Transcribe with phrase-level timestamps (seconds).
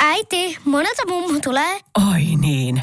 [0.00, 1.80] Äiti, monelta mummu tulee?
[2.12, 2.80] Oi niin.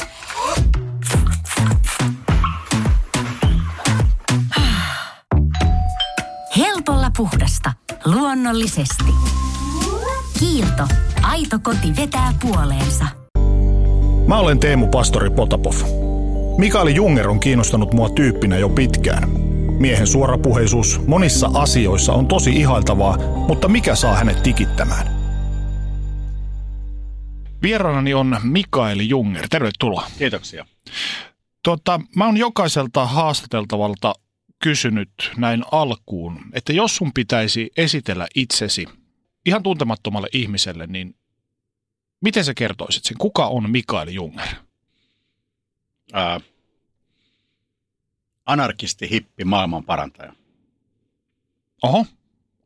[6.58, 7.74] Helpolla puhdasta.
[8.06, 9.14] Luonnollisesti.
[10.40, 10.88] Kiilto.
[11.22, 13.06] Aito koti vetää puoleensa.
[14.28, 15.76] Mä olen Teemu Pastori Potapov.
[16.58, 19.41] Mikaeli Junger on kiinnostanut mua tyyppinä jo pitkään.
[19.82, 23.18] Miehen suorapuheisuus monissa asioissa on tosi ihailtavaa,
[23.48, 25.08] mutta mikä saa hänet tikittämään?
[27.62, 29.48] Vieraanani on Mikaeli Junger.
[29.50, 30.08] Tervetuloa.
[30.18, 30.66] Kiitoksia.
[31.64, 34.14] Tota, mä oon jokaiselta haastateltavalta
[34.64, 38.86] kysynyt näin alkuun, että jos sun pitäisi esitellä itsesi
[39.46, 41.16] ihan tuntemattomalle ihmiselle, niin
[42.22, 43.18] miten sä kertoisit sen?
[43.18, 44.56] Kuka on Mikael Junger?
[46.14, 46.40] Ää,
[48.46, 50.34] anarkisti, hippi, maailman parantaja.
[51.84, 52.06] Oho,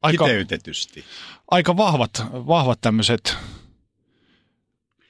[0.01, 1.05] aika, Kiteytetysti.
[1.51, 3.37] aika vahvat, vahvat tämmöiset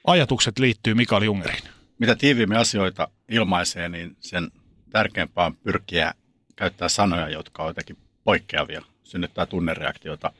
[0.06, 1.62] ajatukset liittyy Mikael Jungeriin.
[1.98, 4.50] Mitä tiiviimmin asioita ilmaisee, niin sen
[4.90, 6.14] tärkeämpää on pyrkiä
[6.56, 10.32] käyttää sanoja, jotka ovat jotenkin poikkeavia, synnyttää tunnereaktiota.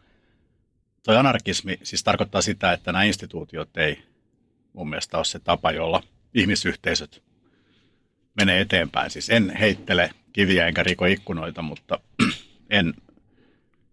[1.03, 4.03] Tuo anarkismi siis tarkoittaa sitä, että nämä instituutiot ei
[4.73, 6.03] mun mielestä ole se tapa, jolla
[6.35, 7.23] ihmisyhteisöt
[8.37, 9.11] menee eteenpäin.
[9.11, 11.99] Siis en heittele kiviä enkä riko ikkunoita, mutta
[12.71, 12.95] en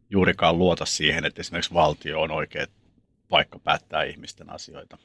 [0.09, 2.65] juurikaan luota siihen, että esimerkiksi valtio on oikea
[3.29, 4.97] paikka päättää ihmisten asioita.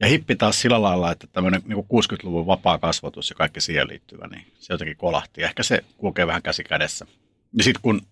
[0.00, 4.26] Ja hippi taas sillä lailla, että tämmöinen niin 60-luvun vapaa kasvatus ja kaikki siihen liittyvä,
[4.26, 5.42] niin se jotenkin kolahti.
[5.42, 7.06] Ehkä se kulkee vähän käsi kädessä.
[7.58, 8.02] Ja sitten kun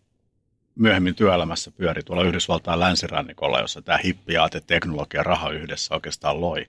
[0.75, 6.67] myöhemmin työelämässä pyöri tuolla Yhdysvaltain länsirannikolla, jossa tämä hippi ja teknologia raha yhdessä oikeastaan loi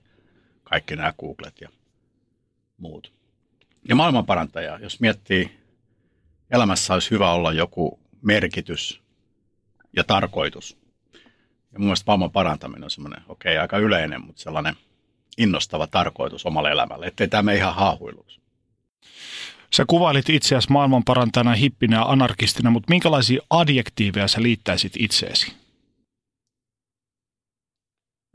[0.64, 1.68] kaikki nämä Googlet ja
[2.76, 3.19] muut.
[3.88, 5.60] Ja maailmanparantaja, jos miettii,
[6.50, 9.00] elämässä olisi hyvä olla joku merkitys
[9.96, 10.78] ja tarkoitus.
[11.72, 14.76] Ja mun mielestä maailman parantaminen on semmoinen, okei, okay, aika yleinen, mutta sellainen
[15.38, 18.40] innostava tarkoitus omalle elämälle, ettei tämä mene ihan haahuiluksi.
[19.74, 25.52] Sä kuvailit itseäsi maailmanparantajana, hippinä ja anarkistina, mutta minkälaisia adjektiiveja sä liittäisit itseesi?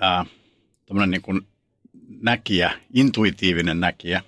[0.01, 0.25] Ää,
[1.07, 1.47] niin kuin
[2.21, 4.23] näkijä, intuitiivinen näkijä.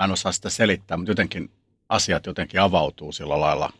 [0.00, 1.50] Mä en osaa sitä selittää, mutta jotenkin
[1.88, 3.72] asiat jotenkin avautuu sillä lailla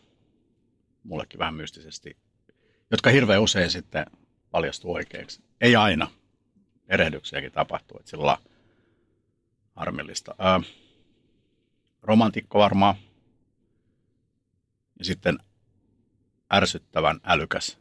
[1.03, 2.17] mullekin vähän mystisesti,
[2.91, 4.05] jotka hirveän usein sitten
[4.51, 5.43] paljastuu oikeaksi.
[5.61, 6.11] Ei aina.
[6.87, 8.37] Erehdyksiäkin tapahtuu, että sillä
[9.75, 10.35] harmillista.
[10.37, 10.61] Ää,
[12.01, 12.95] romantikko varmaan.
[14.99, 15.39] Ja sitten
[16.53, 17.77] ärsyttävän älykäs,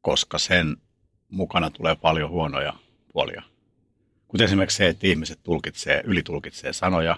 [0.00, 0.76] koska sen
[1.28, 2.72] mukana tulee paljon huonoja
[3.12, 3.49] puolia.
[4.30, 7.16] Kuten esimerkiksi se, että ihmiset tulkitsee, ylitulkitsee sanoja,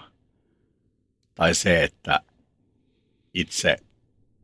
[1.35, 2.19] tai se, että
[3.33, 3.77] itse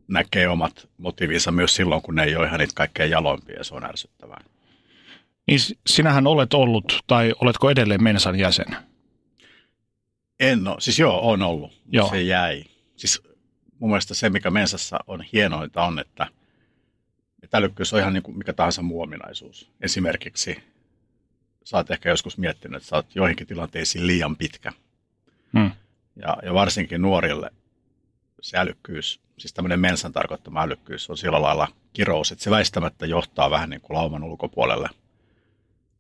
[0.07, 3.75] näkee omat motiivinsa myös silloin, kun ne ei ole ihan niitä kaikkein jaloimpia, ja se
[3.75, 4.43] on ärsyttävää.
[5.47, 8.77] Niin sinähän olet ollut, tai oletko edelleen Mensan jäsen?
[10.39, 12.09] En ole, siis joo, on ollut, joo.
[12.09, 12.63] se jäi.
[12.95, 13.21] Siis
[13.79, 16.27] mun mielestä se, mikä Mensassa on hienointa, on, että,
[17.43, 19.71] että älykkyys on ihan niin kuin mikä tahansa muu ominaisuus.
[19.81, 20.68] Esimerkiksi
[21.63, 24.73] sä oot ehkä joskus miettinyt, että sä oot joihinkin tilanteisiin liian pitkä.
[25.57, 25.71] Hmm.
[26.15, 27.51] Ja, ja varsinkin nuorille
[28.41, 33.49] se älykkyys, siis tämmöinen mensan tarkoittama älykkyys on sillä lailla kirous, että se väistämättä johtaa
[33.49, 34.89] vähän niin kuin lauman ulkopuolelle.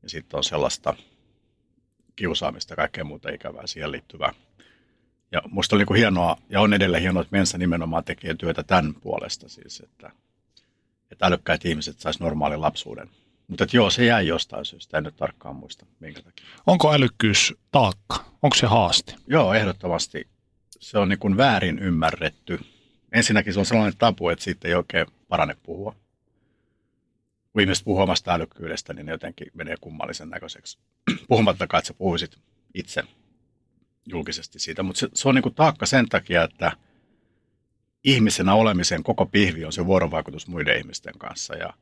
[0.03, 0.93] Ja sitten on sellaista
[2.15, 4.33] kiusaamista ja kaikkea muuta ikävää siihen liittyvää.
[5.31, 8.63] Ja musta oli niin kuin hienoa, ja on edelleen hienoa, että Mensa nimenomaan tekee työtä
[8.63, 10.11] tämän puolesta siis, että,
[11.11, 13.09] että älykkäät ihmiset sais normaalin lapsuuden.
[13.49, 16.45] Mutta joo, se jäi jostain syystä, en nyt tarkkaan muista minkä takia.
[16.67, 18.25] Onko älykkyys taakka?
[18.41, 19.15] Onko se haaste?
[19.27, 20.27] Joo, ehdottomasti.
[20.79, 22.59] Se on niin kuin väärin ymmärretty.
[23.11, 25.95] Ensinnäkin se on sellainen tapu, että siitä ei oikein parane puhua.
[27.53, 30.77] Kun ihmiset puhuu omasta älykkyydestä, niin ne jotenkin menee kummallisen näköiseksi.
[31.27, 32.37] Puhumattakaan, että sä puhuisit
[32.73, 33.03] itse
[34.05, 34.83] julkisesti siitä.
[34.83, 36.71] Mutta se, se on niin kuin taakka sen takia, että
[38.03, 41.55] ihmisenä olemisen koko pihvi on se vuorovaikutus muiden ihmisten kanssa.
[41.55, 41.73] Ja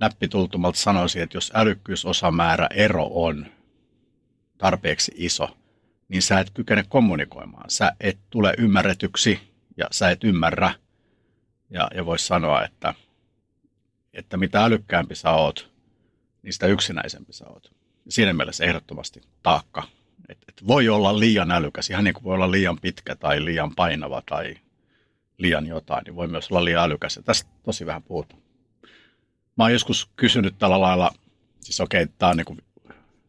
[0.00, 3.46] näppitultumalta sanoisin, että jos älykkyysosamäärä ero on
[4.58, 5.56] tarpeeksi iso,
[6.08, 7.70] niin sä et kykene kommunikoimaan.
[7.70, 9.40] Sä et tule ymmärretyksi
[9.76, 10.74] ja sä et ymmärrä.
[11.70, 12.94] Ja, ja voisi sanoa, että,
[14.12, 15.72] että mitä älykkäämpi sä oot,
[16.42, 17.72] niin sitä yksinäisempi sä oot.
[18.08, 19.82] Siinä mielessä ehdottomasti taakka.
[20.28, 23.74] Et, et voi olla liian älykäs, ihan niin kuin voi olla liian pitkä tai liian
[23.74, 24.54] painava tai
[25.38, 27.16] liian jotain, niin voi myös olla liian älykäs.
[27.16, 28.43] Ja tästä tosi vähän puhutaan.
[29.56, 31.10] Mä oon joskus kysynyt tällä lailla,
[31.60, 32.58] siis okei, okay, tämä on niin kuin,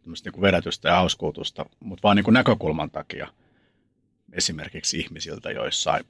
[0.06, 3.27] niin kuin vedätystä ja hauskuutusta, mutta vaan niin kuin näkökulman takia
[4.33, 6.06] esimerkiksi ihmisiltä joissain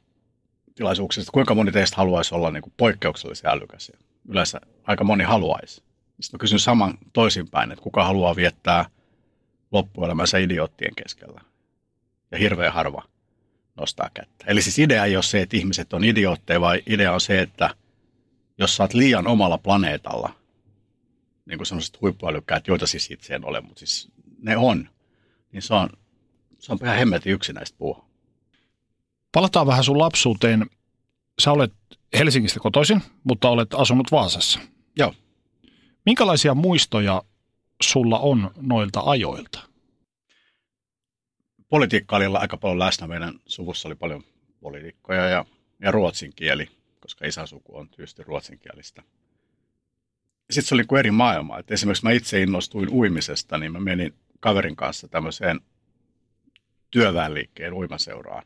[0.76, 3.90] tilaisuuksissa, kuinka moni teistä haluaisi olla niin kuin poikkeuksellisen älykäs.
[3.90, 5.76] Ja Yleensä aika moni haluaisi.
[6.22, 8.86] Sitten mä kysyn saman toisinpäin, että kuka haluaa viettää
[9.72, 11.42] loppuelämänsä idioottien keskellä.
[12.32, 13.04] Ja hirveän harva
[13.76, 14.46] nostaa kättä.
[14.48, 17.70] Eli siis idea ei ole se, että ihmiset on idiootteja, vaan idea on se, että
[18.58, 20.36] jos sä oot liian omalla planeetalla,
[21.46, 24.90] niin kuin sellaiset huippuälykkäät, joita siis itse en ole, mutta siis ne on,
[25.52, 25.90] niin se on,
[26.60, 28.06] se on ihan hemmetin yksinäistä puhua.
[29.32, 30.66] Palataan vähän sun lapsuuteen.
[31.42, 31.74] Sä olet
[32.18, 34.60] Helsingistä kotoisin, mutta olet asunut Vaasassa.
[34.98, 35.14] Joo.
[36.06, 37.24] Minkälaisia muistoja
[37.84, 39.60] sulla on noilta ajoilta?
[41.70, 43.08] Politiikka oli aika paljon läsnä.
[43.08, 44.24] Meidän suvussa oli paljon
[44.60, 45.46] poliitikkoja ja,
[45.82, 46.68] ja ruotsin kieli,
[47.06, 49.04] koska isäsuku on tyysti ruotsinkielistä.
[50.50, 51.60] Sitten se oli kuin eri maailma.
[51.60, 55.60] Et esimerkiksi mä itse innostuin uimisesta, niin mä menin kaverin kanssa tämmöiseen
[56.92, 58.44] työväenliikkeen uimaseuraan.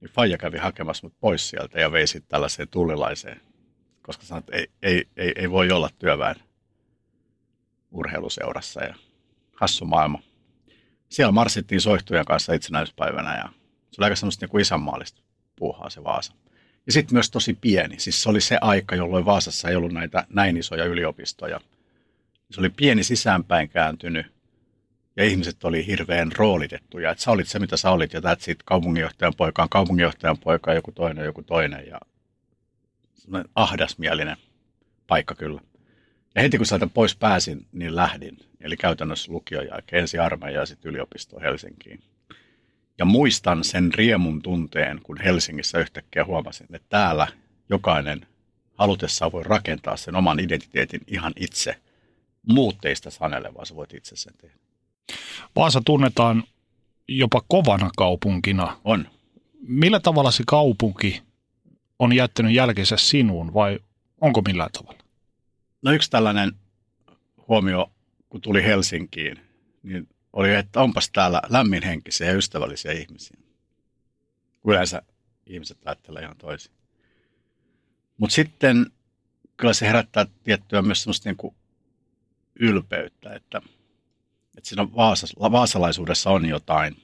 [0.00, 3.40] Niin Faija kävi hakemassa mut pois sieltä ja vei sitten tällaiseen tullilaiseen,
[4.02, 6.36] koska sanoin, että ei, ei, ei, ei voi olla työväen
[7.90, 8.94] urheiluseurassa ja
[9.52, 10.22] hassu maailma.
[11.08, 13.48] Siellä marssittiin soihtujen kanssa itsenäispäivänä ja
[13.90, 15.22] se oli aika semmoista niin isänmaallista
[15.56, 16.34] puuhaa se Vaasa.
[16.86, 17.98] Ja sitten myös tosi pieni.
[17.98, 21.60] Siis se oli se aika, jolloin Vaasassa ei ollut näitä näin isoja yliopistoja.
[22.50, 24.26] Se oli pieni sisäänpäin kääntynyt
[25.16, 27.10] ja ihmiset oli hirveän roolitettuja.
[27.10, 30.74] Että sä olit se, mitä sä olit ja tätä sitten kaupunginjohtajan poika on kaupunginjohtajan poika,
[30.74, 32.00] joku toinen, joku toinen ja
[33.14, 34.36] semmoinen ahdasmielinen
[35.06, 35.60] paikka kyllä.
[36.34, 38.38] Ja heti kun sieltä pois pääsin, niin lähdin.
[38.60, 42.02] Eli käytännössä lukion jälkeen ensi armeija ja sitten yliopistoon Helsinkiin.
[42.98, 47.28] Ja muistan sen riemun tunteen, kun Helsingissä yhtäkkiä huomasin, että täällä
[47.68, 48.26] jokainen
[48.74, 51.80] halutessaan voi rakentaa sen oman identiteetin ihan itse.
[52.42, 54.56] Muut teistä sanele, vaan sä voit itse sen tehdä.
[55.56, 56.44] Vaasa tunnetaan
[57.08, 58.80] jopa kovana kaupunkina.
[58.84, 59.08] On.
[59.68, 61.22] Millä tavalla se kaupunki
[61.98, 63.78] on jättänyt jälkensä sinuun vai
[64.20, 64.98] onko millään tavalla?
[65.82, 66.52] No yksi tällainen
[67.48, 67.90] huomio,
[68.28, 69.40] kun tuli Helsinkiin,
[69.82, 73.36] niin oli, että onpas täällä lämminhenkisiä ja ystävällisiä ihmisiä.
[74.66, 75.02] Yleensä
[75.46, 76.72] ihmiset ajattelee ihan toisin.
[78.16, 78.86] Mutta sitten
[79.56, 81.54] kyllä se herättää tiettyä myös semmoista niin
[82.60, 83.62] ylpeyttä, että,
[84.56, 87.02] että siinä vaasas, vaasalaisuudessa on jotain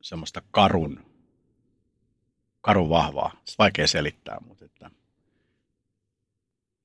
[0.00, 1.04] semmoista karun,
[2.60, 3.40] karun vahvaa.
[3.44, 4.90] Se vaikea selittää, mutta että,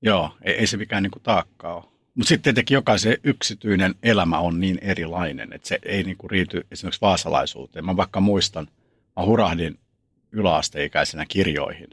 [0.02, 1.95] joo, ei, ei se mikään niin taakka ole.
[2.16, 7.02] Mutta sitten tietenkin jokaisen yksityinen elämä on niin erilainen, että se ei niinku riity esimerkiksi
[7.02, 7.86] vaasalaisuuteen.
[7.86, 8.68] Mä vaikka muistan,
[9.16, 9.80] mä hurahdin
[10.32, 11.90] yläasteikäisenä kirjoihin.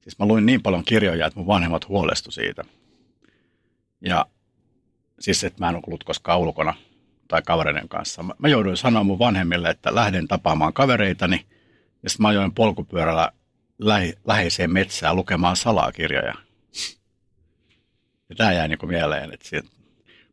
[0.00, 2.64] Siis mä luin niin paljon kirjoja, että mun vanhemmat huolestu siitä.
[4.00, 4.26] Ja
[5.20, 6.74] siis, että mä en ollut koskaan ulkona
[7.28, 8.22] tai kavereiden kanssa.
[8.22, 11.46] Mä, mä jouduin sanoa mun vanhemmille, että lähden tapaamaan kavereitani,
[12.02, 13.32] ja sitten mä ajoin polkupyörällä
[13.78, 16.45] lähi, läheiseen metsään lukemaan salakirjoja.
[18.28, 19.34] Ja tämä jäi niin kuin mieleen.
[19.34, 19.68] Että siitä,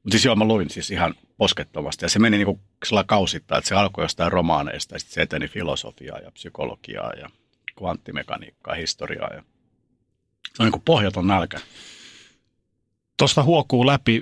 [0.04, 2.06] mutta siis joo, mä luin siis ihan poskettomasti.
[2.06, 2.60] Ja se meni niin kuin
[3.06, 7.30] kausittain, että se alkoi jostain romaaneista, ja sitten se eteni filosofiaa ja psykologiaa ja
[7.78, 9.34] kvanttimekaniikkaa, historiaa.
[9.34, 9.44] Ja
[10.54, 11.57] se on niin kuin pohjaton nälkä.
[13.18, 14.22] Tuosta huokuu läpi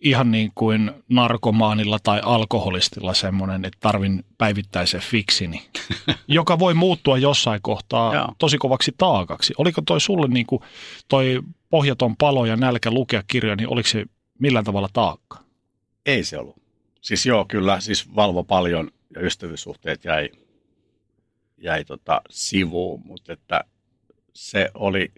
[0.00, 5.62] ihan niin kuin narkomaanilla tai alkoholistilla semmoinen, että tarvin päivittäisen fiksini,
[6.28, 8.28] joka voi muuttua jossain kohtaa Joo.
[8.38, 9.54] tosi kovaksi taakaksi.
[9.58, 10.62] Oliko toi sulle niin kuin
[11.08, 14.04] toi pohjaton palo ja nälkä lukea kirjoja, niin oliko se
[14.38, 15.38] millään tavalla taakka?
[16.06, 16.62] Ei se ollut.
[17.00, 20.30] Siis joo, kyllä, siis valvo paljon ja ystävyyssuhteet jäi,
[21.58, 23.64] jäi tota sivuun, mutta että
[24.32, 25.12] se oli,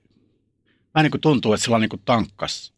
[0.95, 2.75] vähän niin kuin tuntuu, että sillä niin kuin tankkas.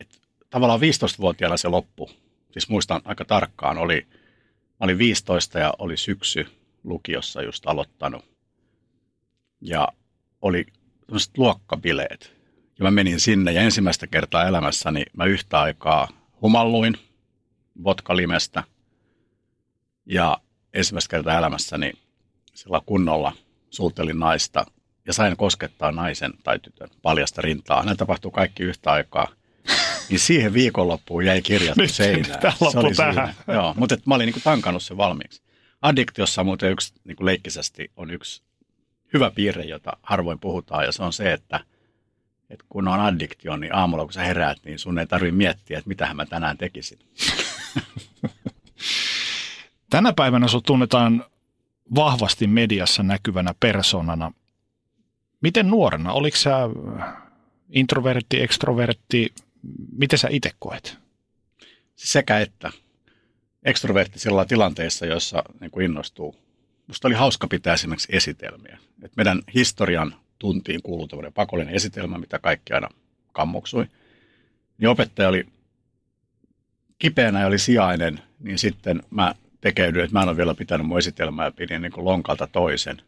[0.00, 2.10] Et tavallaan 15-vuotiaana se loppu.
[2.52, 6.46] Siis muistan aika tarkkaan, oli, mä olin 15 ja oli syksy
[6.84, 8.24] lukiossa just aloittanut.
[9.60, 9.88] Ja
[10.42, 10.66] oli
[11.06, 12.33] tämmöiset luokkabileet.
[12.78, 16.08] Ja mä menin sinne ja ensimmäistä kertaa elämässäni mä yhtä aikaa
[16.42, 16.98] humalluin
[17.84, 18.62] vodkalimestä.
[20.06, 20.38] Ja
[20.72, 21.92] ensimmäistä kertaa elämässäni
[22.54, 23.32] sillä kunnolla
[23.70, 24.66] suutelin naista
[25.06, 27.84] ja sain koskettaa naisen tai tytön paljasta rintaa.
[27.84, 29.28] Nämä tapahtuu kaikki yhtä aikaa.
[30.08, 32.40] Niin siihen viikonloppuun jäi kirjattu seinään.
[32.40, 33.14] tämä Se oli tähän.
[33.14, 33.34] siinä.
[33.54, 35.42] Joo, mutta et mä olin niin kuin tankannut sen valmiiksi.
[35.82, 38.42] Addiktiossa muuten yksi niin kuin leikkisesti on yksi
[39.14, 41.60] hyvä piirre, jota harvoin puhutaan, ja se on se, että,
[42.50, 45.88] että kun on addiktio, niin aamulla kun sä heräät, niin sun ei tarvitse miettiä, että
[45.88, 46.98] mitähän mä tänään tekisin.
[49.90, 51.24] Tänä päivänä sut tunnetaan
[51.94, 54.32] vahvasti mediassa näkyvänä persoonana.
[55.40, 56.12] Miten nuorena?
[56.12, 56.56] Oliko sä
[57.70, 59.34] introvertti, ekstrovertti?
[59.96, 60.98] Miten sä itse koet?
[61.96, 62.72] Sekä että
[63.62, 66.44] ekstrovertti sillä tilanteessa, jossa niin kuin innostuu
[66.86, 68.78] musta oli hauska pitää esimerkiksi esitelmiä.
[69.02, 72.88] Et meidän historian tuntiin kuuluu tämmöinen pakollinen esitelmä, mitä kaikki aina
[73.32, 73.86] kammoksui.
[74.78, 75.46] Niin opettaja oli
[76.98, 80.98] kipeänä ja oli sijainen, niin sitten mä tekeydyin, että mä en ole vielä pitänyt mun
[80.98, 83.02] esitelmää ja pidin niin kuin lonkalta toisen.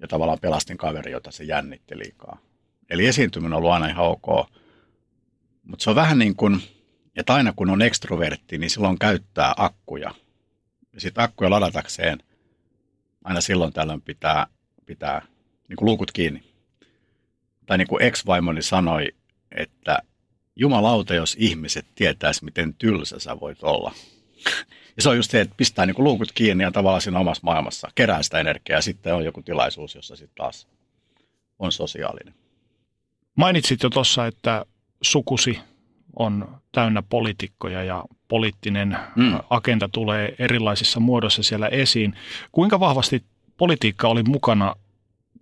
[0.00, 2.38] Ja tavallaan pelastin kaveri, jota se jännitti liikaa.
[2.90, 4.50] Eli esiintyminen on ollut aina ihan ok.
[5.62, 6.60] Mutta se on vähän niin kuin,
[7.16, 10.14] että aina kun on ekstrovertti, niin silloin käyttää akkuja.
[10.92, 12.18] Ja sitten akkuja ladatakseen
[13.24, 14.46] aina silloin tällöin pitää,
[14.86, 15.31] pitää
[15.72, 16.42] niin kuin luukut kiinni.
[17.66, 19.08] Tai niin kuin ex-vaimoni sanoi,
[19.52, 19.98] että
[20.56, 23.92] jumalauta, jos ihmiset tietäisi, miten tylsä sä voit olla.
[24.96, 27.40] Ja se on just se, että pistää niin kuin luukut kiinni ja tavallaan siinä omassa
[27.44, 30.68] maailmassa kerää sitä energiaa ja sitten on joku tilaisuus, jossa sitten taas
[31.58, 32.34] on sosiaalinen.
[33.36, 34.66] Mainitsit jo tuossa, että
[35.02, 35.58] sukusi
[36.16, 39.38] on täynnä poliitikkoja ja poliittinen mm.
[39.50, 42.14] agenda tulee erilaisissa muodoissa siellä esiin.
[42.52, 43.24] Kuinka vahvasti
[43.56, 44.74] politiikka oli mukana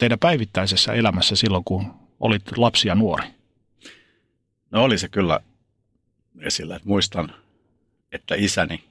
[0.00, 3.26] teidän päivittäisessä elämässä silloin, kun olit lapsi ja nuori?
[4.70, 5.40] No oli se kyllä
[6.40, 6.76] esillä.
[6.76, 7.34] Että muistan,
[8.12, 8.84] että isäni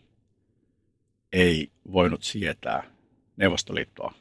[1.34, 2.84] ei voinut sietää
[3.38, 4.14] Neuvostoliittoa.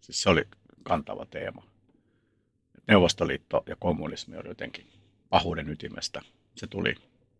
[0.00, 0.44] Siis se oli
[0.82, 1.62] kantava teema.
[2.88, 4.86] Neuvostoliitto ja kommunismi oli jotenkin
[5.28, 6.22] pahuuden ytimestä.
[6.56, 6.94] Se tuli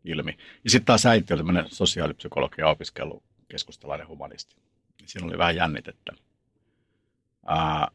[0.05, 0.39] ilmi.
[0.65, 4.57] Ja sitten taas äiti oli tämmöinen sosiaalipsykologia opiskellut keskustalainen humanisti.
[5.07, 6.13] Siinä oli vähän jännitettä.
[7.47, 7.89] Ää,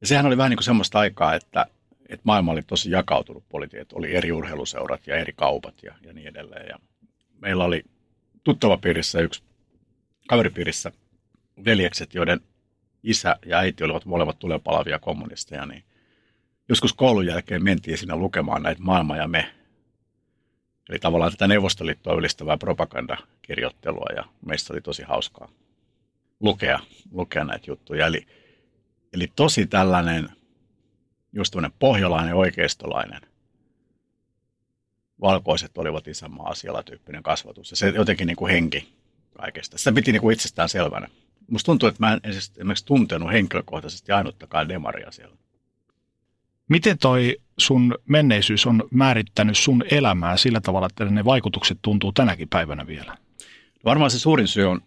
[0.00, 1.66] ja sehän oli vähän niin kuin semmoista aikaa, että,
[2.08, 3.96] että maailma oli tosi jakautunut politiikka.
[3.96, 6.66] Oli eri urheiluseurat ja eri kaupat ja, ja niin edelleen.
[6.68, 6.78] Ja
[7.40, 7.84] meillä oli
[8.44, 9.42] tuttavapiirissä yksi
[10.28, 10.92] kaveripiirissä
[11.64, 12.40] veljekset, joiden
[13.02, 15.84] isä ja äiti olivat molemmat tulenpalavia kommunisteja, niin
[16.68, 19.54] joskus koulun jälkeen mentiin sinne lukemaan näitä maailma ja me.
[20.88, 25.48] Eli tavallaan tätä Neuvostoliittoa ylistävää propagandakirjoittelua ja meistä oli tosi hauskaa
[26.40, 26.80] lukea,
[27.12, 28.06] lukea näitä juttuja.
[28.06, 28.26] Eli,
[29.12, 30.28] eli tosi tällainen
[31.32, 33.20] just tämmöinen pohjalainen oikeistolainen
[35.20, 37.70] valkoiset olivat isänmaa asialla tyyppinen kasvatus.
[37.70, 38.92] Ja se jotenkin niin kuin henki
[39.36, 39.78] kaikesta.
[39.78, 41.08] Sitä piti niin kuin itsestään selvänä.
[41.50, 45.36] Musta tuntuu, että mä en esimerkiksi tuntenut henkilökohtaisesti ainuttakaan demaria siellä.
[46.68, 52.48] Miten toi sun menneisyys on määrittänyt sun elämää sillä tavalla, että ne vaikutukset tuntuu tänäkin
[52.48, 53.16] päivänä vielä?
[53.84, 54.80] Varmaan se suurin syy on,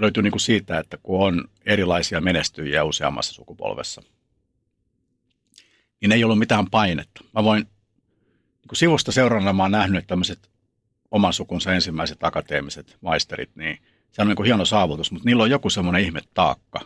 [0.00, 4.02] löytyy niin kuin siitä, että kun on erilaisia menestyjiä useammassa sukupolvessa,
[6.00, 7.24] niin ei ollut mitään painetta.
[7.34, 10.50] Mä voin niin kuin sivusta seurannalla mä oon nähnyt, että tämmöiset
[11.10, 13.78] oman sukunsa ensimmäiset akateemiset maisterit, niin
[14.12, 16.80] se on niin kuin hieno saavutus, mutta niillä on joku semmoinen ihme taakka,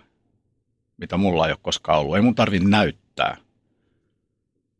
[0.96, 2.16] mitä mulla ei ole koskaan ollut.
[2.16, 3.36] Ei mun tarvitse näyttää.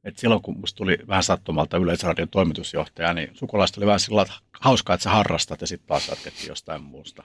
[0.05, 4.35] Et silloin kun musta tuli vähän sattumalta Yleisradion toimitusjohtaja, niin sukulaiset oli vähän sillä että
[4.61, 7.25] hauskaa, että sä harrastat ja sitten taas jatkettiin jostain muusta.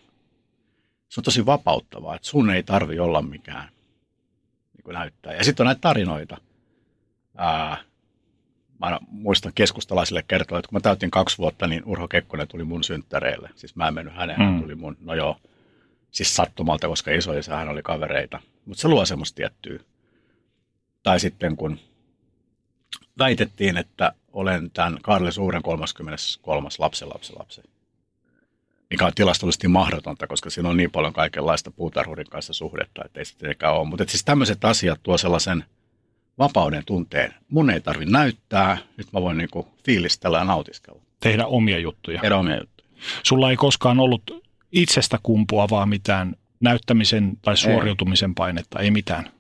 [1.10, 3.70] Se on tosi vapauttavaa, että sun ei tarvi olla mikään
[4.74, 5.34] niin kuin näyttää.
[5.34, 6.38] Ja sitten on näitä tarinoita.
[7.38, 7.78] Ää,
[8.80, 12.84] mä muistan keskustalaisille kertoa, että kun mä täytin kaksi vuotta, niin Urho Kekkonen tuli mun
[12.84, 13.50] synttäreille.
[13.56, 14.62] Siis mä en mennyt häneen, hän mm.
[14.62, 15.38] tuli mun, no joo,
[16.12, 18.40] siis sattumalta, koska isoisä hän oli kavereita.
[18.66, 19.80] Mutta se luo semmoista tiettyä.
[21.04, 21.80] Tai sitten kun
[23.18, 26.70] väitettiin, että olen tämän Karle Suuren 33.
[26.80, 27.64] lapsen lapsen lapsen.
[28.90, 33.26] Mikä on tilastollisesti mahdotonta, koska siinä on niin paljon kaikenlaista puutarhurin kanssa suhdetta, että ei
[33.26, 33.88] se tietenkään ole.
[33.88, 35.64] Mutta siis tämmöiset asiat tuo sellaisen–
[36.38, 37.34] vapauden tunteen.
[37.50, 41.02] Mun ei tarvi näyttää, nyt mä voin niinku fiilistellä ja nautiskella.
[41.20, 42.22] Tehdä omia juttuja.
[42.22, 42.90] Tehdä omia juttuja.
[43.24, 45.18] Sulla ei koskaan ollut itsestä
[45.70, 48.34] vaan mitään näyttämisen tai suoriutumisen ei.
[48.36, 49.32] painetta, ei mitään.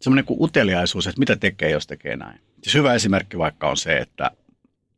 [0.00, 2.40] Semmoinen kuin uteliaisuus, että mitä tekee, jos tekee näin.
[2.62, 4.30] Siis hyvä esimerkki vaikka on se, että,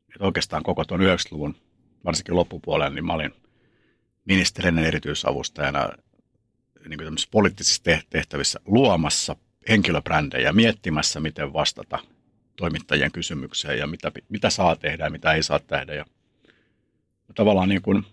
[0.09, 1.57] että oikeastaan koko tuon 90-luvun,
[2.05, 3.35] varsinkin loppupuolella, niin mä olin
[4.25, 5.89] ministerinen erityisavustajana
[6.89, 9.37] niin kuin poliittisissa tehtävissä luomassa
[9.69, 11.99] henkilöbrändejä miettimässä, miten vastata
[12.57, 15.95] toimittajien kysymykseen ja mitä, mitä saa tehdä ja mitä ei saa tehdä.
[15.95, 16.05] Ja
[17.35, 18.05] tavallaan niin kuin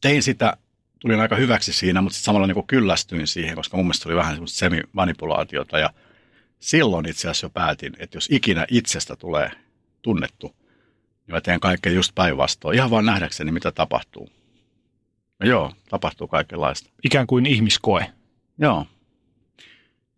[0.00, 0.56] tein sitä,
[0.98, 4.34] tulin aika hyväksi siinä, mutta samalla niin kuin kyllästyin siihen, koska mun mielestä oli vähän
[4.34, 5.90] semmoista semimanipulaatiota ja
[6.60, 9.50] silloin itse asiassa jo päätin, että jos ikinä itsestä tulee
[10.02, 10.56] tunnettu,
[11.26, 14.37] niin mä teen kaikkea just päinvastoin, ihan vaan nähdäkseni, mitä tapahtuu.
[15.44, 16.90] Joo, tapahtuu kaikenlaista.
[17.04, 18.12] Ikään kuin ihmiskoe.
[18.58, 18.86] Joo,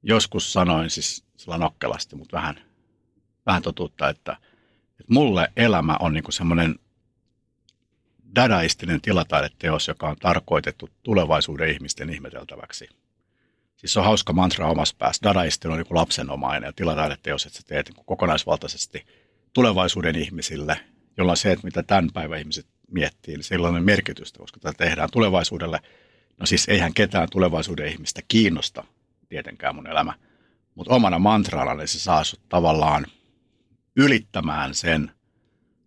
[0.02, 2.60] joskus sanoin siis sillä nokkelasti, mutta vähän,
[3.46, 4.36] vähän totuutta, että,
[4.90, 6.74] että mulle elämä on niin semmoinen
[8.34, 12.88] dadaistinen tilataideteos, joka on tarkoitettu tulevaisuuden ihmisten ihmeteltäväksi.
[13.76, 15.22] Siis se on hauska mantra omassa päässä.
[15.22, 19.06] Dadaisti on niin lapsenomainen ja tilataideteos, että sä teet niin kokonaisvaltaisesti
[19.52, 20.80] tulevaisuuden ihmisille,
[21.16, 25.08] jolla se, että mitä tämän päivän ihmiset miettii, niin sillä on merkitystä, koska tätä tehdään
[25.12, 25.80] tulevaisuudelle
[26.40, 28.84] No siis eihän ketään tulevaisuuden ihmistä kiinnosta
[29.28, 30.14] tietenkään mun elämä,
[30.74, 33.06] mutta omana mantrallani se saa sut tavallaan
[33.96, 35.10] ylittämään sen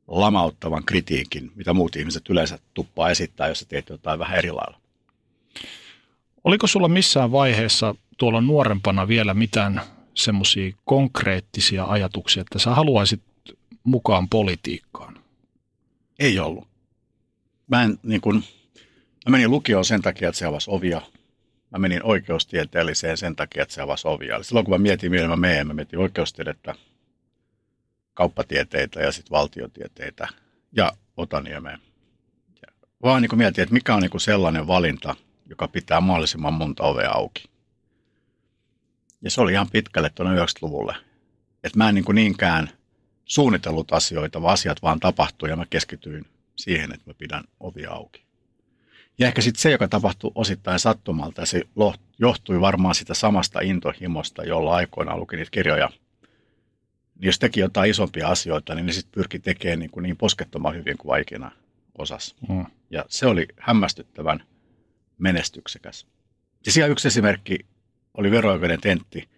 [0.07, 4.79] lamauttavan kritiikin, mitä muut ihmiset yleensä tuppaa esittää, jos sä teet jotain vähän eri lailla.
[6.43, 9.81] Oliko sulla missään vaiheessa tuolla nuorempana vielä mitään
[10.13, 13.21] semmoisia konkreettisia ajatuksia, että sä haluaisit
[13.83, 15.19] mukaan politiikkaan?
[16.19, 16.72] Ei ollut.
[17.67, 18.43] Mä, en, niin kun,
[19.25, 21.01] mä menin lukioon sen takia, että se avasi ovia.
[21.71, 24.35] Mä menin oikeustieteelliseen sen takia, että se avasi ovia.
[24.35, 26.75] Eli silloin kun mä mietin, millä mä menen, mä mietin oikeustiedettä,
[28.13, 30.27] kauppatieteitä ja sitten valtiotieteitä
[30.71, 31.79] ja Otaniemeen.
[33.03, 35.15] Vaan niin mietin, että mikä on niin sellainen valinta,
[35.49, 37.43] joka pitää mahdollisimman monta ovea auki.
[39.21, 40.95] Ja se oli ihan pitkälle tuonne 90-luvulle.
[41.63, 42.69] Että mä en niin niinkään
[43.25, 46.25] suunnitellut asioita, vaan asiat vaan tapahtui ja mä keskityin
[46.55, 48.23] siihen, että mä pidän ovia auki.
[49.17, 51.63] Ja ehkä sitten se, joka tapahtui osittain sattumalta, ja se
[52.19, 55.89] johtui varmaan sitä samasta intohimosta, jolla aikoinaan luki niitä kirjoja.
[57.15, 60.75] Niin jos teki jotain isompia asioita, niin ne sitten pyrki tekemään niin, kuin niin poskettoman
[60.75, 61.51] hyvin kuin vaikina
[61.97, 62.35] osas.
[62.49, 62.65] Mm.
[62.89, 64.43] Ja se oli hämmästyttävän
[65.17, 66.07] menestyksekäs.
[66.65, 67.59] Ja siellä yksi esimerkki
[68.17, 69.29] oli vero tentti.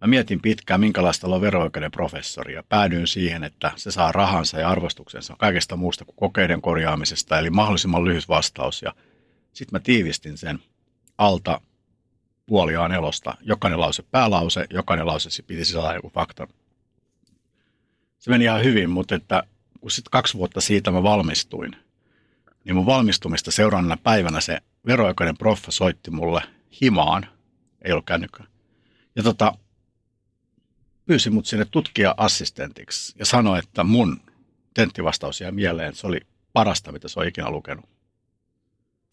[0.00, 4.68] Mä mietin pitkään, minkälaista olla vero professori ja päädyin siihen, että se saa rahansa ja
[4.68, 8.82] arvostuksensa kaikesta muusta kuin kokeiden korjaamisesta, eli mahdollisimman lyhyt vastaus.
[8.82, 8.94] Ja
[9.52, 10.58] sitten mä tiivistin sen
[11.18, 11.60] alta
[12.46, 13.34] puoliaan elosta.
[13.40, 16.48] Jokainen lause päälause, jokainen lause piti sisällä joku fakta.
[18.18, 19.42] Se meni ihan hyvin, mutta että
[19.80, 21.76] kun sitten kaksi vuotta siitä mä valmistuin,
[22.64, 26.42] niin mun valmistumista seuraavana päivänä se veroaikainen proffa soitti mulle
[26.82, 27.26] himaan,
[27.82, 28.46] ei ollut kännykkää.
[29.16, 29.54] Ja tota,
[31.10, 34.20] pyysi mut sinne tutkija-assistentiksi ja sanoi, että mun
[34.74, 36.20] tenttivastaus jäi mieleen, se oli
[36.52, 37.84] parasta, mitä se on ikinä lukenut.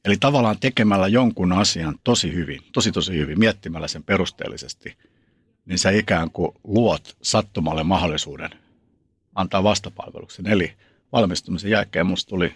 [0.06, 4.98] Eli tavallaan tekemällä jonkun asian tosi hyvin, tosi tosi hyvin, miettimällä sen perusteellisesti,
[5.66, 8.50] niin sä ikään kuin luot sattumalle mahdollisuuden
[9.36, 10.48] antaa vastapalveluksen.
[10.48, 10.74] Eli
[11.12, 12.56] valmistumisen jälkeen musta tuli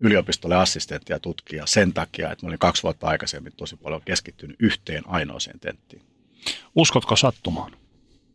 [0.00, 4.56] yliopistolle assistentti ja tutkija sen takia, että mä olin kaksi vuotta aikaisemmin tosi paljon keskittynyt
[4.60, 6.02] yhteen ainoaseen tenttiin.
[6.74, 7.72] Uskotko sattumaan?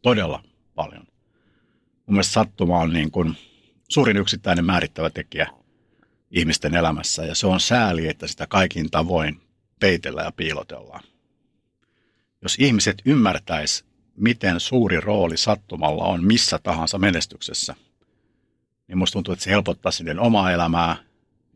[0.04, 0.44] Todella
[0.76, 1.08] paljon.
[2.06, 3.38] Mun mielestä sattuma on niin kuin
[3.90, 5.50] suurin yksittäinen määrittävä tekijä
[6.32, 9.42] ihmisten elämässä ja se on sääli, että sitä kaikin tavoin
[9.80, 11.04] peitellä ja piilotellaan.
[12.42, 13.86] Jos ihmiset ymmärtäis,
[14.16, 17.76] miten suuri rooli sattumalla on missä tahansa menestyksessä,
[18.88, 20.96] niin musta tuntuu, että se helpottaa sinne omaa elämää–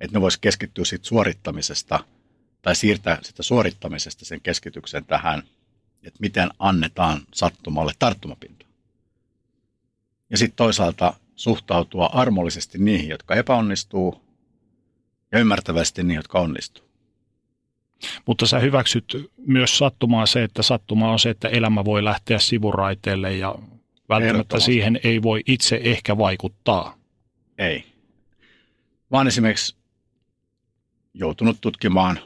[0.02, 2.00] että ne voisi keskittyä siitä suorittamisesta
[2.62, 5.44] tai siirtää sitä suorittamisesta sen keskityksen tähän,
[6.08, 8.66] että miten annetaan sattumalle tarttumapinta.
[10.30, 14.22] Ja sitten toisaalta suhtautua armollisesti niihin, jotka epäonnistuu
[15.32, 16.88] ja ymmärtävästi niihin, jotka onnistuu.
[18.26, 23.34] Mutta sä hyväksyt myös sattumaa se, että sattuma on se, että elämä voi lähteä sivuraiteelle
[23.34, 23.56] ja
[24.10, 26.98] välttämättä siihen ei voi itse ehkä vaikuttaa.
[27.58, 27.86] Ei.
[29.12, 29.76] Vaan esimerkiksi
[31.14, 32.20] joutunut tutkimaan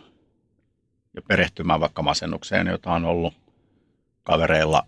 [1.13, 3.33] ja perehtymään vaikka masennukseen, jota on ollut
[4.23, 4.87] kavereilla.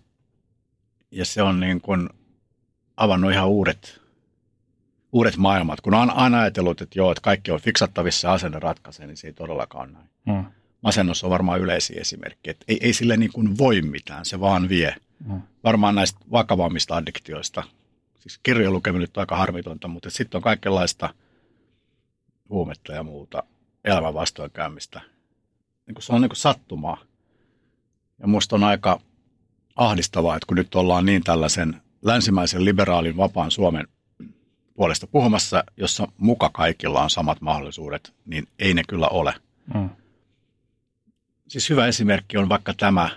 [1.10, 2.08] Ja se on niin kuin
[2.96, 4.00] avannut ihan uudet,
[5.12, 5.80] uudet maailmat.
[5.80, 9.26] Kun on aina ajatellut, että joo, että kaikki on fiksattavissa ja asenne ratkaisee, niin se
[9.26, 10.10] ei todellakaan näin.
[10.30, 10.44] Hmm.
[10.82, 12.50] Masennus on varmaan yleisin esimerkki.
[12.50, 14.94] Että ei, ei sille niin kuin voi mitään, se vaan vie.
[15.28, 15.42] Hmm.
[15.64, 17.62] Varmaan näistä vakavammista addiktioista.
[18.18, 21.14] Siis kirjojen lukeminen nyt on aika harmitonta, mutta sitten on kaikenlaista
[22.48, 23.42] huumetta ja muuta
[23.84, 25.00] elämän vastoinkäymistä.
[25.86, 26.98] Niin se on niin kuin sattumaa.
[28.18, 29.00] Ja musta on aika
[29.76, 33.88] ahdistavaa, että kun nyt ollaan niin tällaisen länsimäisen liberaalin vapaan Suomen
[34.74, 39.34] puolesta puhumassa, jossa muka kaikilla on samat mahdollisuudet, niin ei ne kyllä ole.
[39.74, 39.90] Mm.
[41.48, 43.10] Siis hyvä esimerkki on vaikka tämä,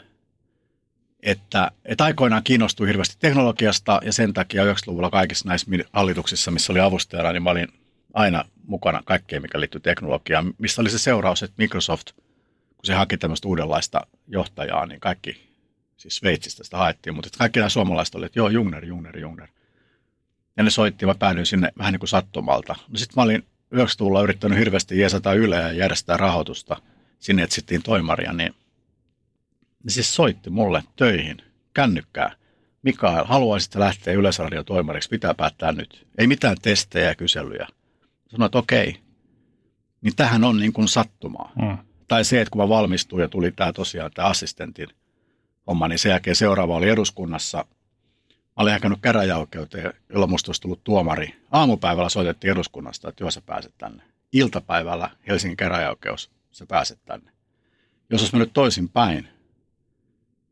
[1.23, 6.79] että, että aikoinaan kiinnostui hirveästi teknologiasta ja sen takia 90-luvulla kaikissa näissä hallituksissa, missä oli
[6.79, 7.67] avustajana, niin mä olin
[8.13, 10.53] aina mukana kaikkea, mikä liittyy teknologiaan.
[10.57, 15.46] Mistä oli se seuraus, että Microsoft, kun se haki tämmöistä uudenlaista johtajaa, niin kaikki,
[15.97, 19.47] siis Sveitsistä sitä haettiin, mutta kaikki nämä suomalaiset olivat, että joo, Jungner, Jungner, Jungner.
[20.57, 22.75] Ja ne soitti, mä päädyin sinne vähän niin kuin sattumalta.
[22.87, 26.81] No sitten mä olin 90-luvulla yrittänyt hirveästi jeesata Yle ja järjestää rahoitusta.
[27.19, 28.55] Sinne etsittiin toimaria, niin
[29.83, 31.37] ne siis soitti mulle töihin,
[31.73, 32.35] kännykkää.
[32.81, 35.09] Mikael, haluaisit lähteä Yleisradion toimariksi?
[35.09, 36.07] Pitää päättää nyt.
[36.17, 37.67] Ei mitään testejä ja kyselyjä.
[38.29, 38.95] Sanoin, että okei,
[40.01, 41.51] niin tähän on niin kuin sattumaa.
[41.61, 41.77] Mm.
[42.07, 44.87] Tai se, että kun mä valmistuin ja tuli tämä tosiaan tämä assistentin
[45.67, 47.65] homma, niin sen jälkeen seuraava oli eduskunnassa.
[48.27, 51.35] Mä olin käynyt käräjäoikeuteen, jolla musta olisi tullut tuomari.
[51.51, 54.03] Aamupäivällä soitettiin eduskunnasta, että joo sä pääset tänne.
[54.31, 57.31] Iltapäivällä Helsingin käräjäoikeus sä pääset tänne.
[58.09, 59.27] Jos olisi mennyt toisin päin,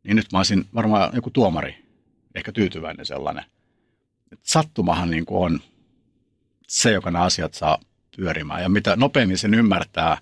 [0.04, 1.86] niin nyt mä olisin varmaan joku tuomari,
[2.36, 3.46] ehkä tyytyväinen sellainen.
[4.32, 5.60] Et sattumahan niin kuin on
[6.68, 7.78] se, joka nämä asiat saa
[8.18, 8.62] pyörimään.
[8.62, 10.18] Ja mitä nopeammin sen ymmärtää,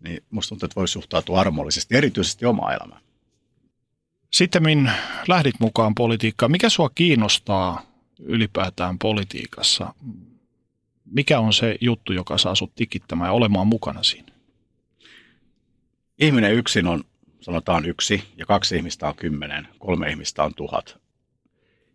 [0.00, 3.02] niin musta tuntuu, että voi suhtautua armollisesti, erityisesti oma elämään.
[4.32, 4.92] Sitten
[5.28, 6.52] lähdit mukaan politiikkaan.
[6.52, 7.82] Mikä sua kiinnostaa
[8.18, 9.94] ylipäätään politiikassa?
[11.04, 14.32] Mikä on se juttu, joka saa sut tikittämään ja olemaan mukana siinä?
[16.18, 17.04] Ihminen yksin on,
[17.40, 20.98] sanotaan yksi, ja kaksi ihmistä on kymmenen, kolme ihmistä on tuhat.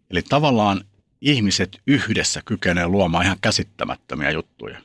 [0.09, 0.81] Eli tavallaan
[1.21, 4.81] ihmiset yhdessä kykenee luomaan ihan käsittämättömiä juttuja.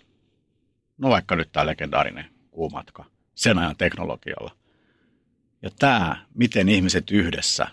[0.98, 4.61] No vaikka nyt tämä legendaarinen kuumatka sen ajan teknologialla.
[5.62, 7.66] Ja tämä, miten ihmiset yhdessä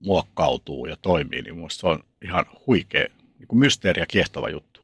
[0.00, 3.06] muokkautuu ja toimii, niin minusta se on ihan huikea,
[3.38, 4.80] niin kuin mysteeri ja kiehtova juttu.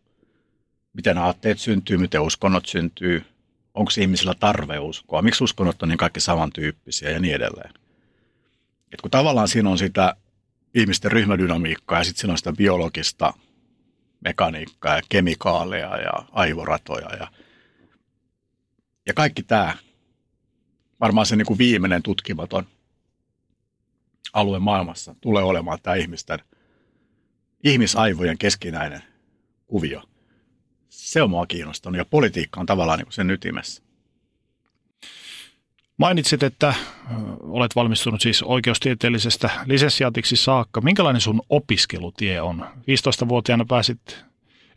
[0.93, 3.25] Miten aatteet syntyy, miten uskonnot syntyy,
[3.75, 7.75] onko ihmisillä tarve uskoa, miksi uskonnot on niin kaikki samantyyppisiä ja niin edelleen.
[8.93, 10.17] Et kun tavallaan siinä on sitä
[10.75, 13.35] ihmisten ryhmädynamiikkaa ja sitten siinä on sitä biologista
[14.21, 17.29] mekaniikkaa ja kemikaaleja ja aivoratoja ja,
[19.07, 19.75] ja kaikki tämä,
[21.01, 22.67] varmaan se niin kuin viimeinen tutkimaton
[24.33, 26.39] alue maailmassa tulee olemaan tämä ihmisten,
[27.65, 29.03] ihmisaivojen keskinäinen
[29.67, 30.03] kuvio.
[30.89, 33.83] Se on mua kiinnostanut ja politiikka on tavallaan niin sen ytimessä.
[35.97, 36.75] Mainitsit, että
[37.41, 40.81] olet valmistunut siis oikeustieteellisestä lisensiaatiksi saakka.
[40.81, 42.67] Minkälainen sun opiskelutie on?
[42.77, 44.25] 15-vuotiaana pääsit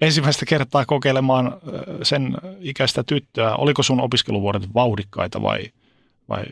[0.02, 1.58] ensimmäistä kertaa kokeilemaan
[2.04, 3.56] sen ikäistä tyttöä.
[3.56, 5.72] Oliko sun opiskeluvuodet vauhdikkaita vai,
[6.32, 6.44] vai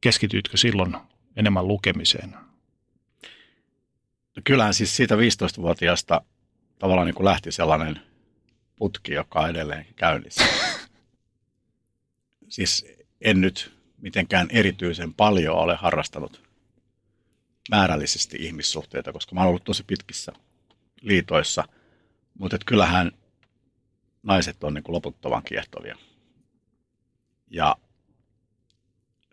[0.00, 0.96] keskityitkö silloin
[1.36, 2.30] enemmän lukemiseen?
[4.36, 6.20] No kyllähän siis siitä 15-vuotiaasta
[6.78, 8.00] tavallaan niin kuin lähti sellainen
[8.76, 10.44] putki, joka on edelleen käynnissä.
[12.48, 12.86] siis
[13.20, 16.42] en nyt mitenkään erityisen paljon ole harrastanut
[17.70, 20.32] määrällisesti ihmissuhteita, koska mä oon ollut tosi pitkissä
[21.00, 21.64] liitoissa.
[22.38, 23.12] Mutta kyllähän
[24.22, 25.96] naiset on niin kuin loputtoman kiehtovia.
[27.50, 27.76] Ja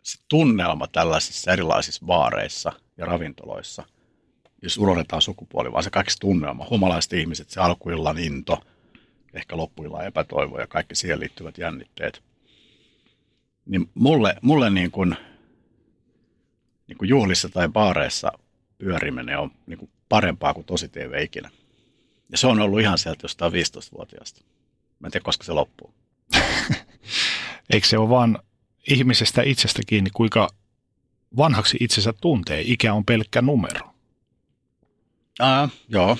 [0.03, 3.83] se tunnelma tällaisissa erilaisissa baareissa ja ravintoloissa,
[4.61, 8.63] jos unohdetaan sukupuoli, vaan se kaikki tunnelma, humalaiset ihmiset, se alkuillan into,
[9.33, 12.23] ehkä loppuillan epätoivo ja kaikki siihen liittyvät jännitteet–
[13.65, 15.15] niin mulle, mulle niin kuin,
[16.87, 18.31] niin kuin juhlissa tai baareissa
[18.77, 21.49] pyöriminen on niin kuin parempaa kuin tosi TV ikinä.
[22.29, 24.41] Ja se on ollut ihan sieltä jostain 15-vuotiaasta.
[24.99, 25.93] Mä en tiedä, koska se loppuu.
[27.73, 28.39] Eikö se ole vaan
[28.89, 30.49] ihmisestä itsestä kiinni, kuinka
[31.37, 32.61] vanhaksi itsensä tuntee?
[32.65, 33.93] Ikä on pelkkä numero.
[35.39, 36.17] Aa, joo.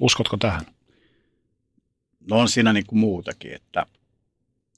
[0.00, 0.66] Uskotko tähän?
[2.30, 3.86] No on siinä niin kuin muutakin, että,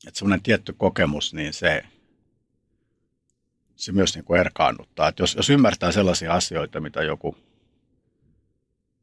[0.07, 1.85] että semmoinen tietty kokemus, niin se,
[3.77, 5.09] se myös niin kuin erkaannuttaa.
[5.09, 7.37] Että jos, jos ymmärtää sellaisia asioita, mitä joku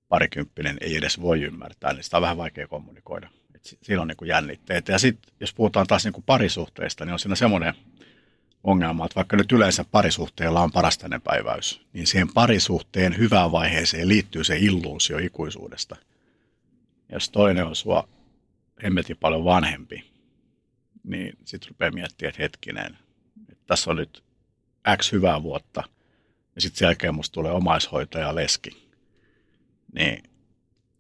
[0.09, 3.29] parikymppinen ei edes voi ymmärtää, niin sitä on vähän vaikea kommunikoida.
[3.55, 4.87] Et siinä on niin kuin jännitteet.
[4.87, 7.73] Ja sitten jos puhutaan taas niin kuin parisuhteista, niin on siinä semmoinen
[8.67, 14.43] ongelma, että vaikka nyt yleensä parisuhteella on parastainen päiväys, niin siihen parisuhteen hyvään vaiheeseen liittyy
[14.43, 15.95] se illuusio ikuisuudesta.
[17.12, 18.08] Jos toinen on sua
[18.84, 20.12] hemmetin paljon vanhempi,
[21.03, 22.97] niin sitten rupeaa miettimään, että hetkinen,
[23.49, 24.23] että tässä on nyt
[24.97, 25.84] X hyvää vuotta
[26.56, 28.91] ja sitten sen jälkeen musta tulee omaishoitaja leski.
[29.93, 30.23] Niin,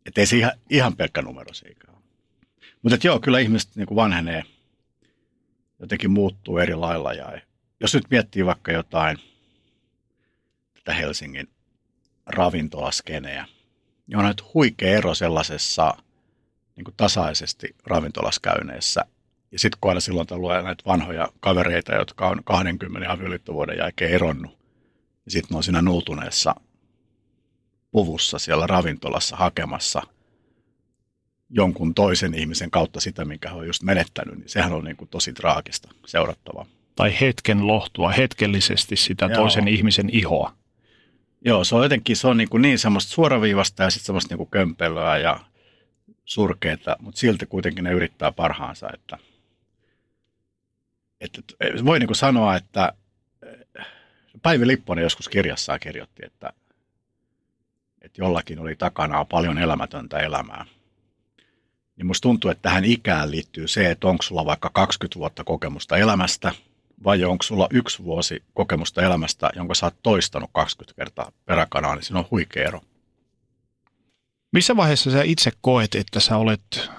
[0.05, 1.87] että ei se ihan, ihan pelkkä numero siitä
[2.81, 4.43] Mutta joo, kyllä ihmiset niin vanhenee,
[5.79, 7.13] jotenkin muuttuu eri lailla.
[7.13, 7.41] Ja
[7.79, 9.17] jos nyt miettii vaikka jotain
[10.73, 11.49] tätä Helsingin
[12.25, 13.45] ravintolaskeneä,
[14.07, 15.93] niin on nyt huikea ero sellaisessa
[16.75, 19.05] niin kuin tasaisesti ravintolaskäyneissä
[19.51, 24.57] ja sitten kun aina silloin tulee näitä vanhoja kavereita, jotka on 20 avioliittovuoden jälkeen eronnut,
[25.25, 26.55] ja sitten ne on siinä nuutuneessa
[27.91, 30.01] puvussa siellä ravintolassa hakemassa
[31.49, 35.09] jonkun toisen ihmisen kautta sitä, minkä he on just menettänyt, niin sehän on niin kuin
[35.09, 36.65] tosi traagista seurattavaa.
[36.97, 39.35] Tai hetken lohtua, hetkellisesti sitä Joo.
[39.35, 40.53] toisen ihmisen ihoa.
[41.45, 44.37] Joo, se on jotenkin se on niin, kuin niin semmoista suoraviivasta ja sitten semmoista niin
[44.37, 45.39] kuin kömpelöä ja
[46.25, 49.17] surkeita, mutta silti kuitenkin ne yrittää parhaansa, että
[51.21, 51.41] että
[51.85, 52.93] voi niin kuin sanoa, että
[53.45, 53.85] eh,
[54.41, 56.53] Päivi Lipponen joskus kirjassaan kirjoitti, että,
[58.01, 60.65] että jollakin oli takana paljon elämätöntä elämää.
[61.95, 65.97] Niin musta tuntuu, että tähän ikään liittyy se, että onko sulla vaikka 20 vuotta kokemusta
[65.97, 66.51] elämästä
[67.03, 72.03] vai onko sulla yksi vuosi kokemusta elämästä, jonka sä oot toistanut 20 kertaa peräkanaa, niin
[72.03, 72.81] siinä on huikea ero.
[74.51, 76.89] Missä vaiheessa sä itse koet, että sä olet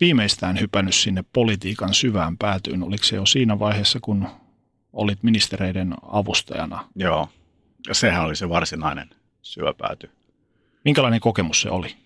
[0.00, 2.82] viimeistään hypännyt sinne politiikan syvään päätyyn?
[2.82, 4.28] Oliko se jo siinä vaiheessa, kun
[4.92, 6.88] olit ministereiden avustajana?
[6.94, 7.28] Joo,
[7.88, 9.10] ja sehän oli se varsinainen
[9.42, 10.10] syöpääty.
[10.84, 11.96] Minkälainen kokemus se oli?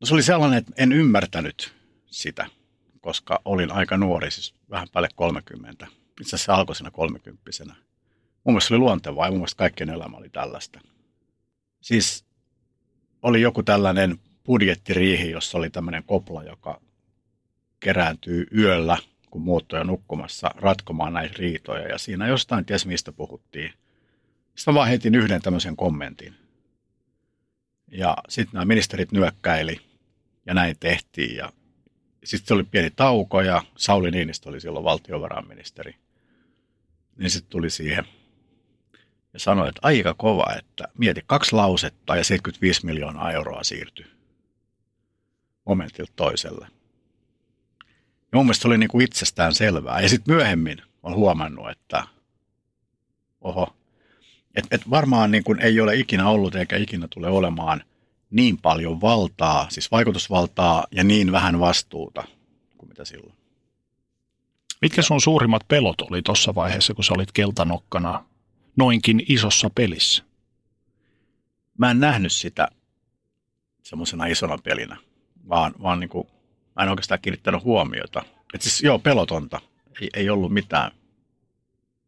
[0.00, 1.74] No se oli sellainen, että en ymmärtänyt
[2.06, 2.46] sitä,
[3.02, 5.86] koska olin aika nuori, siis vähän päälle 30.
[6.20, 7.42] Itse asiassa alkoi siinä 30
[8.44, 10.80] Mun mielestä se oli luontevaa ja mun mielestä kaikkien elämä oli tällaista.
[11.80, 12.24] Siis
[13.22, 16.80] oli joku tällainen budjettiriihi, jossa oli tämmöinen kopla, joka
[17.80, 18.98] kerääntyy yöllä,
[19.30, 21.88] kun muut nukkumassa, ratkomaan näitä riitoja.
[21.88, 23.72] Ja siinä jostain ties mistä puhuttiin.
[24.54, 26.34] Sitten mä vaan heitin yhden tämmöisen kommentin.
[27.90, 29.80] Ja sitten nämä ministerit nyökkäili
[30.46, 31.36] ja näin tehtiin.
[31.36, 31.52] Ja
[32.24, 35.94] sitten oli pieni tauko ja Sauli Niinistö oli silloin valtiovarainministeri.
[37.16, 38.04] Niin sitten tuli siihen
[39.32, 44.06] ja sanoi, että aika kova, että mieti kaksi lausetta ja 75 miljoonaa euroa siirtyi
[45.64, 46.66] momentilta toiselle.
[48.32, 50.00] Ja mun mielestä se oli niin kuin itsestään selvää.
[50.00, 52.04] Ja sitten myöhemmin on huomannut, että
[53.40, 53.76] oho,
[54.54, 57.84] että et varmaan niin kuin ei ole ikinä ollut eikä ikinä tule olemaan
[58.32, 62.24] niin paljon valtaa, siis vaikutusvaltaa ja niin vähän vastuuta
[62.78, 63.34] kuin mitä silloin.
[64.82, 68.24] Mitkä sun suurimmat pelot oli tuossa vaiheessa, kun sä olit keltanokkana
[68.76, 70.24] noinkin isossa pelissä?
[71.78, 72.68] Mä en nähnyt sitä
[73.82, 74.96] semmoisena isona pelinä,
[75.48, 76.28] vaan, vaan niin kuin,
[76.76, 78.22] mä en oikeastaan kiinnittänyt huomiota.
[78.54, 79.60] Et siis joo, pelotonta.
[80.00, 80.92] Ei, ei ollut mitään,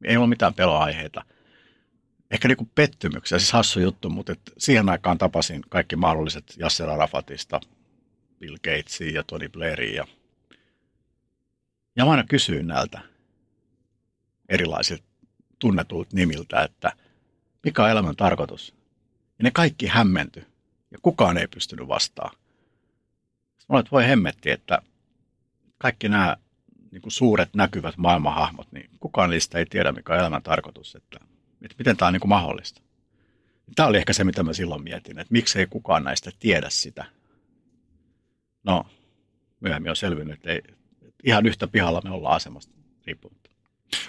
[0.05, 1.25] ei ollut mitään peloaiheita.
[2.31, 7.61] Ehkä niin pettymyksiä, siis hassu juttu, mutta et siihen aikaan tapasin kaikki mahdolliset Yasser Arafatista,
[8.39, 9.95] Bill Gatesia ja Tony Blairia.
[9.95, 10.07] Ja,
[11.97, 13.01] ja mä aina kysyin näiltä
[14.49, 15.05] erilaisilta
[15.59, 16.93] tunnetulta nimiltä, että
[17.65, 18.75] mikä on elämän tarkoitus.
[19.39, 20.47] Ja ne kaikki hämmenty
[20.91, 22.39] ja kukaan ei pystynyt vastaamaan.
[23.59, 24.79] Sitten että voi hemmetti, että
[25.79, 26.37] kaikki nämä
[26.91, 31.19] niin kuin suuret näkyvät maailmanhahmot, niin kukaan niistä ei tiedä, mikä on elämän tarkoitus, että,
[31.65, 32.83] että miten tämä on niin kuin mahdollista.
[33.75, 37.05] Tämä oli ehkä se, mitä mä silloin mietin, että miksi ei kukaan näistä tiedä sitä.
[38.65, 38.87] No,
[39.61, 40.63] myöhemmin on selvinnyt, että ei,
[41.25, 42.75] ihan yhtä pihalla me ollaan asemasta
[43.07, 43.51] riippumatta.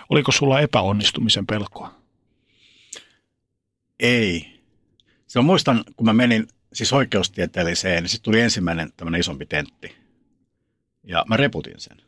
[0.09, 1.95] Oliko sulla epäonnistumisen pelkoa?
[3.99, 4.61] Ei.
[5.27, 9.95] Se on muistan, kun mä menin siis oikeustieteelliseen, niin sitten tuli ensimmäinen tämmöinen isompi tentti.
[11.03, 12.04] Ja mä reputin sen.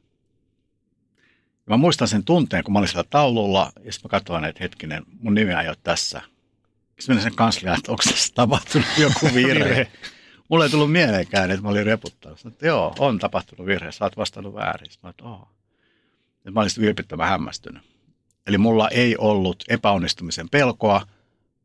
[1.67, 4.63] Ja mä muistan sen tunteen, kun mä olin siellä taululla, ja sitten mä katsoin, että
[4.63, 6.21] hetkinen, mun nimi ei ole tässä.
[6.99, 9.91] Sitten menin sen kansliaan, että onko tässä tapahtunut joku virhe.
[10.49, 12.39] Mulle ei tullut mieleenkään, että mä olin reputtanut.
[12.39, 14.91] Sanoin, että joo, on tapahtunut virhe, sä oot vastannut väärin.
[14.91, 15.41] Sitten mä olin,
[16.37, 17.83] että mä olin vilpittömän hämmästynyt.
[18.47, 21.07] Eli mulla ei ollut epäonnistumisen pelkoa,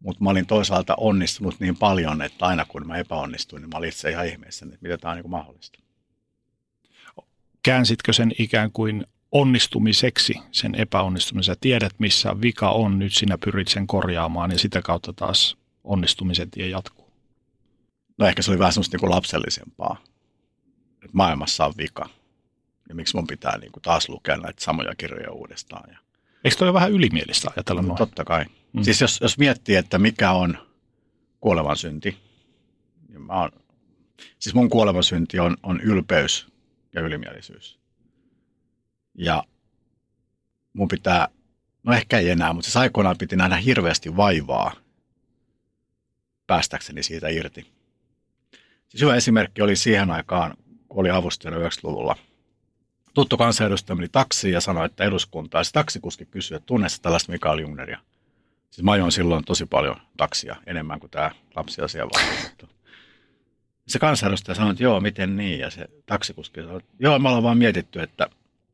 [0.01, 3.89] mutta mä olin toisaalta onnistunut niin paljon, että aina kun mä epäonnistuin, niin mä olin
[3.89, 5.79] itse ihan ihmeessä, että mitä tämä on niin mahdollista.
[7.63, 11.55] Käänsitkö sen ikään kuin onnistumiseksi, sen epäonnistumisen?
[11.55, 16.51] Sä tiedät, missä vika on, nyt sinä pyrit sen korjaamaan ja sitä kautta taas onnistumisen
[16.51, 17.13] tie jatkuu.
[18.19, 19.97] No ehkä se oli vähän semmoista niin lapsellisempaa,
[20.93, 22.09] että maailmassa on vika
[22.89, 25.91] ja miksi mun pitää niin kuin taas lukea näitä samoja kirjoja uudestaan.
[25.93, 25.99] Ja...
[26.45, 27.99] Eikö toi ole vähän ylimielistä ajatella no, noin?
[27.99, 28.45] Totta kai.
[28.73, 28.83] Mm.
[28.83, 30.59] Siis jos, jos miettii, että mikä on
[31.41, 32.17] kuolevan synti,
[33.09, 33.51] niin mä oon,
[34.39, 36.49] siis mun kuolevan synti on, on ylpeys
[36.95, 37.82] ja ylimielisyys.
[39.15, 39.45] Ja
[40.73, 41.29] mun pitää,
[41.83, 44.73] no ehkä ei enää, mutta siis aikoinaan piti nähdä hirveästi vaivaa
[46.47, 47.67] päästäkseni siitä irti.
[48.89, 50.55] Siis hyvä esimerkki oli siihen aikaan,
[50.89, 52.17] kun oli avustajana 90-luvulla–
[53.15, 55.59] tuttu kansanedustaja meni taksiin ja sanoi, että eduskunta.
[55.59, 57.99] Ja se taksikuski kysyi, että tunnessa tällaista Mikael Jungneria.
[58.71, 62.69] Siis mä ajoin silloin tosi paljon taksia, enemmän kuin tämä lapsiasiavaltuutettu.
[63.89, 65.59] Se kansanedustaja sanoi, että joo, miten niin?
[65.59, 68.31] Ja se taksikuski sanoi, että joo, me ollaan vaan mietitty, että,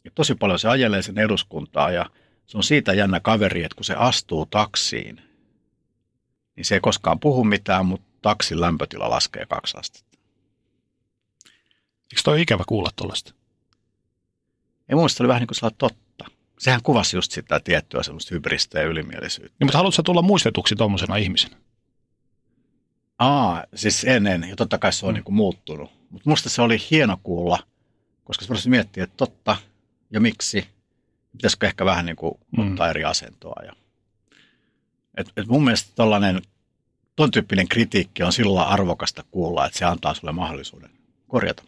[0.08, 2.10] että tosi paljon se ajelee sen eduskuntaa ja
[2.46, 5.20] se on siitä jännä kaveri, että kun se astuu taksiin,
[6.56, 10.18] niin se ei koskaan puhu mitään, mutta taksin lämpötila laskee kaksi astetta.
[12.12, 13.34] Eikö toi ikävä kuulla tuollaista?
[14.88, 16.24] Ei mun mielestä oli vähän niin kuin totta.
[16.58, 19.56] Sehän kuvasi just sitä tiettyä semmoista hybristä ja ylimielisyyttä.
[19.60, 21.56] Niin, mutta haluatko tulla muistetuksi tuommoisena ihmisenä?
[23.18, 25.14] Aa, siis ennen, ja totta kai se on mm.
[25.14, 25.90] niin kuin muuttunut.
[26.10, 27.58] Mutta musta se oli hieno kuulla,
[28.24, 29.56] koska se voisi miettiä, että totta,
[30.10, 30.68] ja miksi.
[31.32, 32.70] Pitäisikö ehkä vähän niin kuin mm.
[32.70, 33.62] ottaa eri asentoa.
[33.64, 33.72] Ja,
[35.16, 36.42] et, et mun mielestä tollainen,
[37.16, 40.90] ton tyyppinen kritiikki on sillä arvokasta kuulla, että se antaa sulle mahdollisuuden
[41.28, 41.62] korjata.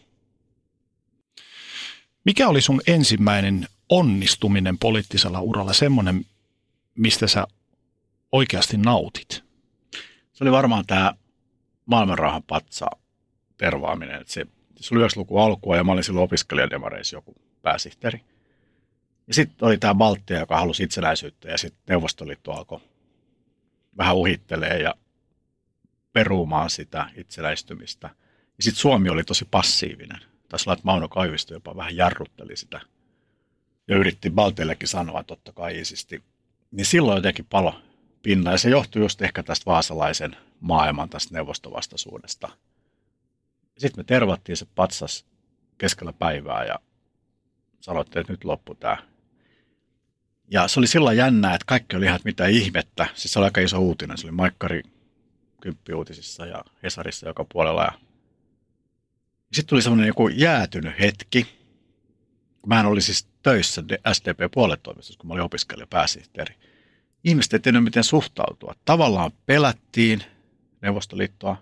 [2.25, 6.27] Mikä oli sun ensimmäinen onnistuminen poliittisella uralla, semmoinen,
[6.95, 7.47] mistä sä
[8.33, 9.45] oikeasti nautit?
[10.33, 11.15] Se oli varmaan tämä
[11.87, 12.87] maailmanrauhan patsa
[13.57, 14.25] tervaaminen.
[14.27, 14.47] Se,
[14.81, 18.21] Se oli 90 lukun alkua ja mä olin silloin opiskelijademareissa joku pääsihteeri.
[19.27, 22.81] Ja sitten oli tämä Baltia, joka halusi itsenäisyyttä ja sitten Neuvostoliitto alkoi
[23.97, 24.95] vähän uhittelee ja
[26.13, 28.11] perumaan sitä itsenäistymistä.
[28.57, 30.21] Ja sitten Suomi oli tosi passiivinen.
[30.49, 32.81] Taisi olla, että Mauno Kaivisto jopa vähän jarrutteli sitä
[33.89, 36.23] ja yritti Balteillekin sanoa totta kai isisti.
[36.71, 37.81] Niin silloin jotenkin palo
[38.23, 42.49] pinna ja se johtui just ehkä tästä vaasalaisen maailman tästä neuvostovastaisuudesta.
[43.79, 45.27] Sitten me tervattiin se patsas
[45.79, 46.79] keskellä päivää ja
[47.81, 48.97] sanottiin, että nyt loppu tämä.
[50.51, 53.07] Ja se oli sillä jännää, että kaikki oli ihan, mitä ihmettä.
[53.15, 54.19] Siis se oli aika iso uutinen.
[54.19, 54.83] Se oli Maikkari
[55.61, 57.83] kymppiuutisissa ja Hesarissa joka puolella.
[57.83, 57.93] Ja
[59.53, 61.47] sitten tuli semmoinen joku jäätynyt hetki.
[62.67, 66.55] Mä en oli siis töissä SDP-puoletoimistossa, kun mä olin opiskelija pääsihteeri.
[67.25, 68.75] Ihmiset ei tiennyt, miten suhtautua.
[68.85, 70.23] Tavallaan pelättiin
[70.81, 71.57] Neuvostoliittoa,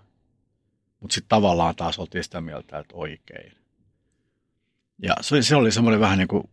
[0.99, 3.51] mutta sitten tavallaan taas oltiin sitä mieltä, että oikein.
[5.01, 6.49] Ja se oli, se oli semmoinen vähän niin kuin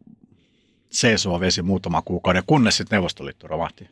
[0.90, 3.90] seisova vesi muutama kuukauden, kunnes sitten Neuvostoliitto romahti.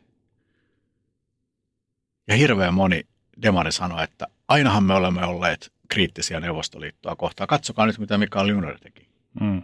[2.27, 3.07] Ja hirveän moni
[3.41, 7.47] demari sanoi, että ainahan me olemme olleet kriittisiä Neuvostoliittoa kohtaan.
[7.47, 9.07] Katsokaa nyt, mitä Mikael Juner teki.
[9.39, 9.61] Mm.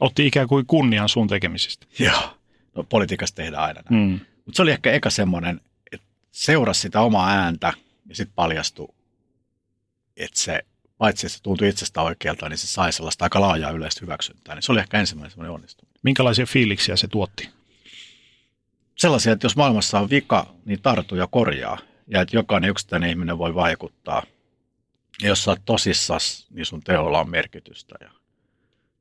[0.00, 1.86] Otti ikään kuin kunnian sun tekemisistä.
[1.98, 2.38] Joo,
[2.74, 4.02] no politiikasta tehdään aina näin.
[4.02, 4.20] Mm.
[4.44, 5.60] Mutta se oli ehkä eka semmoinen,
[5.92, 7.72] että seurasi sitä omaa ääntä
[8.08, 8.94] ja sitten paljastui,
[10.16, 10.64] että se,
[10.98, 14.54] paitsi että se tuntui itsestä oikealta, niin se sai sellaista aika laajaa yleistä hyväksyntää.
[14.54, 16.00] Niin se oli ehkä ensimmäinen semmoinen onnistuminen.
[16.02, 17.48] Minkälaisia fiiliksiä se tuotti?
[18.96, 21.78] Sellaisia, että jos maailmassa on vika, niin tartu ja korjaa.
[22.06, 24.22] Ja että jokainen yksittäinen ihminen voi vaikuttaa.
[25.22, 27.94] Ja jos sä oot tosissas, niin sun teolla on merkitystä.
[28.00, 28.10] Ja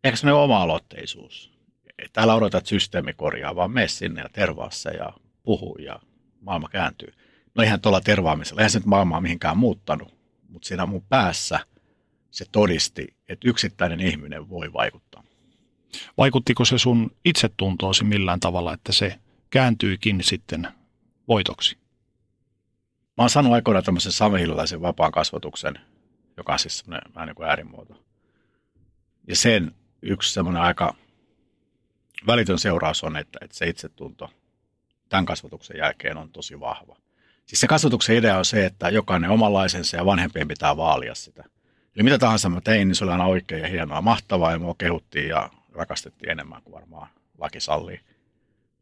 [0.03, 1.57] ehkä semmoinen oma-aloitteisuus.
[1.97, 5.99] Että älä odota, että systeemi korjaa, vaan mene sinne ja tervaa se ja puhu ja
[6.41, 7.13] maailma kääntyy.
[7.55, 10.17] No ihan tuolla tervaamisella, eihän se nyt maailmaa mihinkään muuttanut,
[10.49, 11.59] mutta siinä mun päässä
[12.37, 15.23] se todisti, että yksittäinen ihminen voi vaikuttaa.
[16.17, 19.19] Vaikuttiko se sun itsetuntoosi millään tavalla, että se
[19.49, 20.67] kääntyikin sitten
[21.27, 21.77] voitoksi?
[23.17, 25.79] Mä oon saanut aikoinaan tämmöisen samehilaisen vapaan kasvatuksen,
[26.37, 28.03] joka on siis semmoinen vähän niin kuin äärimuoto.
[29.27, 29.71] Ja sen
[30.01, 30.95] yksi semmoinen aika
[32.27, 34.29] välitön seuraus on, että, että se itsetunto
[35.09, 36.97] tämän kasvatuksen jälkeen on tosi vahva.
[37.45, 41.43] Siis se kasvatuksen idea on se, että jokainen omanlaisensa ja vanhempien pitää vaalia sitä.
[41.97, 44.75] Eli mitä tahansa mä tein, niin se oli aina oikein ja hienoa, mahtavaa ja mua
[44.77, 47.07] kehuttiin ja rakastettiin enemmän kuin varmaan
[47.37, 47.99] laki sallii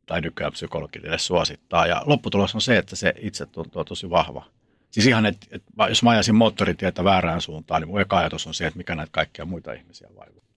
[0.05, 1.87] tai nykyään psykologit suosittaa.
[1.87, 4.45] Ja lopputulos on se, että se itse tuntuu tosi vahva.
[4.91, 8.53] Siis ihan, että, että jos mä ajasin moottoritietä väärään suuntaan, niin mun eka ajatus on
[8.53, 10.55] se, että mikä näitä kaikkia muita ihmisiä vaikuttaa.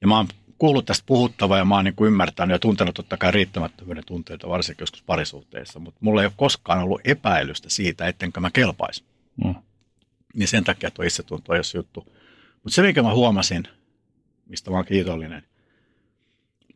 [0.00, 3.16] Ja mä oon kuullut tästä puhuttavaa ja mä oon niin kuin ymmärtänyt ja tuntenut totta
[3.16, 8.40] kai riittämättömyyden tunteita, varsinkin joskus parisuhteissa, mutta mulla ei ole koskaan ollut epäilystä siitä, ettenkö
[8.40, 9.04] mä kelpaisi.
[9.44, 9.54] Mm.
[10.34, 12.04] Niin sen takia tuo itsetunto ei ole juttu.
[12.54, 13.64] Mutta se, mikä mä huomasin,
[14.46, 15.42] mistä mä oon kiitollinen,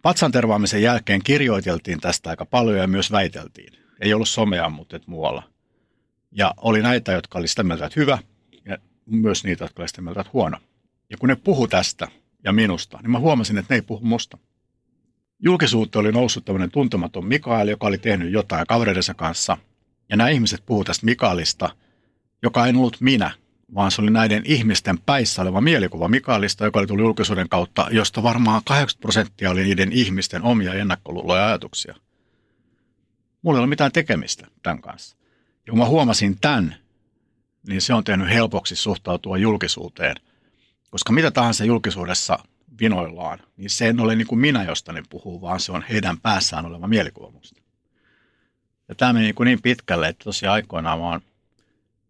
[0.02, 3.72] Patsan tervaamisen jälkeen kirjoiteltiin tästä aika paljon ja myös väiteltiin.
[4.00, 5.42] Ei ollut somea, mutta et muualla.
[6.32, 8.18] Ja oli näitä, jotka oli sitä mieltä, että hyvä,
[8.64, 10.58] ja myös niitä, jotka oli sitä mieltä, että huono.
[11.10, 12.08] Ja kun ne puhu tästä
[12.44, 14.38] ja minusta, niin mä huomasin, että ne ei puhu musta.
[15.38, 19.56] Julkisuutta oli noussut tämmöinen tuntematon Mikael, joka oli tehnyt jotain kavereidensa kanssa.
[20.08, 21.70] Ja nämä ihmiset puhuu tästä Mikaelista,
[22.42, 23.30] joka ei ollut minä,
[23.74, 28.22] vaan se oli näiden ihmisten päissä oleva mielikuva Mikaelista, joka oli tullut julkisuuden kautta, josta
[28.22, 31.94] varmaan 80 prosenttia oli niiden ihmisten omia ennakkoluuloja ja ajatuksia.
[33.42, 35.16] Mulla ei ole mitään tekemistä tämän kanssa.
[35.66, 36.74] Ja kun mä huomasin tämän,
[37.68, 40.16] niin se on tehnyt helpoksi suhtautua julkisuuteen.
[40.90, 42.38] Koska mitä tahansa julkisuudessa
[42.80, 46.20] vinoillaan, niin se ei ole niin kuin minä, josta ne puhuu, vaan se on heidän
[46.20, 47.62] päässään oleva mielikuva musta.
[48.88, 51.20] Ja tämä meni niin, niin pitkälle, että tosiaan aikoinaan mä oon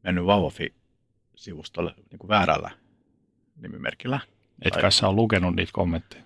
[0.02, 0.77] mennyt Vauvafi
[1.38, 2.70] sivustolle niin kuin väärällä
[3.56, 4.20] nimimerkillä.
[4.62, 6.22] Etkä sä ole lukenut niitä kommentteja?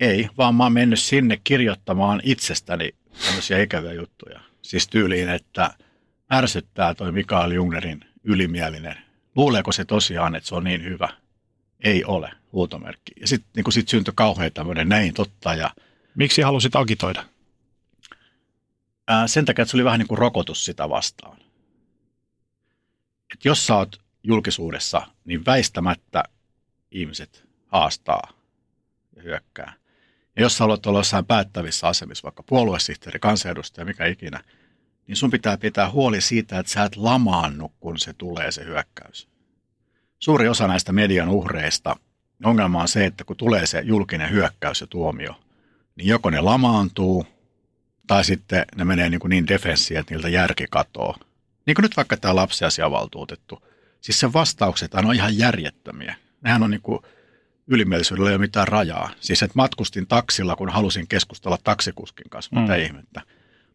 [0.00, 2.94] Ei, vaan mä oon mennyt sinne kirjoittamaan itsestäni
[3.26, 4.40] tämmöisiä ikäviä juttuja.
[4.62, 5.70] Siis tyyliin, että
[6.32, 8.96] ärsyttää toi Mikael Jungnerin ylimielinen.
[9.36, 11.08] Luuleeko se tosiaan, että se on niin hyvä?
[11.84, 13.12] Ei ole, huutomerkki.
[13.20, 15.54] Ja sitten niin sit syntyi kauhean tämmöinen näin totta.
[15.54, 15.70] Ja,
[16.14, 17.24] Miksi halusit agitoida?
[19.08, 21.38] Ää, sen takia, että se oli vähän niin kuin rokotus sitä vastaan.
[23.32, 26.24] Et jos sä oot julkisuudessa, niin väistämättä
[26.90, 28.32] ihmiset haastaa
[29.16, 29.72] ja hyökkää.
[30.36, 34.40] Ja jos haluat olla jossain päättävissä asemissa, vaikka puoluesihteeri, kansanedustaja, mikä ikinä,
[35.06, 39.28] niin sun pitää pitää huoli siitä, että sä et lamaannu, kun se tulee se hyökkäys.
[40.18, 41.96] Suuri osa näistä median uhreista,
[42.44, 45.34] ongelma on se, että kun tulee se julkinen hyökkäys ja tuomio,
[45.96, 47.26] niin joko ne lamaantuu,
[48.06, 51.16] tai sitten ne menee niin, niin defenssiin, että niiltä järki katoo.
[51.66, 53.62] Niin kuin nyt vaikka tämä lapsiasiavaltuutettu–
[54.00, 56.16] Siis sen vastaukset on ihan järjettömiä.
[56.40, 56.98] Nehän on niin kuin
[57.66, 59.10] ylimielisyydellä ei ole mitään rajaa.
[59.20, 62.82] Siis että matkustin taksilla, kun halusin keskustella taksikuskin kanssa, mitä mm.
[62.82, 63.22] ihmettä.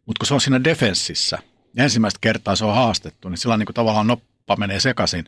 [0.06, 1.38] Mutta kun se on siinä defenssissä,
[1.76, 5.24] ja ensimmäistä kertaa se on haastettu, niin sillä niin kuin tavallaan noppa menee sekaisin,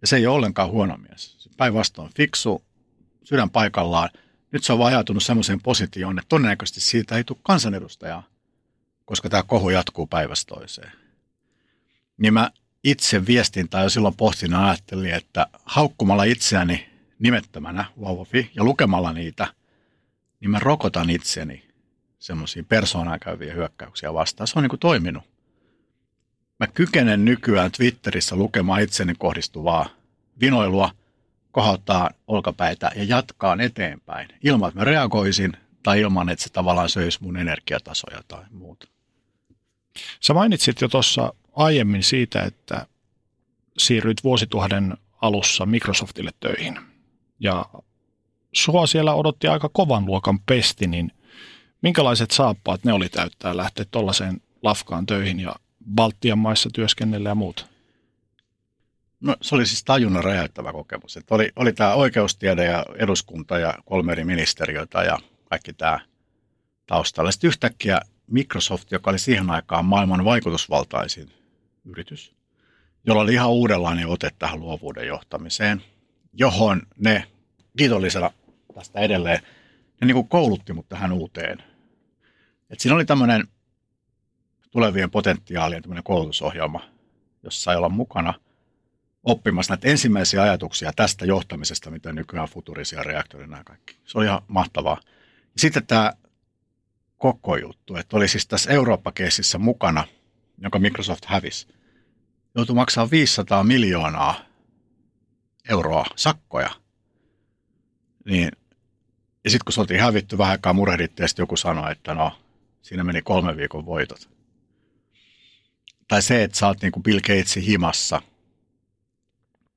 [0.00, 1.48] ja se ei ole ollenkaan huono mies.
[1.56, 2.64] Päinvastoin fiksu,
[3.24, 4.08] sydän paikallaan.
[4.52, 8.26] Nyt se on vaan ajatunut semmoiseen positioon, että todennäköisesti siitä ei tule kansanedustajaa,
[9.04, 10.92] koska tämä kohu jatkuu päivästä toiseen.
[12.16, 12.50] Niin mä
[12.84, 19.46] itse viestintää jo silloin pohtin ajattelin, että haukkumalla itseäni nimettömänä vauvafi ja lukemalla niitä,
[20.40, 21.70] niin mä rokotan itseni
[22.18, 24.46] semmoisiin persoonaan käyviä hyökkäyksiä vastaan.
[24.46, 25.24] Se on niin kuin toiminut.
[26.60, 29.88] Mä kykenen nykyään Twitterissä lukemaan itseni kohdistuvaa
[30.40, 30.90] vinoilua,
[31.52, 35.52] kohottaa olkapäitä ja jatkaa eteenpäin ilman, että mä reagoisin
[35.82, 38.88] tai ilman, että se tavallaan söisi mun energiatasoja tai muuta.
[40.20, 42.86] Sä mainitsit jo tuossa aiemmin siitä, että
[43.78, 46.78] siirryit vuosituhannen alussa Microsoftille töihin.
[47.40, 47.66] Ja
[48.52, 51.12] sua siellä odotti aika kovan luokan pesti, niin
[51.82, 55.54] minkälaiset saappaat ne oli täyttää lähteä tuollaiseen lafkaan töihin ja
[55.94, 57.66] Baltian maissa työskennellä ja muuta?
[59.20, 61.16] No se oli siis tajunnan räjäyttävä kokemus.
[61.16, 65.18] Että oli, oli tämä oikeustiede ja eduskunta ja kolme eri ministeriötä ja
[65.50, 66.00] kaikki tämä
[66.86, 67.32] taustalla.
[67.32, 71.39] Sitten yhtäkkiä Microsoft, joka oli siihen aikaan maailman vaikutusvaltaisin
[71.84, 72.34] yritys,
[73.06, 75.82] jolla oli ihan uudenlainen ote tähän luovuuden johtamiseen,
[76.32, 77.24] johon ne
[77.78, 78.30] kiitollisena
[78.74, 79.42] tästä edelleen,
[80.00, 81.62] ne niin kuin koulutti mut tähän uuteen.
[82.70, 83.48] Et siinä oli tämmöinen
[84.70, 86.80] tulevien potentiaalien tämmöinen koulutusohjelma,
[87.42, 88.34] jossa sai olla mukana
[89.24, 93.96] oppimassa näitä ensimmäisiä ajatuksia tästä johtamisesta, mitä nykyään futurisia reaktoreja ja kaikki.
[94.04, 95.00] Se oli ihan mahtavaa.
[95.40, 96.12] Ja sitten tämä
[97.16, 100.04] koko juttu, että oli siis tässä Eurooppa-keississä mukana,
[100.60, 101.66] jonka Microsoft hävisi,
[102.54, 104.40] joutui maksaa 500 miljoonaa
[105.68, 106.70] euroa sakkoja.
[108.24, 108.50] Niin,
[109.44, 112.38] ja sitten kun se oltiin hävitty vähän aikaa murehdittiin, ja joku sanoi, että no,
[112.82, 114.30] siinä meni kolme viikon voitot.
[116.08, 118.22] Tai se, että sä oot niin kuin Bill Gatesin himassa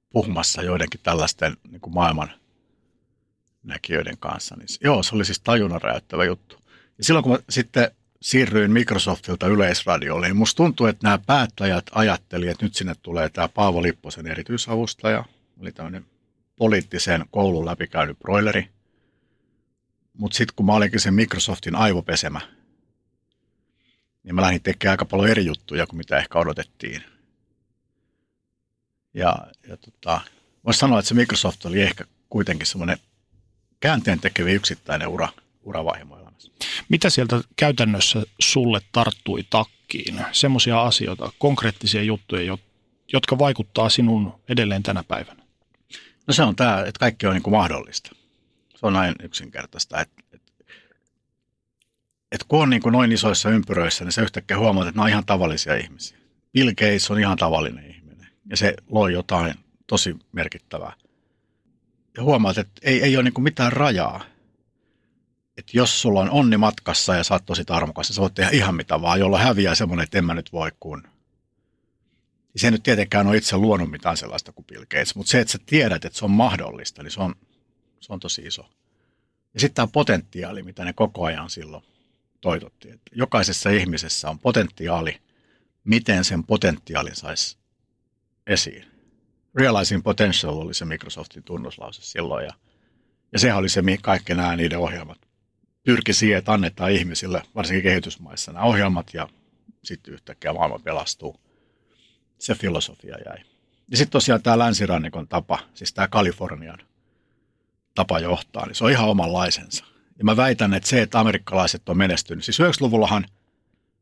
[0.10, 2.32] puhumassa joidenkin tällaisten niin kuin maailman
[3.64, 4.56] näkijöiden kanssa.
[4.56, 6.56] Niin, joo, se oli siis tajunnan räjäyttävä juttu.
[6.98, 7.92] Ja silloin kun mä sitten
[8.24, 13.48] siirryin Microsoftilta yleisradiolle, niin musta tuntuu, että nämä päättäjät ajattelivat, että nyt sinne tulee tämä
[13.48, 15.26] Paavo Lipposen erityisavustaja,
[15.62, 16.06] oli tämmöinen
[16.56, 18.70] poliittisen koulun läpikäynyt broileri.
[20.18, 22.42] Mutta sitten kun mä olinkin sen Microsoftin aivopesemä,
[24.24, 27.04] niin mä lähdin tekemään aika paljon eri juttuja kuin mitä ehkä odotettiin.
[29.14, 29.36] Ja,
[29.68, 30.22] ja tota,
[30.66, 32.98] voisi sanoa, että se Microsoft oli ehkä kuitenkin semmoinen
[33.80, 35.30] käänteen tekevi yksittäinen ura,
[35.64, 36.23] uravaihe.
[36.90, 40.22] Mitä sieltä käytännössä sulle tarttui takkiin?
[40.32, 42.58] Semmoisia asioita, konkreettisia juttuja,
[43.14, 45.44] jotka vaikuttaa sinun edelleen tänä päivänä?
[46.28, 48.16] No se on tämä, että kaikki on niin kuin mahdollista.
[48.76, 50.02] Se on näin yksinkertaista.
[50.02, 50.52] Että, että,
[52.32, 55.10] että kun on niin kuin noin isoissa ympyröissä, niin se yhtäkkiä huomaat, että ne on
[55.10, 56.18] ihan tavallisia ihmisiä.
[56.54, 59.54] Bill Gates on ihan tavallinen ihminen ja se loi jotain
[59.88, 60.94] tosi merkittävää.
[62.18, 64.24] Ja huomaat, että ei, ei ole niin kuin mitään rajaa
[65.58, 68.76] että jos sulla on onni matkassa ja sä oot tosi tarmokas, sä voit tehdä ihan
[68.76, 71.04] mitä vaan, jolla häviää semmoinen, että en mä nyt voi kun.
[72.56, 75.52] Se ei nyt tietenkään ole itse luonut mitään sellaista kuin Bill Gates, mutta se, että
[75.52, 77.36] sä tiedät, että se on mahdollista, niin se on,
[78.00, 78.70] se on tosi iso.
[79.54, 81.84] Ja sitten tämä potentiaali, mitä ne koko ajan silloin
[82.42, 82.90] toitotti.
[82.90, 85.22] Että jokaisessa ihmisessä on potentiaali,
[85.84, 87.58] miten sen potentiaalin saisi
[88.48, 88.86] esiin.
[89.56, 92.54] Realizing Potential oli se Microsoftin tunnuslause silloin ja,
[93.32, 95.18] ja sehän oli se, kaikki nämä niiden ohjelmat
[95.84, 99.30] pyrki siihen, että annetaan ihmisille, varsinkin kehitysmaissa, nämä ohjelmat ja
[99.84, 101.40] sitten yhtäkkiä maailma pelastuu.
[102.40, 103.38] Se filosofia jäi.
[103.92, 106.80] Ja sitten tosiaan tämä länsirannikon tapa, siis tämä Kalifornian
[107.96, 109.86] tapa johtaa, niin se on ihan omanlaisensa.
[110.18, 113.26] Ja mä väitän, että se, että amerikkalaiset on menestynyt, siis 90-luvullahan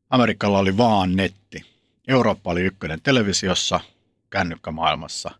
[0.10, 1.66] Amerikalla oli vaan netti.
[2.08, 3.80] Eurooppa oli ykkönen televisiossa,
[4.30, 5.32] kännykkämaailmassa,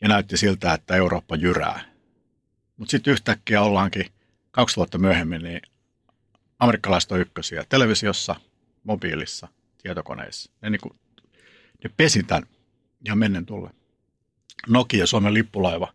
[0.00, 1.80] ja näytti siltä, että Eurooppa jyrää.
[2.76, 4.06] Mutta sitten yhtäkkiä ollaankin–
[4.52, 5.60] kaksi vuotta myöhemmin, niin
[6.58, 8.36] amerikkalaiset on ykkösiä televisiossa,
[8.84, 9.48] mobiilissa,
[9.82, 10.52] tietokoneissa.
[10.62, 10.94] Ne, niin kuin,
[11.84, 12.46] ne pesi tämän
[13.06, 13.70] ihan mennen tulle.
[14.68, 15.92] Nokia, Suomen lippulaiva,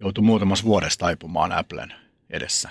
[0.00, 1.94] joutui muutamassa vuodessa taipumaan Applen
[2.30, 2.70] edessä.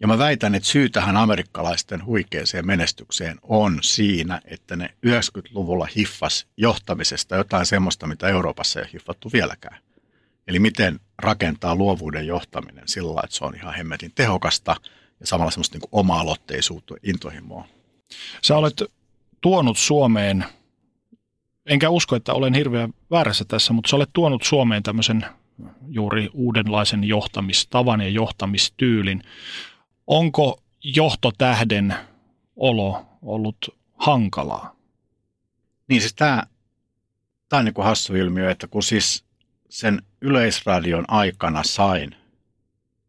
[0.00, 6.46] Ja mä väitän, että syy tähän amerikkalaisten huikeeseen menestykseen on siinä, että ne 90-luvulla hiffas
[6.56, 9.82] johtamisesta jotain semmoista, mitä Euroopassa ei ole hiffattu vieläkään.
[10.50, 14.76] Eli miten rakentaa luovuuden johtaminen sillä että se on ihan hemmetin tehokasta
[15.20, 17.68] ja samalla semmoista niin oma-aloitteisuutta, intohimoa.
[18.42, 18.82] Sä olet
[19.40, 20.44] tuonut Suomeen,
[21.66, 25.26] enkä usko, että olen hirveän väärässä tässä, mutta sä olet tuonut Suomeen tämmöisen
[25.88, 29.22] juuri uudenlaisen johtamistavan ja johtamistyylin.
[30.06, 31.94] Onko johtotähden
[32.56, 34.76] olo ollut hankalaa?
[35.88, 36.42] Niin siis tämä,
[37.48, 39.24] tämä on niin kuin hassu ilmiö, että kun siis
[39.68, 42.16] sen yleisradion aikana sain,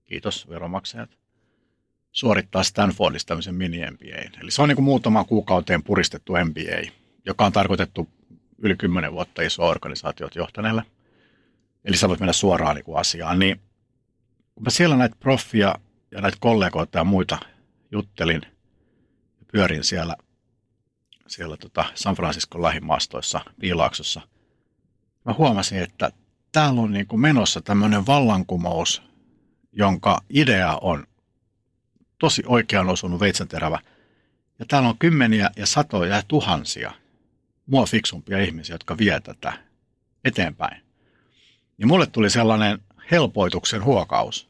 [0.06, 1.10] kiitos veromaksajat,
[2.12, 4.40] suorittaa Stanfordista tämmöisen mini-MBA.
[4.42, 6.92] Eli se on niin kuin muutamaan kuukauteen puristettu MBA,
[7.26, 8.10] joka on tarkoitettu
[8.58, 10.84] yli kymmenen vuotta isoa organisaatiot johtaneelle.
[11.86, 13.40] Eli sä voit mennä suoraan niin kuin asiaan.
[13.40, 13.62] Niin
[14.56, 15.76] kun mä siellä näitä proffia
[16.12, 17.38] ja näitä kollegoita ja muita
[17.92, 18.42] juttelin
[19.40, 20.16] ja pyörin siellä,
[21.28, 24.22] siellä tota San Franciscon lähimaastoissa, Piilaaksossa,
[25.26, 26.12] mä huomasin, että
[26.52, 29.02] täällä on niin kuin menossa tämmöinen vallankumous,
[29.72, 31.08] jonka idea on
[32.20, 33.80] tosi oikean osunut veitsenterävä.
[34.60, 36.92] Ja täällä on kymmeniä ja satoja ja tuhansia
[37.66, 39.54] mua fiksumpia ihmisiä, jotka vie tätä
[40.26, 40.82] eteenpäin.
[41.78, 42.80] Ja mulle tuli sellainen
[43.12, 44.50] helpoituksen huokaus,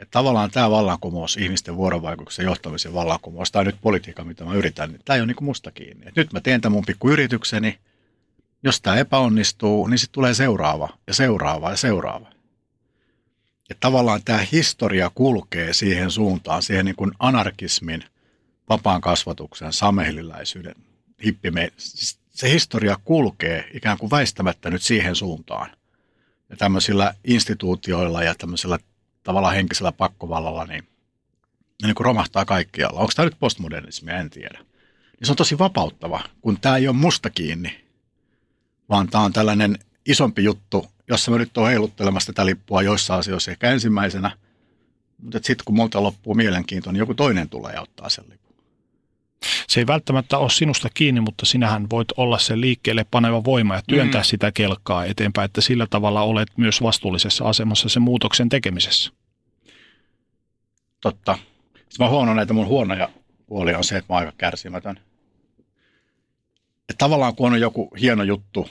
[0.00, 5.00] että tavallaan tämä vallankumous, ihmisten vuorovaikutuksen johtamisen vallankumous, tai nyt politiikka, mitä mä yritän, niin
[5.04, 6.08] tämä ei ole niin musta kiinni.
[6.08, 7.78] Et nyt mä teen tämän mun pikku yritykseni,
[8.62, 12.32] jos tämä epäonnistuu, niin sitten tulee seuraava ja seuraava ja seuraava.
[13.68, 18.04] Ja tavallaan tämä historia kulkee siihen suuntaan, siihen niin kuin anarkismin,
[18.68, 20.74] vapaan kasvatuksen, samehliläisyyden,
[21.24, 25.70] hippime, siis se historia kulkee ikään kuin väistämättä nyt siihen suuntaan.
[26.48, 28.78] Ja tämmöisillä instituutioilla ja tämmöisellä
[29.22, 30.84] tavallaan henkisellä pakkovallalla, niin
[31.82, 33.00] ne niin kuin romahtaa kaikkialla.
[33.00, 34.58] Onko tämä nyt postmodernismia, en tiedä.
[34.58, 37.84] Niin se on tosi vapauttava, kun tämä ei ole musta kiinni,
[38.90, 43.50] vaan tämä on tällainen isompi juttu, jossa mä nyt oon heiluttelemassa tätä lippua joissa asioissa
[43.50, 44.30] ehkä ensimmäisenä,
[45.22, 48.54] mutta sitten kun multa loppuu mielenkiinto, niin joku toinen tulee ja ottaa sen lipun.
[49.68, 53.82] Se ei välttämättä ole sinusta kiinni, mutta sinähän voit olla se liikkeelle paneva voima ja
[53.86, 54.24] työntää mm.
[54.24, 59.12] sitä kelkaa eteenpäin, että sillä tavalla olet myös vastuullisessa asemassa sen muutoksen tekemisessä.
[61.00, 61.38] Totta.
[61.74, 63.08] Sitten mä huonon näitä mun huonoja
[63.46, 65.00] puolia on se, että mä oon aika kärsimätön.
[66.88, 68.68] Et tavallaan kun on joku hieno juttu,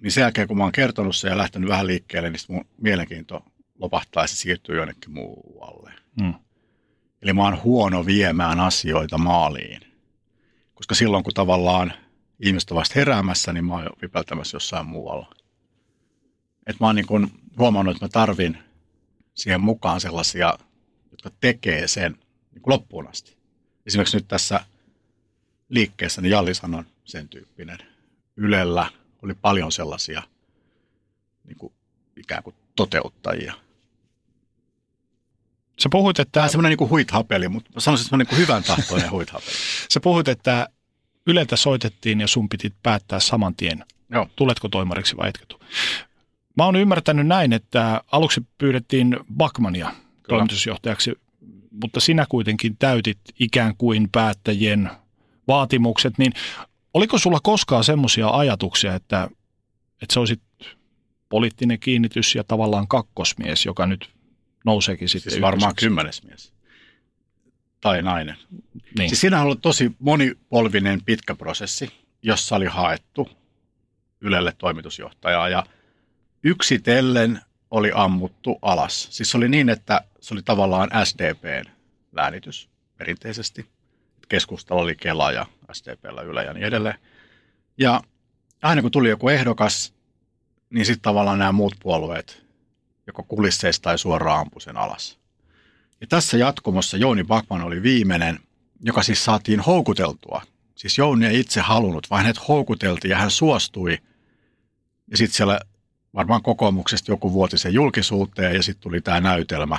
[0.00, 3.44] niin sen jälkeen kun mä oon kertonut sen ja lähtenyt vähän liikkeelle, niin mun mielenkiinto
[3.78, 5.92] lopahtaa ja se siirtyy jonnekin muualle.
[6.20, 6.34] Mm.
[7.22, 9.80] Eli mä oon huono viemään asioita maaliin.
[10.74, 11.92] Koska silloin kun tavallaan
[12.40, 15.34] ihmiset ovat heräämässä, niin mä oon vipeltämässä jossain muualla.
[16.66, 18.58] Et mä oon niin kun huomannut, että mä tarvin
[19.34, 20.58] siihen mukaan sellaisia,
[21.10, 22.12] jotka tekee sen
[22.52, 23.36] niin loppuun asti.
[23.86, 24.64] Esimerkiksi nyt tässä
[25.68, 27.78] liikkeessä, niin Jalli on sen tyyppinen.
[28.36, 28.90] Ylellä
[29.22, 30.22] oli paljon sellaisia
[31.44, 31.72] niin kuin,
[32.16, 33.54] ikään kuin toteuttajia.
[35.82, 36.32] Sä puhuit, että...
[36.32, 39.56] Tämä on semmoinen niin huithapeli, mutta mä sanoisin semmoinen niin hyvän tahtoinen huithapeli.
[39.92, 40.68] Sä puhuit, että
[41.26, 44.28] Yleltä soitettiin ja sun piti päättää saman tien, Joo.
[44.36, 45.54] tuletko toimariksi vai etkö
[46.56, 50.06] Mä oon ymmärtänyt näin, että aluksi pyydettiin Bakmania Kyllä.
[50.26, 51.12] toimitusjohtajaksi,
[51.82, 54.90] mutta sinä kuitenkin täytit ikään kuin päättäjien
[55.48, 56.32] vaatimukset, niin
[56.94, 59.28] Oliko sulla koskaan semmoisia ajatuksia, että,
[60.02, 60.40] että se olisi
[61.28, 64.10] poliittinen kiinnitys ja tavallaan kakkosmies, joka nyt
[64.64, 66.52] nouseekin sitten Siis varmaan kymmenes mies.
[67.80, 68.36] Tai nainen.
[68.98, 69.08] Niin.
[69.08, 71.90] Siis siinä on ollut tosi monipolvinen pitkä prosessi,
[72.22, 73.28] jossa oli haettu
[74.20, 75.66] Ylelle toimitusjohtajaa ja
[76.44, 79.08] yksitellen oli ammuttu alas.
[79.10, 81.70] Siis se oli niin, että se oli tavallaan SDPn
[82.12, 82.68] läänitys
[82.98, 83.66] perinteisesti–
[84.30, 86.98] keskustalla oli Kela ja STPllä Yle ja niin edelleen.
[87.78, 88.02] Ja
[88.62, 89.94] aina kun tuli joku ehdokas,
[90.70, 92.44] niin sitten tavallaan nämä muut puolueet
[93.06, 95.18] joko kulisseista tai suoraan ampui sen alas.
[96.00, 98.38] Ja tässä jatkumossa Jouni Bakman oli viimeinen,
[98.80, 100.42] joka siis saatiin houkuteltua.
[100.74, 103.98] Siis Jouni ei itse halunnut, vaan hänet houkuteltiin ja hän suostui.
[105.10, 105.60] Ja sitten siellä
[106.14, 109.78] varmaan kokoomuksesta joku vuoti sen julkisuuteen ja sitten tuli tämä näytelmä,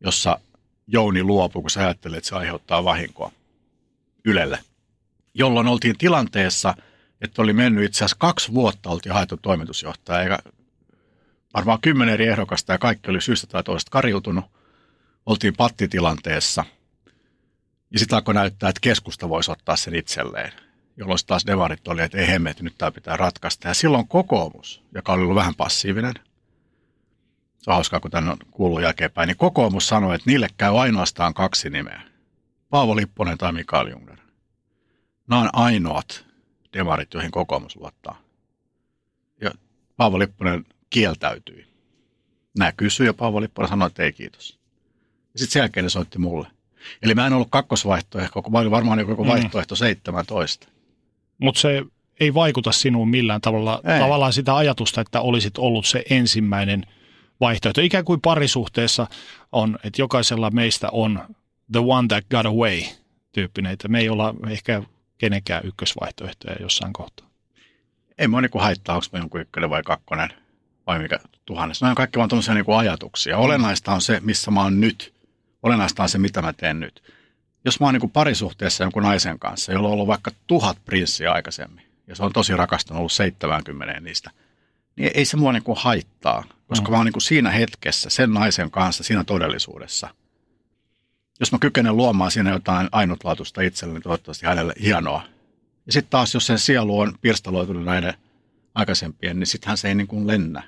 [0.00, 0.40] jossa
[0.86, 3.32] Jouni luopui, kun sä ajattelet, että se aiheuttaa vahinkoa.
[4.24, 4.58] Ylelle,
[5.34, 6.74] jolloin oltiin tilanteessa,
[7.20, 10.38] että oli mennyt itse asiassa kaksi vuotta, oltiin haettu toimitusjohtaja, eikä
[11.54, 14.44] varmaan kymmenen eri ehdokasta ja kaikki oli syystä tai toista kariutunut.
[15.26, 16.64] Oltiin pattitilanteessa
[17.90, 20.52] ja sitten alkoi näyttää, että keskusta voisi ottaa sen itselleen,
[20.96, 23.68] jolloin taas demarit oli, että ei hemmet, nyt tämä pitää ratkaista.
[23.68, 26.14] Ja silloin kokoomus, joka oli ollut vähän passiivinen,
[27.58, 31.34] se on hauskaa, kun tänne on kuullut jälkeenpäin, niin kokoomus sanoi, että niille käy ainoastaan
[31.34, 32.11] kaksi nimeä.
[32.72, 34.16] Paavo Lipponen tai Mikael Jungner.
[35.28, 36.24] Nämä on ainoat
[36.72, 38.18] demarit, joihin kokoomus luottaa.
[39.40, 39.50] Ja
[39.96, 41.66] Paavo Lipponen kieltäytyi.
[42.58, 44.58] Nämä kysyi ja Paavo Lipponen sanoi, että ei kiitos.
[45.32, 46.46] Ja sitten sen jälkeen ne soitti mulle.
[47.02, 49.28] Eli mä en ollut kakkosvaihtoehto, mä olin varmaan joku mm.
[49.28, 50.68] vaihtoehto 17.
[51.38, 51.82] Mutta se
[52.20, 54.00] ei vaikuta sinuun millään tavalla, ei.
[54.00, 56.86] tavallaan sitä ajatusta, että olisit ollut se ensimmäinen
[57.40, 57.80] vaihtoehto.
[57.80, 59.06] Ikään kuin parisuhteessa
[59.52, 61.20] on, että jokaisella meistä on
[61.72, 62.82] the one that got away
[63.32, 64.82] tyyppinen, että me ei olla ehkä
[65.18, 67.26] kenenkään ykkösvaihtoehtoja jossain kohtaa.
[68.18, 70.30] Ei mua niinku haittaa, onko mä jonkun ykkönen vai kakkonen
[70.86, 71.80] vai mikä tuhannes.
[71.80, 73.38] Nämä on kaikki vaan tuollaisia niinku ajatuksia.
[73.38, 75.14] Olennaista on se, missä mä oon nyt.
[75.62, 77.02] Olennaista on se, mitä mä teen nyt.
[77.64, 81.86] Jos mä oon niinku parisuhteessa jonkun naisen kanssa, jolla on ollut vaikka tuhat prinssiä aikaisemmin,
[82.06, 84.30] ja se on tosi rakastunut ollut 70 niistä,
[84.96, 86.92] niin ei se mua niinku haittaa, koska mm.
[86.92, 90.14] mä oon niinku siinä hetkessä sen naisen kanssa, siinä todellisuudessa.
[91.42, 95.22] Jos mä kykenen luomaan siinä jotain ainutlaatuista itselleni, niin toivottavasti hänelle hienoa.
[95.86, 98.14] Ja sitten taas, jos sen sielu on pirstaloitunut näiden
[98.74, 100.62] aikaisempien, niin sittenhän se ei niin kuin lennä.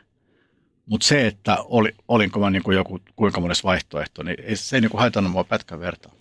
[0.87, 4.77] Mutta se, että oli, olinko mä niin kuin joku kuinka monessa vaihtoehto, niin ei, se
[4.77, 6.13] ei niin kuin haitannut mua pätkän vertaa.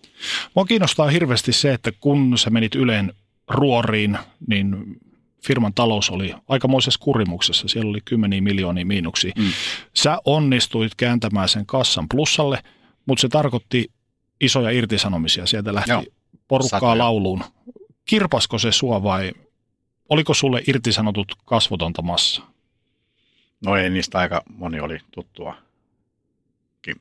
[0.55, 3.13] Mua kiinnostaa hirveästi se, että kun sä menit Yleen
[3.49, 4.97] ruoriin, niin
[5.45, 7.67] firman talous oli aikamoisessa kurimuksessa.
[7.67, 9.33] Siellä oli kymmeniä miljoonia miinuksia.
[9.37, 9.51] Mm.
[9.93, 12.63] Sä onnistuit kääntämään sen kassan plussalle,
[13.05, 13.91] mutta se tarkoitti
[14.41, 15.45] isoja irtisanomisia.
[15.45, 16.03] Sieltä lähti Joo,
[16.47, 16.97] porukkaa satoja.
[16.97, 17.43] lauluun.
[18.05, 19.31] Kirpasko se sua vai
[20.09, 22.41] oliko sulle irtisanotut kasvotonta massa?
[23.65, 25.57] No ei, niistä aika moni oli tuttua.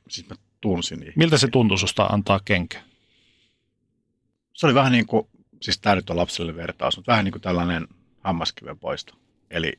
[0.08, 1.12] Siis mä tunsin niitä.
[1.16, 2.82] Miltä se tuntui susta antaa kenkä?
[4.52, 5.28] Se oli vähän niin kuin,
[5.62, 7.88] siis tämä nyt on lapselle vertaus, mutta vähän niin kuin tällainen
[8.20, 9.14] hammaskiven poisto.
[9.50, 9.72] Eli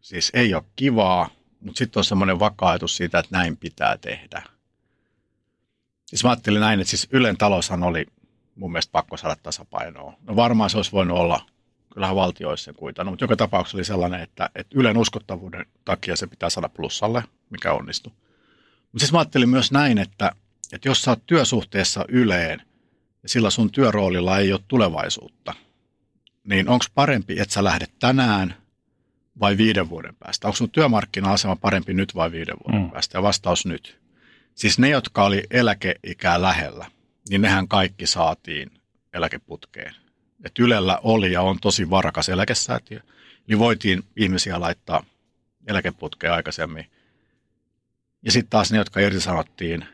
[0.00, 4.42] siis ei ole kivaa, mutta sitten on semmoinen vakaatus siitä, että näin pitää tehdä.
[6.12, 8.06] Siis mä ajattelin näin, että siis Ylen taloushan oli
[8.54, 10.14] mun mielestä pakko saada tasapainoa.
[10.22, 11.46] No varmaan se olisi voinut olla,
[11.94, 16.16] kyllähän valtio olisi sen kuitannut, mutta joka tapauksessa oli sellainen, että, että Ylen uskottavuuden takia
[16.16, 18.12] se pitää saada plussalle, mikä onnistui.
[18.82, 20.32] Mutta siis mä ajattelin myös näin, että,
[20.72, 22.62] että jos sä oot työsuhteessa Yleen
[23.22, 25.54] ja sillä sun työroolilla ei ole tulevaisuutta,
[26.44, 28.54] niin onko parempi, että sä lähdet tänään
[29.40, 30.48] vai viiden vuoden päästä?
[30.48, 32.90] Onko sun työmarkkina-asema parempi nyt vai viiden vuoden mm.
[32.90, 33.18] päästä?
[33.18, 34.02] Ja vastaus nyt.
[34.54, 36.90] Siis ne, jotka oli eläkeikää lähellä,
[37.28, 38.70] niin nehän kaikki saatiin
[39.12, 39.94] eläkeputkeen.
[40.44, 43.00] Et Ylellä oli ja on tosi varakas eläkesäätiö,
[43.46, 45.04] niin voitiin ihmisiä laittaa
[45.66, 46.90] eläkeputkeen aikaisemmin.
[48.22, 49.84] Ja sitten taas ne, jotka irtisanottiin,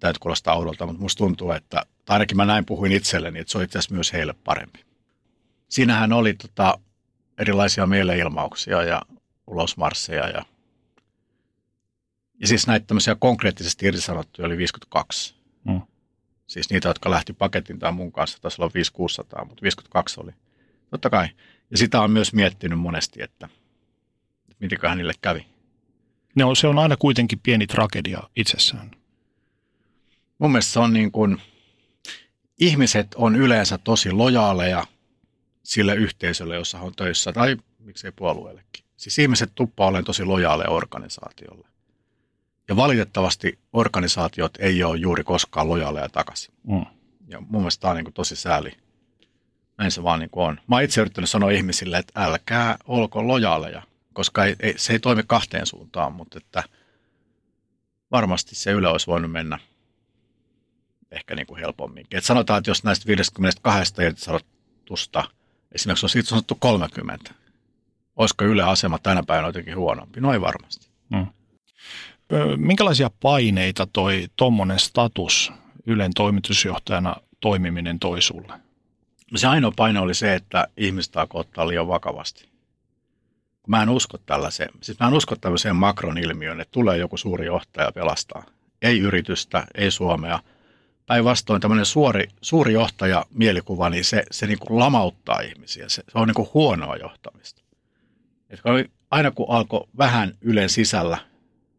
[0.00, 3.58] täytyy kuulostaa oudolta, mutta musta tuntuu, että, tai ainakin mä näin puhuin itselleni, että se
[3.58, 4.84] on itse asiassa myös heille parempi.
[5.68, 6.78] Siinähän oli tota,
[7.38, 9.02] erilaisia mieleilmauksia ja
[9.46, 10.44] ulosmarsseja ja
[12.40, 15.34] ja siis näitä tämmöisiä konkreettisesti irtisanottuja oli 52.
[15.64, 15.80] Mm.
[16.46, 18.72] Siis niitä, jotka lähti paketin tai mun kanssa, taisi olla
[19.42, 20.32] 5-600, mutta 52 oli.
[20.90, 21.28] Totta kai.
[21.70, 23.48] Ja sitä on myös miettinyt monesti, että,
[24.50, 25.46] että mitenköhän niille kävi.
[26.34, 28.90] Ne on, se on aina kuitenkin pieni tragedia itsessään.
[30.38, 31.42] Mun mielestä se on niin kuin,
[32.60, 34.86] ihmiset on yleensä tosi lojaaleja
[35.62, 38.84] sille yhteisölle, jossa on töissä, tai miksei puolueellekin.
[38.96, 41.68] Siis ihmiset tuppaa olemaan tosi lojaaleja organisaatiolle.
[42.68, 46.54] Ja valitettavasti organisaatiot ei ole juuri koskaan lojaaleja takaisin.
[46.62, 46.86] Mm.
[47.28, 48.72] Ja mun mielestä tämä on niin kuin tosi sääli.
[49.78, 50.60] Näin se vaan niin kuin on.
[50.66, 54.98] Mä oon itse yrittänyt sanoa ihmisille, että älkää olko lojaaleja, koska ei, ei, se ei
[54.98, 56.64] toimi kahteen suuntaan, mutta että
[58.10, 59.58] varmasti se yle olisi voinut mennä
[61.10, 62.18] ehkä niin kuin helpomminkin.
[62.18, 65.24] Et sanotaan, että jos näistä 52 irtisanotusta
[65.72, 67.34] esimerkiksi on siitä sanottu 30,
[68.16, 70.20] olisiko Yle asema tänä päivänä jotenkin huonompi?
[70.20, 70.88] No ei varmasti.
[71.08, 71.26] Mm.
[72.56, 75.52] Minkälaisia paineita toi tuommoinen status
[75.86, 78.52] Ylen toimitusjohtajana toimiminen toi sulle?
[79.36, 82.48] Se ainoa paine oli se, että ihmistä alkoi ottaa liian vakavasti.
[83.66, 84.70] Mä en usko tällaiseen.
[84.80, 88.44] Siis mä en usko tällaiseen makron ilmiöön, että tulee joku suuri johtaja pelastaa.
[88.82, 90.40] Ei yritystä, ei Suomea.
[91.06, 95.88] Päinvastoin tämmöinen suuri, suuri johtaja mielikuva, niin se, se niin kuin lamauttaa ihmisiä.
[95.88, 97.62] Se, se on niin kuin huonoa johtamista.
[98.50, 98.60] Et
[99.10, 101.18] aina kun alkoi vähän Ylen sisällä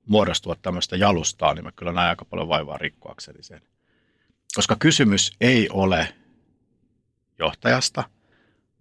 [0.06, 3.62] muodostua tämmöistä jalustaa, niin mä kyllä näen aika paljon vaivaa rikkoakseni sen.
[4.56, 6.16] Koska kysymys ei ole
[7.40, 8.04] johtajasta,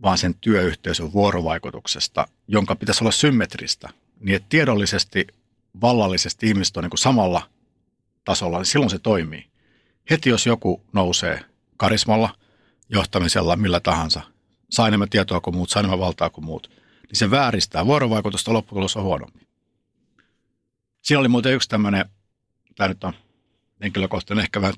[0.02, 3.88] vaan sen työyhteisön vuorovaikutuksesta, jonka pitäisi olla symmetristä,
[4.20, 5.26] niin että tiedollisesti,
[5.80, 7.50] vallallisesti ihmiset on niin kuin samalla
[8.24, 9.50] tasolla, niin silloin se toimii.
[10.10, 11.40] Heti jos joku nousee
[11.76, 12.34] karismalla,
[12.88, 14.20] johtamisella, millä tahansa,
[14.70, 16.70] saa enemmän tietoa kuin muut, saa enemmän valtaa kuin muut,
[17.08, 19.46] niin se vääristää vuorovaikutusta, lopputulos on huonompi.
[21.04, 22.04] Siinä oli muuten yksi tämmöinen,
[22.74, 23.12] tämä nyt on
[23.82, 24.74] henkilökohtainen ehkä vähän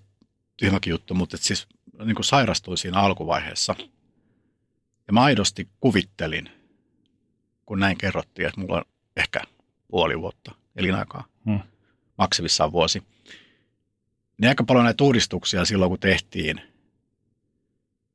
[0.56, 1.66] tyhmäkin juttu, mutta siis
[2.04, 3.74] niin kuin sairastuin siinä alkuvaiheessa.
[5.06, 6.50] Ja mä aidosti kuvittelin,
[7.66, 8.84] kun näin kerrottiin, että mulla on
[9.16, 9.40] ehkä
[9.88, 11.60] puoli vuotta elinaikaa, hmm.
[12.18, 13.02] maksimissaan vuosi.
[14.38, 16.60] Niin aika paljon näitä uudistuksia silloin, kun tehtiin,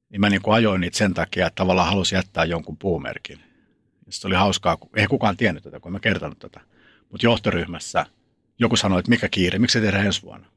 [0.10, 3.40] niin mä niin kuin ajoin niitä sen takia, että tavallaan halusin jättää jonkun puumerkin.
[4.10, 6.71] Se oli hauskaa, kun ei kukaan tiennyt tätä, kun en mä kertonut tätä.
[7.12, 8.06] Mutta johtoryhmässä
[8.60, 10.48] joku sanoi, että mikä kiire, miksi se tehdään ensi vuonna?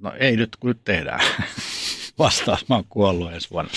[0.00, 1.20] No ei nyt, kun nyt tehdään.
[2.18, 3.70] Vastaus, mä oon kuollut ensi vuonna.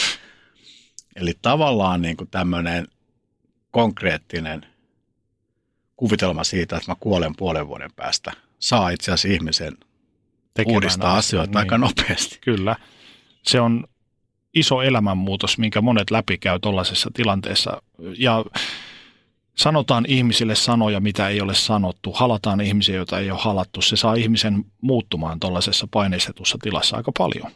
[1.15, 2.87] Eli tavallaan niin kuin tämmöinen
[3.71, 4.65] konkreettinen
[5.97, 9.77] kuvitelma siitä, että mä kuolen puolen vuoden päästä, saa itse asiassa ihmisen
[10.53, 11.57] Tekemään uudistaa asioita niin.
[11.57, 12.37] aika nopeasti.
[12.41, 12.75] Kyllä.
[13.43, 13.87] Se on
[14.53, 17.81] iso elämänmuutos, minkä monet läpikäy tuollaisessa tilanteessa.
[18.17, 18.45] Ja
[19.61, 22.13] sanotaan ihmisille sanoja, mitä ei ole sanottu.
[22.13, 23.81] Halataan ihmisiä, joita ei ole halattu.
[23.81, 27.51] Se saa ihmisen muuttumaan tuollaisessa paineistetussa tilassa aika paljon.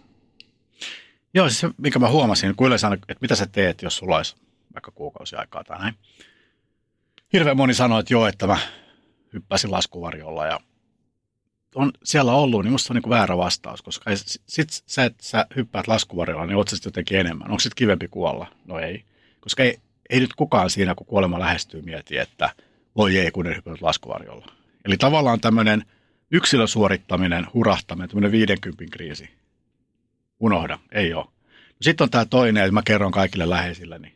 [1.33, 4.35] Joo, siis se, mikä mä huomasin, kun yleensä, että mitä sä teet, jos sulla olisi
[4.73, 5.95] vaikka kuukausi aikaa tai näin.
[7.33, 8.57] Hirveän moni sanoi, että joo, että mä
[9.33, 10.59] hyppäsin laskuvarjolla ja
[11.75, 14.11] on siellä ollut, niin musta on niin väärä vastaus, koska
[14.47, 17.51] sit sä, että sä hyppäät laskuvarjolla, niin oot sä jotenkin enemmän.
[17.51, 18.47] Onko sitten kivempi kuolla?
[18.65, 19.03] No ei.
[19.39, 19.79] Koska ei,
[20.09, 22.49] ei nyt kukaan siinä, kun kuolema lähestyy, mieti, että
[22.95, 24.45] voi ei, kun ei hypännyt laskuvarjolla.
[24.85, 25.85] Eli tavallaan tämmöinen
[26.31, 29.29] yksilösuorittaminen, hurahtaminen, tämmöinen 50 kriisi.
[30.39, 31.25] Unohda, ei ole.
[31.81, 34.15] Sitten on tämä toinen, että mä kerron kaikille läheisille, niin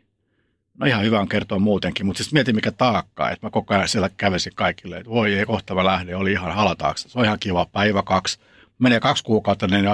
[0.77, 3.87] no ihan hyvä on kertoa muutenkin, mutta sitten mietin mikä taakka, että mä koko ajan
[3.87, 7.09] siellä kävesin kaikille, että voi ei, kohta mä lähden, oli ihan halataakse.
[7.09, 8.39] Se on ihan kiva, päivä kaksi.
[8.79, 9.85] Menee kaksi kuukautta, niin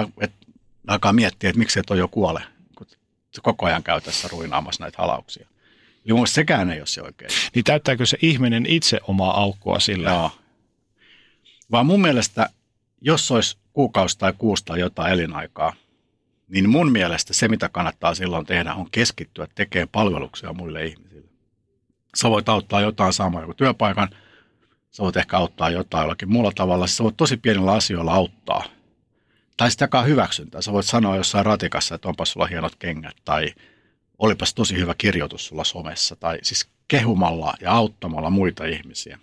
[0.86, 2.42] alkaa miettiä, että miksi et ole jo kuole,
[2.74, 2.86] kun
[3.42, 5.48] koko ajan käy tässä ruinaamassa näitä halauksia.
[6.06, 7.30] Eli mun sekään ei ole se oikein.
[7.54, 10.10] Niin täyttääkö se ihminen itse omaa aukkoa sillä?
[10.10, 10.30] Joo.
[11.70, 12.50] Vaan mun mielestä,
[13.00, 15.72] jos olisi kuukausi tai kuusi tai jotain elinaikaa,
[16.48, 21.28] niin mun mielestä se, mitä kannattaa silloin tehdä, on keskittyä tekemään palveluksia muille ihmisille.
[22.16, 24.08] Sä voit auttaa jotain saamaan joku työpaikan,
[24.90, 28.64] sä voit ehkä auttaa jotain jollakin muulla tavalla, sä voit tosi pienillä asioilla auttaa.
[29.56, 30.62] Tai jakaa hyväksyntää.
[30.62, 33.54] Sä voit sanoa jossain ratikassa, että onpas sulla hienot kengät, tai
[34.18, 39.18] olipas tosi hyvä kirjoitus sulla somessa, tai siis kehumalla ja auttamalla muita ihmisiä.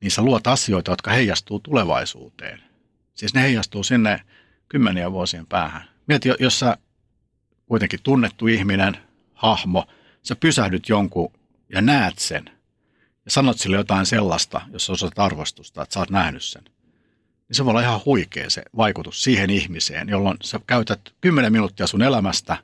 [0.00, 2.62] Niin sä luot asioita, jotka heijastuu tulevaisuuteen.
[3.14, 4.20] Siis ne heijastuu sinne
[4.68, 5.88] kymmeniä vuosien päähän.
[6.06, 6.76] Mieti, jos sä
[7.66, 8.96] kuitenkin tunnettu ihminen,
[9.34, 9.86] hahmo,
[10.22, 11.32] sä pysähdyt jonkun
[11.68, 12.44] ja näet sen
[13.24, 17.64] ja sanot sille jotain sellaista, jos osaat arvostusta, että sä oot nähnyt sen, niin se
[17.64, 22.56] voi olla ihan huikea se vaikutus siihen ihmiseen, jolloin sä käytät 10 minuuttia sun elämästä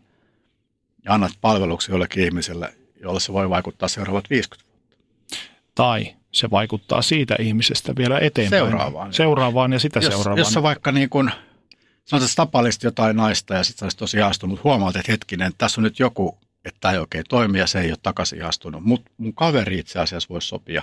[1.08, 4.96] ja annat palveluksia jollekin ihmiselle, jolle se voi vaikuttaa seuraavat 50 vuotta.
[5.74, 8.62] Tai se vaikuttaa siitä ihmisestä vielä eteenpäin.
[8.62, 9.12] Seuraavaan.
[9.12, 10.38] Seuraavaan ja sitä jos, seuraavaan.
[10.38, 11.30] Jos sä vaikka niin kun,
[12.04, 15.80] sanotaan, että tapailisit jotain naista ja sitten sä olisit tosi ihastunut, huomaat, että hetkinen, tässä
[15.80, 18.84] on nyt joku, että tämä ei oikein toimi ja se ei ole takaisin ihastunut.
[18.84, 20.82] Mutta mun kaveri itse asiassa voisi sopia.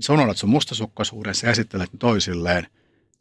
[0.00, 2.66] Sä unohdat sun mustasukkaisuuden, sä esittelet ne toisilleen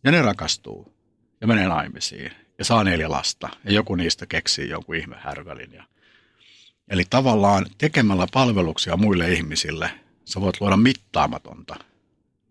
[0.03, 0.93] ja ne rakastuu
[1.41, 5.73] ja menee naimisiin ja saa neljä lasta ja joku niistä keksii jonkun ihmehärvälin.
[5.73, 5.83] Ja...
[6.89, 9.91] Eli tavallaan tekemällä palveluksia muille ihmisille
[10.25, 11.75] sä voit luoda mittaamatonta.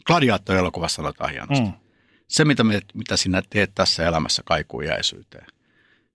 [0.07, 1.65] Gladiaattori-elokuvassa sanotaan hienosti.
[1.65, 1.73] Mm
[2.29, 5.47] se, mitä, me, mitä sinä teet tässä elämässä, kaikuu jäisyyteen.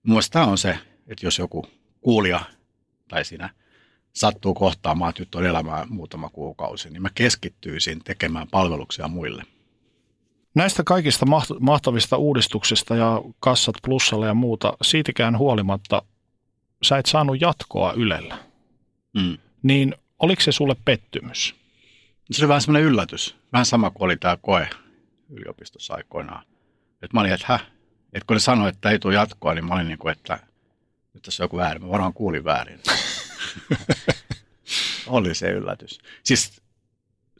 [0.02, 1.66] Mielestäni tämä on se, että jos joku
[2.00, 2.40] kuulija
[3.08, 3.50] tai sinä
[4.12, 9.42] sattuu kohtaamaan, että nyt on elämää muutama kuukausi, niin mä keskittyisin tekemään palveluksia muille.
[10.54, 11.26] Näistä kaikista
[11.60, 16.02] mahtavista uudistuksista ja kassat plussalla ja muuta, siitäkään huolimatta
[16.82, 18.38] sä et saanut jatkoa Ylellä.
[19.14, 19.38] Mm.
[19.62, 21.54] Niin oliko se sulle pettymys?
[22.30, 23.36] Se oli vähän semmoinen yllätys.
[23.52, 24.68] Vähän sama kuin oli tämä koe
[25.30, 26.44] yliopistossa aikoinaan.
[27.02, 27.58] Että mä olin, että hä?
[28.12, 30.38] Että kun ne sanoi, että ei tule jatkoa, niin mä olin niin kuin, että
[31.14, 31.82] nyt tässä on joku väärin.
[31.82, 32.80] Mä varmaan kuulin väärin.
[35.06, 36.00] oli se yllätys.
[36.24, 36.61] Siis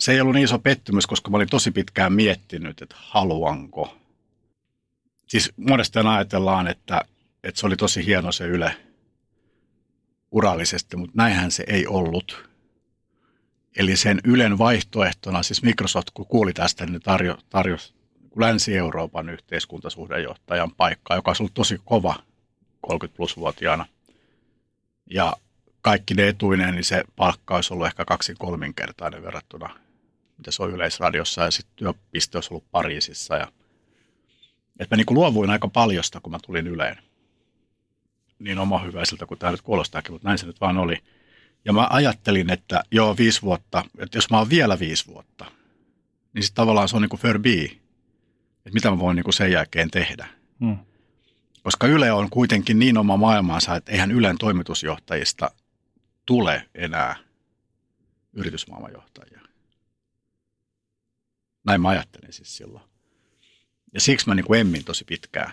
[0.03, 3.99] se ei ollut niin iso pettymys, koska mä olin tosi pitkään miettinyt, että haluanko.
[5.27, 7.01] Siis monesti ajatellaan, että,
[7.45, 8.77] että se oli tosi hieno se Yle
[10.31, 12.49] urallisesti, mutta näinhän se ei ollut.
[13.77, 17.95] Eli sen Ylen vaihtoehtona, siis Microsoft kun kuuli tästä, niin tarjo, tarjosi
[18.37, 22.15] Länsi-Euroopan yhteiskuntasuhdejohtajan paikkaa, joka olisi ollut tosi kova
[22.81, 23.87] 30 plus-vuotiaana.
[25.11, 25.37] Ja
[25.81, 29.83] kaikki ne etuineen, niin se palkka olisi ollut ehkä kaksin kolminkertainen verrattuna,
[30.43, 33.37] mitä se on Yleisradiossa, ja sitten työpiste olisi ollut Pariisissa.
[33.37, 33.53] Ja,
[34.79, 36.97] että mä niin kuin luovuin aika paljosta, kun mä tulin Yleen.
[38.39, 40.99] Niin oma hyväiseltä kuin tämä nyt kuulostaakin, mutta näin se nyt vaan oli.
[41.65, 45.45] Ja mä ajattelin, että joo, viisi vuotta, että jos mä oon vielä viisi vuotta,
[46.33, 47.65] niin sitten tavallaan se on niin kuin Furby,
[48.57, 50.27] että mitä mä voin niin kuin sen jälkeen tehdä.
[50.61, 50.79] Hmm.
[51.63, 55.51] Koska Yle on kuitenkin niin oma maailmansa, että eihän Ylen toimitusjohtajista
[56.27, 57.17] tule enää
[58.33, 59.32] yritysmaailmanjohtajia.
[61.65, 62.85] Näin mä ajattelin siis silloin.
[63.95, 65.53] Ja siksi mä niin kuin emmin tosi pitkään.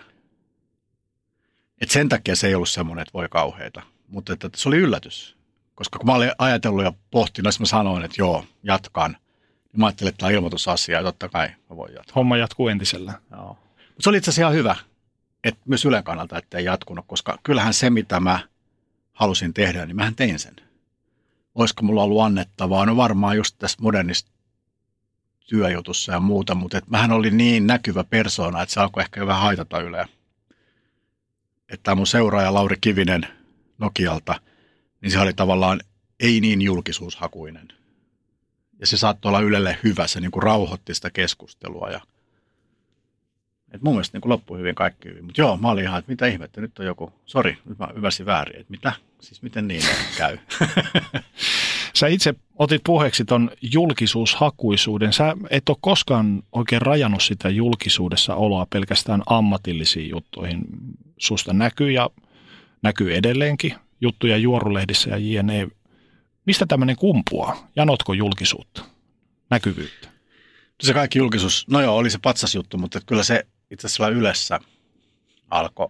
[1.81, 3.81] Et sen takia se ei ollut semmoinen, että voi kauheita.
[4.07, 5.37] Mutta että se oli yllätys.
[5.75, 9.11] Koska kun mä olin ajatellut ja pohtinut, mä sanoin, että joo, jatkan.
[9.11, 12.13] Niin Mä ajattelin, että tämä on ilmoitusasia ja totta kai mä voin jatkaa.
[12.15, 13.13] Homma jatkuu entisellä.
[13.31, 13.57] Joo.
[13.77, 14.75] Mutta se oli itse asiassa ihan hyvä,
[15.43, 18.39] että myös Ylen kannalta, että ei jatkunut, koska kyllähän se, mitä mä
[19.11, 20.55] halusin tehdä, niin mähän tein sen.
[21.55, 22.85] Olisiko mulla ollut annettavaa?
[22.85, 24.31] No varmaan just tässä modernista
[25.49, 29.41] työjutussa ja muuta, mutta et mähän oli niin näkyvä persoona, että se alkoi ehkä vähän
[29.41, 30.07] haitata Yleä.
[31.69, 33.27] Että mun seuraaja Lauri Kivinen
[33.77, 34.41] Nokialta,
[35.01, 35.79] niin se oli tavallaan
[36.19, 37.67] ei niin julkisuushakuinen.
[38.79, 41.89] Ja se saattoi olla Ylelle hyvä, se niin kuin rauhoitti sitä keskustelua.
[41.89, 42.01] Ja,
[43.71, 45.25] et mun mielestä niin kuin loppui hyvin kaikki hyvin.
[45.25, 47.87] Mutta joo, mä olin ihan, että mitä ihmettä, nyt on joku, sori, nyt mä
[48.25, 49.83] väärin, että mitä, siis miten niin
[50.17, 50.37] käy.
[51.95, 55.13] Sä itse otit puheeksi ton julkisuushakuisuuden.
[55.13, 60.61] Sä et ole koskaan oikein rajannut sitä julkisuudessa oloa pelkästään ammatillisiin juttuihin.
[61.17, 62.09] Susta näkyy ja
[62.81, 65.67] näkyy edelleenkin juttuja juorulehdissä ja jne.
[66.45, 67.67] Mistä tämmöinen kumpuaa?
[67.75, 68.83] Janotko julkisuutta,
[69.49, 70.09] näkyvyyttä?
[70.81, 74.59] Se kaikki julkisuus, no joo, oli se patsasjuttu, mutta kyllä se itse asiassa ylessä
[75.49, 75.89] alkoi.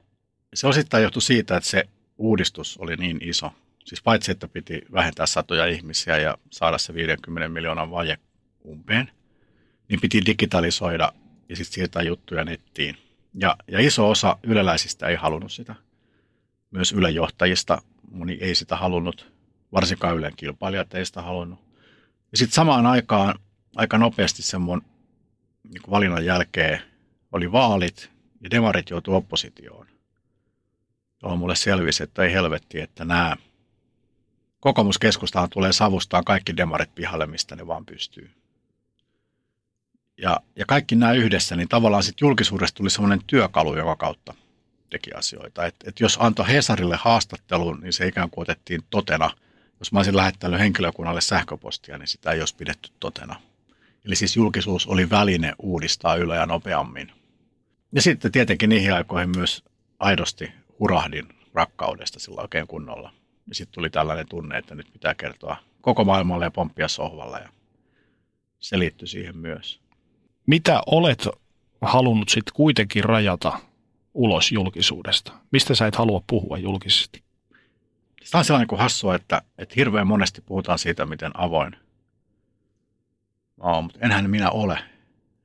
[0.53, 1.83] Se osittain johtui siitä, että se
[2.17, 3.51] uudistus oli niin iso.
[3.89, 8.17] Siis paitsi, että piti vähentää satoja ihmisiä ja saada se 50 miljoonan vaje
[8.65, 9.11] umpeen,
[9.89, 11.13] niin piti digitalisoida
[11.49, 12.97] ja sitten siirtää juttuja nettiin.
[13.33, 15.75] Ja, ja iso osa yleläisistä ei halunnut sitä.
[16.71, 17.81] Myös ylejohtajista
[18.11, 19.31] moni ei sitä halunnut,
[19.73, 21.59] varsinkaan Ylen kilpailijat ei sitä halunnut.
[22.31, 23.39] Ja sitten samaan aikaan
[23.75, 24.81] aika nopeasti sen mun
[25.63, 26.81] niin valinnan jälkeen
[27.31, 28.11] oli vaalit
[28.41, 29.87] ja demarit joutui oppositioon.
[31.21, 33.35] Jolloin mulle selvisi, että ei helvetti, että nämä
[34.59, 38.31] kokoomuskeskustahan tulee savustaan kaikki demarit pihalle, mistä ne vaan pystyy.
[40.17, 44.33] Ja, ja kaikki nämä yhdessä, niin tavallaan sitten julkisuudesta tuli semmoinen työkalu, joka kautta
[44.89, 45.65] teki asioita.
[45.65, 49.31] Et, et jos antoi Hesarille haastattelun, niin se ikään kuin otettiin totena.
[49.79, 53.35] Jos mä olisin lähettänyt henkilökunnalle sähköpostia, niin sitä ei olisi pidetty totena.
[54.05, 57.11] Eli siis julkisuus oli väline uudistaa Yleä nopeammin.
[57.91, 59.63] Ja sitten tietenkin niihin aikoihin myös
[59.99, 63.18] aidosti hurahdin rakkaudesta sillä oikein kunnolla.
[63.49, 67.49] Ja sitten tuli tällainen tunne, että nyt pitää kertoa koko maailmalle ja pomppia sohvalla ja
[68.59, 69.81] se liittyi siihen myös.
[70.45, 71.27] Mitä olet
[71.81, 73.59] halunnut sitten kuitenkin rajata
[74.13, 75.31] ulos julkisuudesta?
[75.51, 77.23] Mistä sä et halua puhua julkisesti?
[78.31, 81.75] Tämä on sellainen kuin hassua, että, että hirveän monesti puhutaan siitä, miten avoin
[83.59, 84.79] on, mutta enhän minä ole.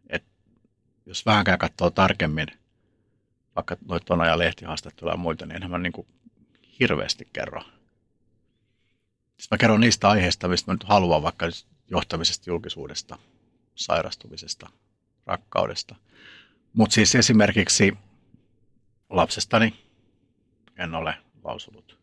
[0.09, 0.25] Et
[1.07, 2.47] jos vähänkään katsoo tarkemmin,
[3.57, 6.07] vaikka noita Tona ja lehtihaastatteluja ja muita, niin enhän mä niin kuin
[6.81, 7.63] hirveästi kerro.
[9.37, 11.47] Siis mä kerron niistä aiheista, mistä mä nyt haluan, vaikka
[11.91, 13.19] johtamisesta, julkisuudesta,
[13.75, 14.71] sairastumisesta,
[15.27, 15.95] rakkaudesta.
[16.73, 17.97] Mutta siis esimerkiksi
[19.11, 19.77] lapsestani
[20.79, 21.15] en ole
[21.45, 21.99] lausunut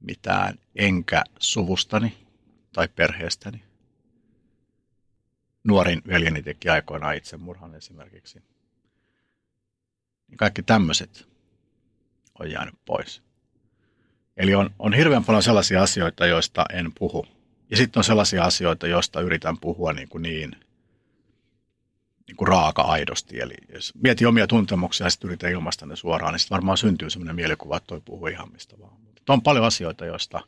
[0.00, 2.26] mitään, enkä suvustani
[2.72, 3.62] tai perheestäni.
[5.64, 8.42] Nuorin veljeni teki aikoinaan itsemurhan esimerkiksi.
[10.28, 11.28] Niin kaikki tämmöiset
[12.38, 13.27] on jäänyt pois.
[14.38, 17.26] Eli on, on hirveän paljon sellaisia asioita, joista en puhu.
[17.70, 20.56] Ja sitten on sellaisia asioita, joista yritän puhua niin, kuin niin–
[22.28, 23.40] niin kuin raaka-aidosti.
[23.40, 27.10] Eli jos mietin omia tuntemuksia ja sitten yritän ilmaista ne suoraan, niin sitten varmaan syntyy
[27.10, 28.92] sellainen mielikuva, että toi puhuu ihan mistä vaan.
[29.04, 30.40] Mutta on paljon asioita, joista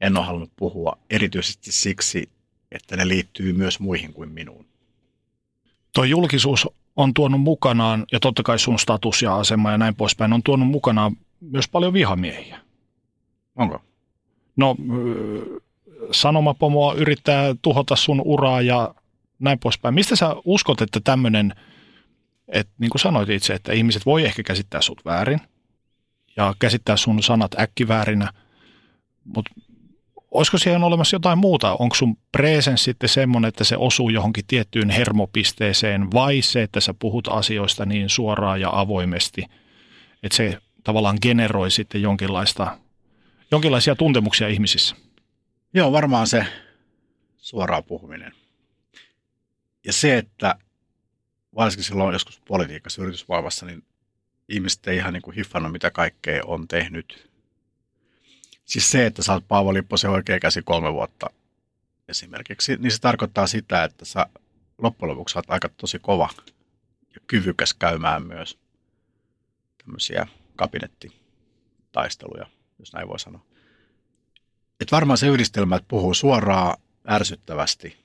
[0.00, 2.30] en ole halunnut puhua erityisesti siksi,
[2.72, 4.66] että ne liittyy myös muihin kuin minuun.
[5.94, 10.32] Tuo julkisuus on tuonut mukanaan, ja totta kai sun status ja asema ja näin poispäin,
[10.32, 12.60] on tuonut mukanaan myös paljon vihamiehiä.
[13.56, 13.82] Onko?
[14.56, 14.76] No,
[16.12, 18.94] sanomapomo yrittää tuhota sun uraa ja
[19.38, 19.94] näin poispäin.
[19.94, 21.54] Mistä sä uskot, että tämmöinen,
[22.48, 25.40] että niin kuin sanoit itse, että ihmiset voi ehkä käsittää sut väärin
[26.36, 28.32] ja käsittää sun sanat äkkiväärinä,
[29.24, 29.50] mutta
[30.30, 31.76] olisiko siellä olemassa jotain muuta?
[31.78, 36.94] Onko sun presens sitten semmoinen, että se osuu johonkin tiettyyn hermopisteeseen vai se, että sä
[36.98, 39.44] puhut asioista niin suoraan ja avoimesti,
[40.22, 42.78] että se tavallaan generoi sitten jonkinlaista,
[43.50, 44.96] jonkinlaisia tuntemuksia ihmisissä?
[45.74, 46.46] Joo, varmaan se
[47.36, 48.32] suoraan puhuminen.
[49.84, 50.54] Ja se, että
[51.54, 53.84] varsinkin silloin joskus politiikassa, yritysmaailmassa, niin
[54.48, 57.30] ihmiset ei ihan niin kuin hiffannut, mitä kaikkea on tehnyt.
[58.64, 61.30] Siis se, että sä oot Paavo Lipposen oikea käsi kolme vuotta
[62.08, 64.26] esimerkiksi, niin se tarkoittaa sitä, että sä
[64.78, 66.28] loppujen lopuksi oot aika tosi kova
[67.14, 68.58] ja kyvykäs käymään myös
[69.78, 70.26] tämmöisiä
[70.56, 72.46] kabinettitaisteluja,
[72.80, 73.44] jos näin voi sanoa.
[74.80, 76.76] Et varmaan se yhdistelmä, että puhuu suoraan,
[77.08, 77.96] ärsyttävästi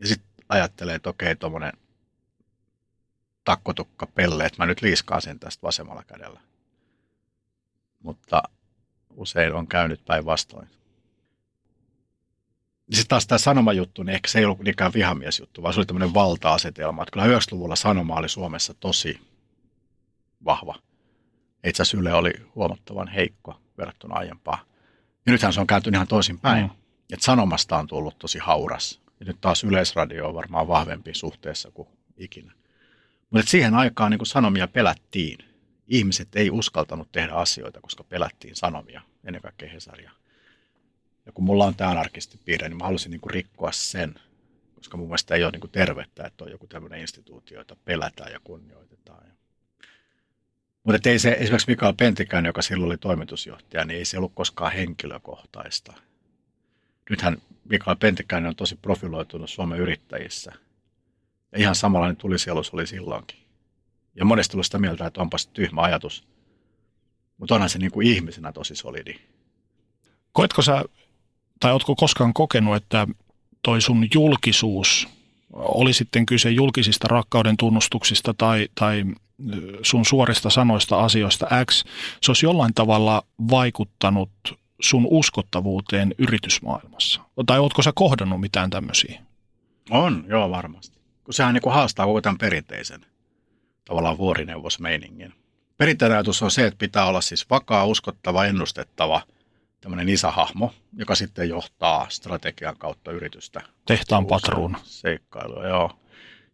[0.00, 1.72] ja sitten ajattelee, että okei, tuommoinen
[3.44, 6.40] takkotukka pelle, että mä nyt liiskaan sen tästä vasemmalla kädellä.
[8.02, 8.42] Mutta
[9.10, 10.68] usein on käynyt päinvastoin.
[12.90, 16.14] Sitten taas tämä sanomajuttu, niin ehkä se ei ollut niinkään vihamiesjuttu, vaan se oli tämmöinen
[16.14, 17.02] valta-asetelma.
[17.02, 19.20] Että kyllä 90-luvulla sanoma oli Suomessa tosi
[20.44, 20.74] vahva.
[21.66, 24.64] Itse asiassa Yle oli huomattavan heikko verrattuna aiempaa.
[25.26, 26.64] Ja nythän se on kääntynyt ihan toisinpäin.
[26.64, 26.70] Mm.
[27.12, 29.00] Että sanomasta on tullut tosi hauras.
[29.20, 32.52] Ja nyt taas yleisradio on varmaan vahvempi suhteessa kuin ikinä.
[33.30, 35.38] Mutta siihen aikaan niin sanomia pelättiin.
[35.88, 40.10] Ihmiset ei uskaltanut tehdä asioita, koska pelättiin sanomia, ennen kaikkea Hesaria.
[41.26, 44.14] Ja kun mulla on tämä anarkistipiirre, niin mä halusin niin rikkoa sen,
[44.74, 48.40] koska mun mielestä ei ole niin tervettä, että on joku tämmöinen instituutio, jota pelätään ja
[48.44, 49.35] kunnioitetaan.
[50.86, 54.72] Mutta ei se, esimerkiksi Mikael Pentikään, joka silloin oli toimitusjohtaja, niin ei se ollut koskaan
[54.72, 55.92] henkilökohtaista.
[57.10, 60.52] Nythän Mikael Pentikäinen on tosi profiloitunut Suomen yrittäjissä.
[61.52, 63.38] Ja ihan samanlainen tulisielus oli silloinkin.
[64.14, 66.24] Ja monesti oli sitä mieltä, että onpas tyhmä ajatus.
[67.38, 69.14] Mutta onhan se niin kuin ihmisenä tosi solidi.
[70.32, 70.84] Koetko sä
[71.60, 73.06] tai oletko koskaan kokenut, että
[73.62, 75.08] toi sun julkisuus,
[75.52, 79.04] oli sitten kyse julkisista rakkauden tunnustuksista tai, tai
[79.82, 81.84] sun suorista sanoista asioista X,
[82.22, 84.30] se olisi jollain tavalla vaikuttanut
[84.80, 87.20] sun uskottavuuteen yritysmaailmassa?
[87.46, 89.22] Tai ootko sä kohdannut mitään tämmöisiä?
[89.90, 90.98] On, joo varmasti.
[91.24, 93.06] Kun sehän niin kuin haastaa koko tämän perinteisen
[93.84, 95.34] tavallaan vuorineuvosmeiningin.
[95.78, 99.20] Perinteinen ajatus on se, että pitää olla siis vakaa, uskottava, ennustettava–
[99.86, 103.60] tämmöinen isähahmo, joka sitten johtaa strategian kautta yritystä.
[103.86, 104.76] Tehtaan patruun.
[104.82, 105.90] Seikkailua, joo.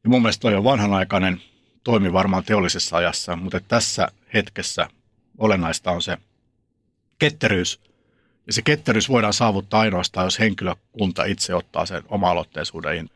[0.04, 1.42] Ja mun mielestä toi on vanhanaikainen,
[1.84, 4.88] toimi varmaan teollisessa ajassa, mutta tässä hetkessä
[5.38, 6.18] olennaista on se
[7.18, 7.80] ketteryys.
[8.46, 13.10] Ja se ketteryys voidaan saavuttaa ainoastaan, jos henkilökunta itse ottaa sen oma-aloitteisuuden.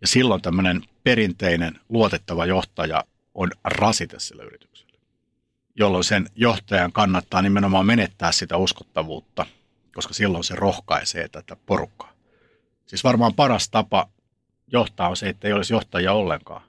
[0.00, 4.72] Ja silloin tämmöinen perinteinen, luotettava johtaja on rasite sille yritykselle
[5.74, 9.46] jolloin sen johtajan kannattaa nimenomaan menettää sitä uskottavuutta,
[9.94, 12.12] koska silloin se rohkaisee tätä porukkaa.
[12.86, 14.08] Siis varmaan paras tapa
[14.72, 16.62] johtaa on se, että ei olisi johtajia ollenkaan.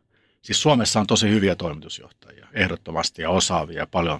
[0.43, 4.19] Siis Suomessa on tosi hyviä toimitusjohtajia, ehdottomasti ja osaavia paljon.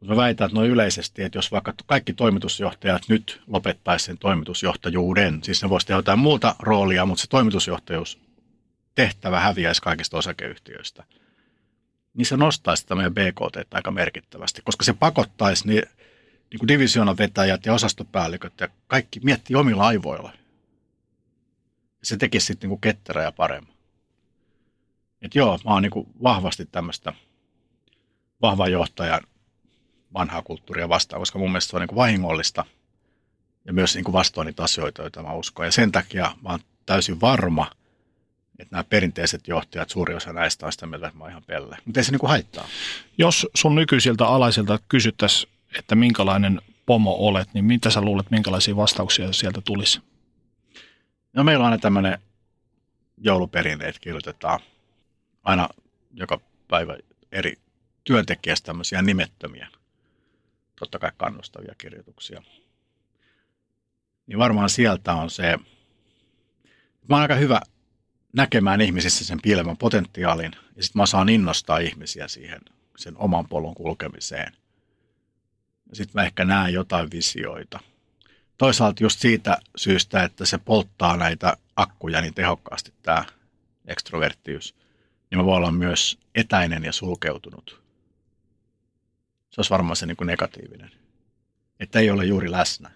[0.00, 5.42] Mutta mä väitän, että noin yleisesti, että jos vaikka kaikki toimitusjohtajat nyt lopettaisi sen toimitusjohtajuuden,
[5.42, 8.18] siis ne voisi tehdä jotain muuta roolia, mutta se toimitusjohtajuus
[8.94, 11.04] tehtävä häviäisi kaikista osakeyhtiöistä–
[12.16, 15.82] niin se nostaisi sitä meidän BKT aika merkittävästi, koska se pakottaisi niin,
[16.50, 20.32] niin kuin divisioonan vetäjät ja osastopäälliköt ja kaikki miettii omilla aivoilla.
[22.02, 23.75] Se tekisi sitten niin ketterä ja paremmin.
[25.26, 27.12] Et joo, mä oon niin kuin vahvasti tämmöistä
[28.42, 29.20] vahvan johtajan
[30.14, 32.64] vanhaa kulttuuria vastaan, koska mun mielestä se on niin kuin vahingollista
[33.64, 35.66] ja myös niin kuin vastoin niitä asioita, joita mä uskon.
[35.66, 37.70] Ja sen takia mä oon täysin varma–
[38.58, 41.76] että nämä perinteiset johtajat, suuri osa näistä on sitä mieltä, että mä oon ihan pelle.
[41.84, 42.68] Mutta ei se niinku haittaa.
[43.18, 49.32] Jos sun nykyisiltä alaisilta kysyttäisiin, että minkälainen pomo olet, niin mitä sä luulet, minkälaisia vastauksia
[49.32, 50.00] sieltä tulisi?
[51.32, 52.18] No meillä on aina tämmöinen
[53.16, 54.60] jouluperinteet kirjoitetaan
[55.46, 55.68] aina
[56.14, 56.96] joka päivä
[57.32, 57.58] eri
[58.04, 59.68] työntekijästä tämmöisiä nimettömiä,
[60.78, 62.42] totta kai kannustavia kirjoituksia.
[64.26, 65.58] Niin varmaan sieltä on se,
[67.08, 67.60] mä oon aika hyvä
[68.32, 72.60] näkemään ihmisissä sen piilevän potentiaalin ja sitten mä saan innostaa ihmisiä siihen
[72.96, 74.52] sen oman polun kulkemiseen.
[75.92, 77.80] Sitten mä ehkä näen jotain visioita.
[78.58, 83.24] Toisaalta just siitä syystä, että se polttaa näitä akkuja niin tehokkaasti tämä
[83.86, 84.74] ekstroverttius,
[85.30, 87.82] niin mä voin olla myös etäinen ja sulkeutunut.
[89.50, 90.90] Se olisi varmaan se niin kuin negatiivinen.
[91.80, 92.90] Että ei ole juuri läsnä.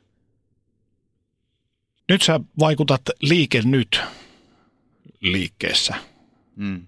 [2.09, 4.01] Nyt sä vaikutat liike nyt
[5.21, 5.95] liikkeessä.
[6.57, 6.87] Mm.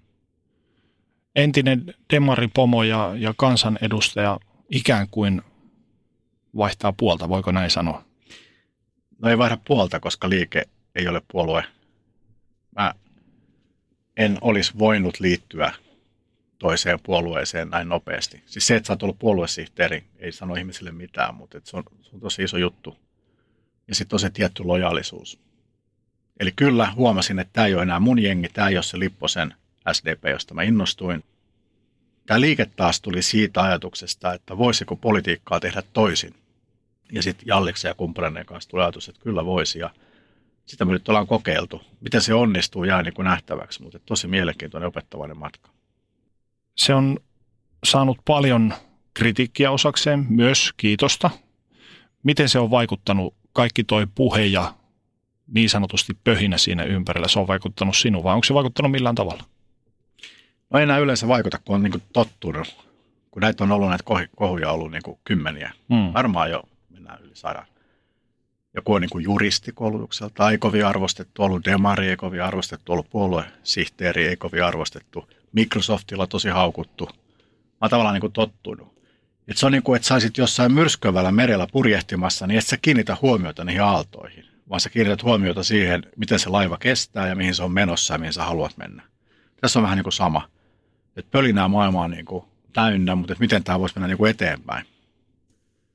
[1.35, 4.39] Entinen demaripomo ja, ja kansanedustaja
[4.69, 5.41] ikään kuin
[6.57, 8.05] vaihtaa puolta, voiko näin sanoa?
[9.19, 10.63] No ei vaihda puolta, koska liike
[10.95, 11.63] ei ole puolue.
[12.75, 12.93] Mä
[14.17, 15.73] en olisi voinut liittyä
[16.59, 18.43] toiseen puolueeseen näin nopeasti.
[18.45, 22.09] Siis se, että sä oot ollut puoluesihteeri, ei sano ihmisille mitään, mutta se on, se
[22.13, 22.97] on tosi iso juttu.
[23.87, 25.39] Ja sitten on se tietty lojaalisuus.
[26.39, 29.53] Eli kyllä huomasin, että tämä ei ole enää mun jengi, tämä ei ole se Lipposen
[29.91, 31.23] SDP, josta mä innostuin.
[32.25, 36.35] Tämä liike taas tuli siitä ajatuksesta, että voisiko politiikkaa tehdä toisin.
[37.11, 39.79] Ja sitten Jalliksen ja kumppaneiden kanssa tuli ajatus, että kyllä voisi.
[39.79, 39.89] Ja
[40.65, 41.81] sitä me nyt ollaan kokeiltu.
[42.01, 45.69] Miten se onnistuu, jää niin kuin nähtäväksi, mutta tosi mielenkiintoinen opettavainen matka.
[46.75, 47.19] Se on
[47.83, 48.73] saanut paljon
[49.13, 51.29] kritiikkiä osakseen, myös kiitosta.
[52.23, 54.73] Miten se on vaikuttanut kaikki toi puhe ja
[55.47, 59.43] niin sanotusti pöhinä siinä ympärillä, se on vaikuttanut sinuun, vai onko se vaikuttanut millään tavalla?
[60.69, 62.87] No ei enää yleensä vaikuta, kun on niin kuin tottunut.
[63.31, 64.03] Kun näitä on ollut näitä
[64.35, 65.73] kohuja ollut niin kuin kymmeniä.
[65.89, 66.13] Hmm.
[66.13, 67.65] Varmaan jo mennään yli sadan.
[68.75, 74.27] Joku on niin kuin juristikoulutukselta, ei kovin arvostettu, ollut demari, ei kovin arvostettu, ollut puoluesihteeri,
[74.27, 77.05] ei kovin arvostettu, Microsoftilla tosi haukuttu.
[77.05, 78.93] Mä oon tavallaan niin kuin tottunut.
[79.47, 83.17] Et se on niin kuin, että saisit jossain myrskyvällä merellä purjehtimassa, niin et sä kiinnitä
[83.21, 87.63] huomiota niihin aaltoihin, vaan sä kiinnität huomiota siihen, miten se laiva kestää ja mihin se
[87.63, 89.03] on menossa ja mihin sä haluat mennä.
[89.61, 90.49] Tässä on vähän niin kuin sama.
[91.15, 94.85] Että pölinää maailma on niin kuin täynnä, mutta miten tämä voisi mennä niin kuin eteenpäin.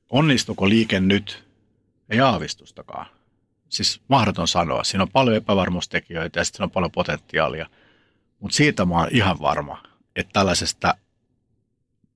[0.09, 1.48] Onnistuuko liike nyt?
[2.09, 3.05] Ei aavistustakaan.
[3.69, 4.83] Siis mahdoton sanoa.
[4.83, 7.69] Siinä on paljon epävarmuustekijöitä ja sitten on paljon potentiaalia.
[8.39, 9.83] Mutta siitä mä oon ihan varma,
[10.15, 10.95] että tällaisesta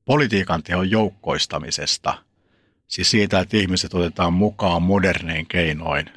[0.05, 2.23] politiikan teon joukkoistamisesta,
[2.87, 6.09] siis siitä, että ihmiset otetaan mukaan modernein keinoin,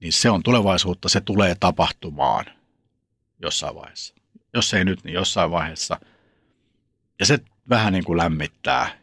[0.00, 2.44] niin se on tulevaisuutta, se tulee tapahtumaan
[3.42, 4.14] jossain vaiheessa.
[4.54, 6.00] Jos ei nyt, niin jossain vaiheessa.
[7.18, 7.38] Ja se
[7.68, 8.98] vähän niin kuin lämmittää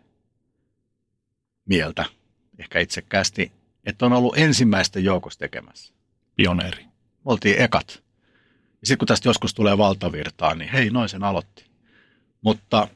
[1.66, 2.06] mieltä,
[2.62, 3.52] ehkä itsekkäästi,
[3.86, 5.94] että on ollut ensimmäisten joukossa tekemässä.
[6.36, 6.84] Pioneeri.
[6.84, 6.92] Me
[7.26, 8.04] oltiin ekat.
[8.82, 11.66] Ja sitten kun tästä joskus tulee valtavirtaa, niin hei, noin sen aloitti.
[12.42, 12.88] Mutta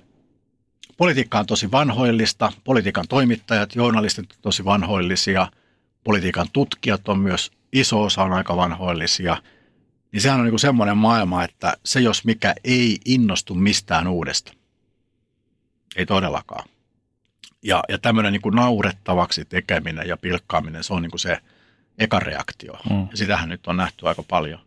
[0.98, 5.48] politiikka on tosi vanhoillista, politiikan toimittajat, journalistit on tosi vanhoillisia,
[6.04, 9.38] politiikan tutkijat on myös iso osa on aika vanhoillisia.
[10.12, 14.54] Niin sehän on niin semmoinen maailma, että se jos mikä ei innostu mistään uudesta.
[15.96, 16.70] Ei todellakaan.
[17.66, 21.38] Ja, ja tämmöinen niin kuin naurettavaksi tekeminen ja pilkkaaminen, se on niin kuin se
[21.98, 22.74] eka reaktio.
[22.90, 23.08] Mm.
[23.12, 24.60] Ja sitähän nyt on nähty aika paljon.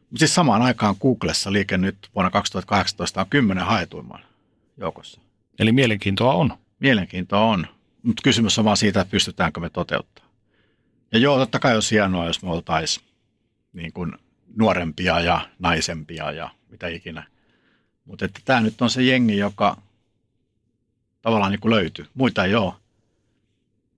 [0.00, 4.20] Mutta siis samaan aikaan Googlessa liike nyt vuonna 2018 on kymmenen haetuimman
[4.76, 5.20] joukossa.
[5.58, 6.52] Eli mielenkiintoa on.
[6.78, 7.66] Mielenkiintoa on,
[8.02, 10.32] mutta kysymys on vaan siitä, että pystytäänkö me toteuttamaan.
[11.12, 13.06] Ja joo, totta kai olisi hienoa, jos me oltaisiin
[13.72, 14.12] niin kuin
[14.56, 17.26] nuorempia ja naisempia ja mitä ikinä.
[18.04, 19.76] Mutta että tämä nyt on se jengi, joka
[21.26, 22.06] tavallaan niin kuin löytyy.
[22.14, 22.72] Muita ei ole.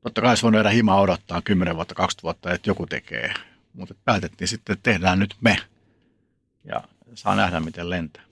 [0.02, 3.34] Totta kai se on jäädä hima odottaa 10 vuotta, 20 vuotta, että joku tekee.
[3.72, 5.56] Mutta päätettiin sitten, että tehdään nyt me.
[6.64, 6.82] Ja
[7.14, 8.22] saa nähdä, miten lentää.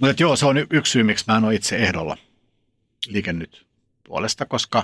[0.00, 2.16] Mutta joo, se on yksi syy, miksi mä en ole itse ehdolla
[3.06, 3.66] liike nyt
[4.04, 4.82] puolesta, koska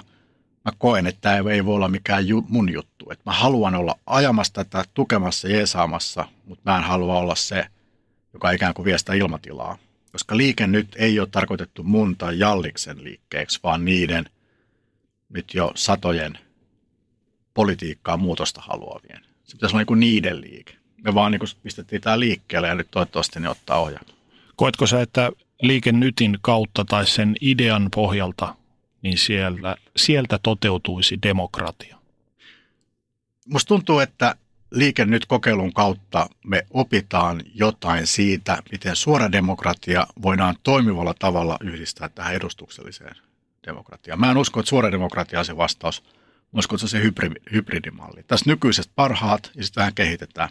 [0.65, 3.11] mä koen, että tämä ei voi olla mikään ju, mun juttu.
[3.11, 7.67] Että mä haluan olla ajamassa tätä, tukemassa, jeesaamassa, mutta mä en halua olla se,
[8.33, 9.79] joka ikään kuin vie sitä ilmatilaa
[10.13, 14.25] koska liike nyt ei ole tarkoitettu mun tai Jalliksen liikkeeksi, vaan niiden
[15.29, 16.39] nyt jo satojen
[17.55, 19.25] politiikkaa muutosta haluavien.
[19.45, 20.77] Se pitäisi olla niin kuin niiden liike.
[21.05, 24.03] Me vaan niin kuin pistettiin tämä liikkeelle ja nyt toivottavasti ne ottaa ohjaa.
[24.57, 25.33] Koetko sä, että
[25.63, 28.55] liike nytin kautta tai sen idean pohjalta,
[29.03, 31.99] niin siellä, sieltä toteutuisi demokratia?
[33.47, 34.37] Musta tuntuu, että
[34.73, 42.09] Liike nyt kokeilun kautta me opitaan jotain siitä, miten suora demokratia voidaan toimivalla tavalla yhdistää
[42.09, 43.17] tähän edustukselliseen
[43.67, 44.21] demokratiaan.
[44.21, 46.03] Mä en usko, että suora demokratia on se vastaus.
[46.53, 47.11] Mä uskon, että se on se
[47.53, 48.23] hybridimalli.
[48.23, 50.49] Tässä nykyisestä parhaat ja sitten vähän kehitetään.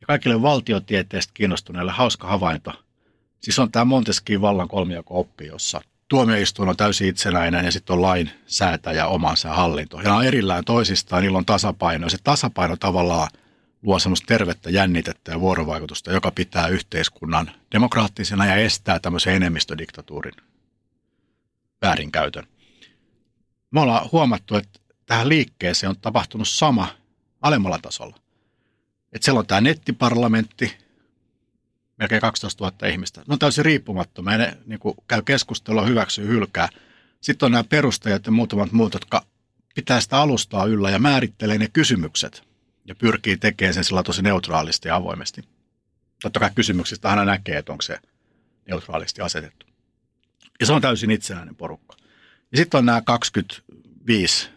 [0.00, 2.72] Ja kaikille valtiotieteestä kiinnostuneille hauska havainto.
[3.40, 5.80] Siis on tämä Montesquieu vallan kolmijako-oppi, jossa
[6.12, 10.00] tuomioistuin on täysin itsenäinen ja sitten on lain säätäjä omansa hallinto.
[10.00, 12.06] Ja on erillään toisistaan, niillä on tasapaino.
[12.06, 13.28] Ja se tasapaino tavallaan
[13.82, 20.32] luo semmoista tervettä jännitettä ja vuorovaikutusta, joka pitää yhteiskunnan demokraattisena ja estää tämmöisen enemmistödiktatuurin
[21.82, 22.46] väärinkäytön.
[23.70, 26.88] Me ollaan huomattu, että tähän liikkeeseen on tapahtunut sama
[27.42, 28.16] alemmalla tasolla.
[29.12, 30.76] Että siellä on tämä nettiparlamentti,
[31.98, 33.20] melkein 12 000 ihmistä.
[33.20, 34.38] Ne on täysin riippumattomia.
[34.38, 36.68] Ne niin kuin, käy keskustelua, hyväksyy, hylkää.
[37.20, 39.26] Sitten on nämä perustajat ja muutamat muut, jotka
[39.74, 42.42] pitää sitä alustaa yllä ja määrittelee ne kysymykset
[42.84, 45.44] ja pyrkii tekemään sen sillä tosi neutraalisti ja avoimesti.
[46.22, 47.98] Totta kai kysymyksistä aina näkee, että onko se
[48.68, 49.66] neutraalisti asetettu.
[50.60, 51.96] Ja se on täysin itsenäinen porukka.
[52.52, 54.50] Ja sitten on nämä 25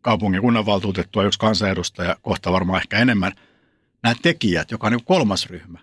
[0.00, 3.32] kaupungin kunnanvaltuutettua, yksi kansanedustaja, kohta varmaan ehkä enemmän,
[4.02, 5.78] nämä tekijät, joka on niin kolmas ryhmä.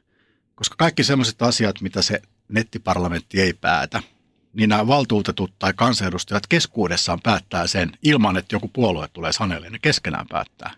[0.55, 4.03] Koska kaikki sellaiset asiat, mitä se nettiparlamentti ei päätä,
[4.53, 9.79] niin nämä valtuutetut tai kansanedustajat keskuudessaan päättää sen ilman, että joku puolue tulee sanelle, ne
[9.79, 10.73] keskenään päättää.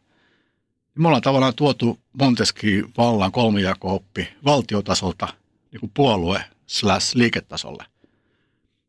[0.95, 5.27] Me ollaan tavallaan tuotu Montesquieu vallan kolmijako-oppi valtiotasolta
[5.71, 7.85] niin puolue slash liiketasolle.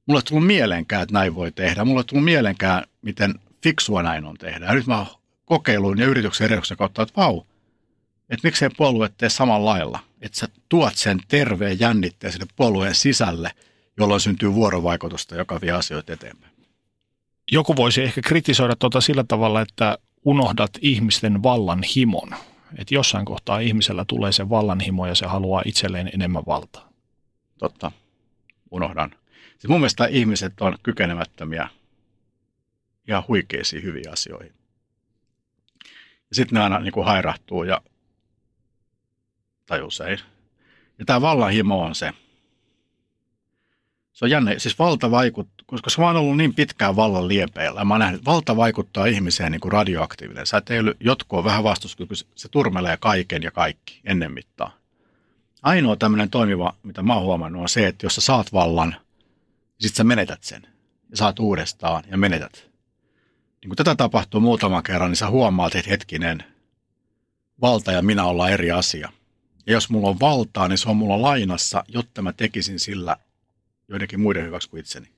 [0.06, 1.84] Mulle ei tullut mieleenkään, että näin voi tehdä.
[1.84, 4.66] Mulle ei tullut mieleenkään, miten fiksua näin on tehdä.
[4.66, 5.06] Ja nyt mä
[5.44, 7.42] kokeiluun ja yrityksen edellyksen kautta, että vau,
[8.30, 13.50] että miksei puolue tee samalla lailla että sä tuot sen terveen jännitteen sinne puolueen sisälle,
[13.96, 16.52] jolloin syntyy vuorovaikutusta, joka vie asioita eteenpäin.
[17.52, 22.30] Joku voisi ehkä kritisoida tuota sillä tavalla, että unohdat ihmisten vallan himon.
[22.78, 26.88] Että jossain kohtaa ihmisellä tulee se vallanhimo ja se haluaa itselleen enemmän valtaa.
[27.58, 27.92] Totta,
[28.70, 29.10] unohdan.
[29.50, 31.68] Siis mun mielestä ihmiset on kykenemättömiä
[33.06, 34.52] ja huikeisiin hyviä asioihin.
[36.30, 37.80] Ja sitten ne aina niin kuin hairahtuu ja,
[39.66, 40.18] tai usein.
[40.98, 42.12] Ja tämä vallanhimo on se.
[44.12, 47.84] Se on jännä, siis valta vaikuttaa, koska mä oon ollut niin pitkään vallan liepeillä.
[47.84, 50.46] Mä nähnyt, että valta vaikuttaa ihmiseen niin kuin radioaktiivinen.
[50.46, 54.76] Sä teillä jotkut on vähän vastuskyky, se turmelee kaiken ja kaikki ennen mittaa.
[55.62, 59.88] Ainoa tämmöinen toimiva, mitä mä oon huomannut, on se, että jos sä saat vallan, niin
[59.88, 60.62] sit sä menetät sen.
[61.10, 62.70] Ja saat uudestaan ja menetät.
[63.60, 66.44] Niin kun tätä tapahtuu muutaman kerran, niin sä huomaat, että hetkinen,
[67.60, 69.12] valta ja minä ollaan eri asia.
[69.66, 73.16] Ja jos mulla on valtaa, niin se on mulla lainassa, jotta mä tekisin sillä
[73.88, 75.08] joidenkin muiden hyväksi kuin itseni.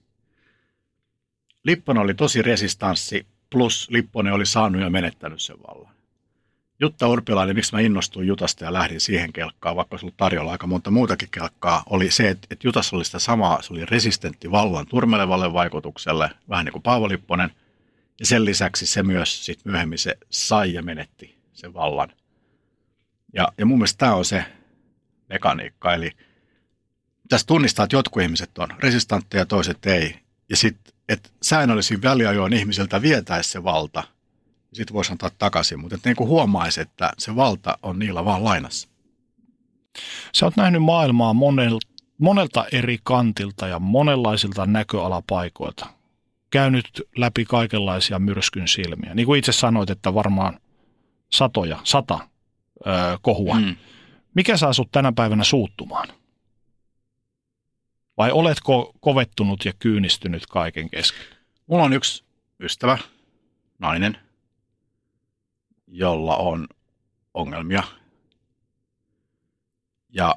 [1.65, 5.95] Lipponen oli tosi resistanssi, plus Lipponen oli saanut ja menettänyt sen vallan.
[6.81, 10.66] Jutta Urpilainen, miksi mä innostuin Jutasta ja lähdin siihen kelkkaan, vaikka se oli tarjolla aika
[10.66, 14.87] monta muutakin kelkkaa, oli se, että, että Jutassa oli sitä samaa, se oli resistentti vallan
[14.87, 17.51] turmelevalle vaikutukselle, vähän niin kuin Paavo Lipponen,
[18.20, 22.12] ja sen lisäksi se myös sit myöhemmin se sai ja menetti sen vallan.
[23.35, 24.45] Ja, ja mun mielestä tämä on se
[25.29, 26.11] mekaniikka, eli
[27.29, 30.15] tässä tunnistaa, että jotkut ihmiset on resistantteja ja toiset ei,
[30.51, 34.05] ja sitten, että säännöllisin väliajoin ihmisiltä vietäisi se valta–
[34.73, 38.89] sitten voisi antaa takaisin, mutta niin kuin huomaisi, että se valta on niillä vaan lainassa.
[40.35, 41.87] Sä oot nähnyt maailmaa monelta,
[42.19, 45.87] monelta eri kantilta ja monenlaisilta näköalapaikoilta.
[46.51, 49.15] Käynyt läpi kaikenlaisia myrskyn silmiä.
[49.15, 50.61] Niin kuin itse sanoit, että varmaan
[51.33, 52.19] satoja, sata
[52.87, 53.61] öö, kohua.
[53.61, 53.77] Mm.
[54.35, 56.09] Mikä saa sut tänä päivänä suuttumaan?
[58.17, 61.37] Vai oletko kovettunut ja kyynistynyt kaiken kesken?
[61.67, 62.25] Mulla on yksi
[62.61, 62.99] ystävä,
[63.79, 64.19] nainen,
[65.87, 66.67] jolla on
[67.35, 67.83] ongelmia.
[70.09, 70.35] Ja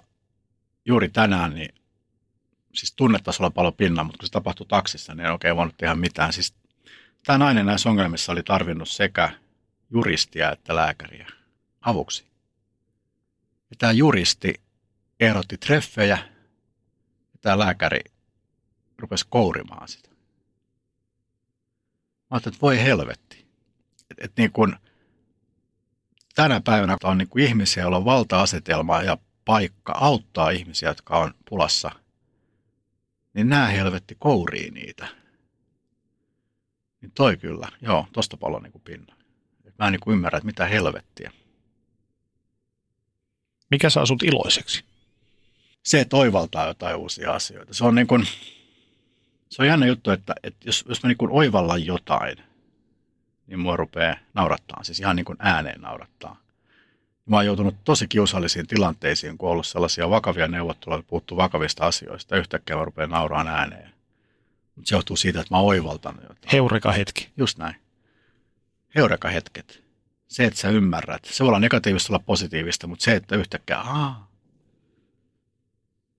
[0.85, 1.75] juuri tänään, niin
[2.73, 6.33] siis tunnetasolla paljon pinnan, mutta kun se tapahtui taksissa, niin en oikein voinut tehdä mitään.
[6.33, 6.53] Siis
[7.25, 9.31] tämä nainen näissä ongelmissa oli tarvinnut sekä
[9.89, 11.27] juristia että lääkäriä
[11.81, 12.30] avuksi.
[13.71, 14.53] Ja tämä juristi
[15.19, 16.17] ehdotti treffejä
[17.33, 17.99] ja tämä lääkäri
[18.97, 20.09] rupesi kourimaan sitä.
[20.09, 20.15] Mä
[22.29, 23.47] ajattelin, että voi helvetti.
[24.11, 24.75] Että et niin kuin–
[26.35, 31.33] tänä päivänä on niin kuin ihmisiä, joilla on valta-asetelma ja paikka auttaa ihmisiä, jotka on
[31.49, 31.91] pulassa,
[33.33, 35.07] niin nämä helvetti kourii niitä.
[37.01, 39.15] Niin toi kyllä, joo, tosta paljon niin kuin pinna.
[39.79, 41.31] Mä en niin kuin ymmärrä, että mitä helvettiä.
[43.71, 44.83] Mikä saa sut iloiseksi?
[45.83, 47.73] Se toivaltaa jotain uusia asioita.
[47.73, 48.27] Se on niin kuin,
[49.49, 52.37] se on jännä juttu, että, että jos, jos mä niin kuin oivallan jotain–
[53.51, 56.41] niin mua rupeaa naurattaa, siis ihan niin kuin ääneen naurattaa.
[57.25, 62.37] Mä oon joutunut tosi kiusallisiin tilanteisiin, kun on ollut sellaisia vakavia neuvotteluja, puhuttu vakavista asioista,
[62.37, 63.93] yhtäkkiä mä rupean nauraan ääneen.
[64.75, 66.51] Mutta se johtuu siitä, että mä oon oivaltanut jotain.
[66.51, 67.29] Heureka hetki.
[67.37, 67.75] Just näin.
[68.95, 69.83] Heureka hetket.
[70.31, 71.25] Se, että sä ymmärrät.
[71.25, 74.27] Se voi olla negatiivista, olla positiivista, mutta se, että yhtäkkiä, aah,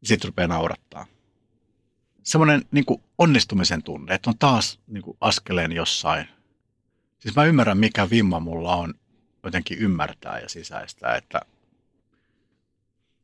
[0.04, 1.06] sitten rupeaa naurattaa.
[2.22, 2.84] Semmoinen niin
[3.18, 6.28] onnistumisen tunne, että on taas niin kuin askeleen jossain–
[7.22, 8.94] Siis mä ymmärrän, mikä vimma mulla on
[9.42, 11.40] jotenkin ymmärtää ja sisäistää, että,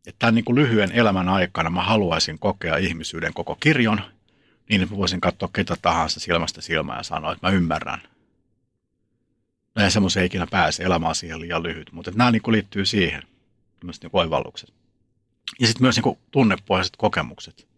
[0.07, 4.01] että tämän niin kuin lyhyen elämän aikana mä haluaisin kokea ihmisyyden koko kirjon,
[4.69, 8.01] niin että mä voisin katsoa ketä tahansa silmästä silmään ja sanoa, että mä ymmärrän.
[9.79, 13.23] No ja semmoisen ikinä pääse, elämä on siihen liian lyhyt, mutta nämä niin liittyy siihen,
[13.81, 14.75] tämmöiset niin oivallukset.
[15.61, 17.69] Ja sitten myös niin kuin tunnepohjaiset kokemukset.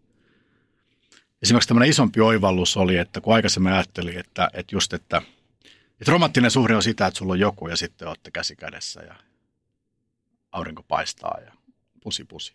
[1.41, 5.21] Esimerkiksi tämmöinen isompi oivallus oli, että kun aikaisemmin ajattelin, että, että just, että–
[6.01, 9.15] et romanttinen suhde on sitä, että sulla on joku ja sitten olette käsi kädessä ja
[10.51, 11.53] aurinko paistaa ja
[12.03, 12.53] pusi pusi.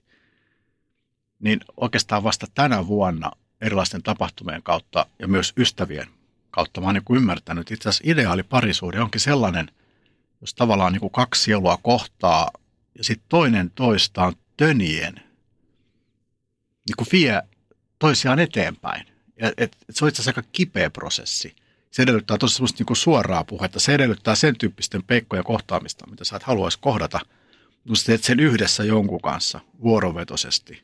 [1.39, 6.16] Niin oikeastaan vasta tänä vuonna erilaisten tapahtumien kautta ja myös ystävien
[6.57, 9.71] kautta mä oon niin ymmärtänyt, itse asiassa ideaali parisuhde onkin sellainen,
[10.41, 12.51] jos tavallaan niin kuin kaksi sielua kohtaa
[12.99, 15.15] ja sitten toinen toistaan tönien
[16.89, 17.43] niin kuin vie
[17.99, 19.07] toisiaan eteenpäin.
[19.41, 21.57] Ja, et, et se on itse asiassa aika kipeä prosessi–
[21.97, 23.81] se edellyttää tosi semmoista niin suoraa puhetta.
[23.81, 27.21] Se edellyttää sen tyyppisten peikkoja kohtaamista, mitä sä et haluaisi kohdata.
[27.95, 30.83] Sä teet sen yhdessä jonkun kanssa vuorovetoisesti,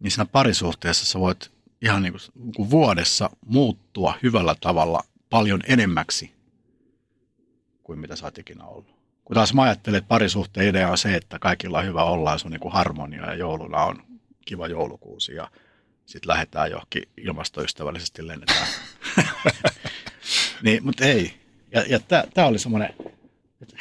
[0.00, 1.50] niin siinä parisuhteessa sä voit
[1.82, 2.12] ihan niin
[2.56, 5.00] kuin, vuodessa muuttua hyvällä tavalla
[5.30, 6.38] paljon enemmäksi
[7.82, 8.98] kuin mitä sä oot ikinä ollut.
[9.24, 12.38] Kun taas mä ajattelen, että parisuhteen idea on se, että kaikilla on hyvä olla ja
[12.38, 14.02] se on niin kuin harmonia ja jouluna on
[14.46, 15.50] kiva joulukuusi ja
[16.06, 18.66] sitten lähdetään johonkin ilmastoystävällisesti lennetään.
[20.62, 21.34] niin, mutta ei.
[21.72, 22.00] Ja, ja
[22.34, 22.94] tämä oli semmoinen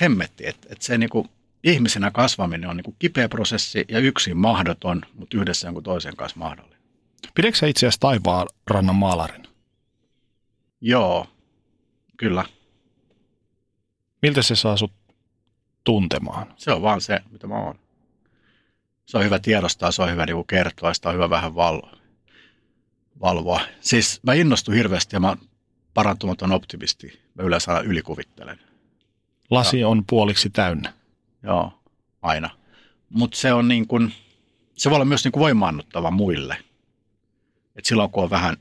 [0.02, 1.28] hemmetti, että, että se niinku,
[1.64, 6.77] ihmisenä kasvaminen on niinku kipeä prosessi ja yksin mahdoton, mutta yhdessä jonkun toisen kanssa mahdollinen.
[7.36, 9.48] Pidätkö itse asiassa taivaan rannan maalarin?
[10.82, 11.28] Joo,
[12.18, 12.46] kyllä.
[14.22, 14.92] Miltä se saa sut
[15.84, 16.54] tuntemaan.
[16.58, 17.80] Se on vaan se, mitä mä oon.
[19.06, 21.98] Se on hyvä tiedostaa, se on hyvä niin kertoa, sitä on hyvä vähän valvoa.
[23.22, 23.62] valvoa.
[23.82, 25.38] Siis mä innostun hirveästi ja mä
[25.94, 27.22] parantumaton optimisti.
[27.34, 28.60] Mä yleensä aina ylikuvittelen.
[29.50, 30.94] Lasi on puoliksi täynnä.
[31.44, 31.74] Joo,
[32.22, 32.50] aina.
[33.10, 34.14] Mutta se on niin kuin,
[34.74, 36.58] se voi olla myös niin kuin voimaannuttava muille.
[37.78, 38.58] Et silloin kun on vähän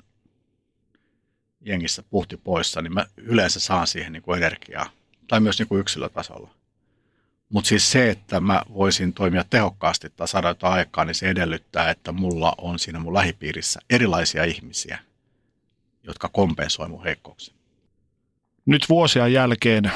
[1.61, 4.91] jengissä puhti poissa, niin mä yleensä saan siihen niin kuin energiaa.
[5.29, 6.51] Tai myös niin kuin yksilötasolla.
[7.49, 11.91] Mutta siis se, että mä voisin toimia tehokkaasti tai saada jotain aikaa, niin se edellyttää,
[11.91, 14.99] että mulla on siinä mun lähipiirissä erilaisia ihmisiä,
[16.03, 17.55] jotka kompensoi mun heikkouksia.
[18.67, 19.93] Nyt vuosia jälkeen,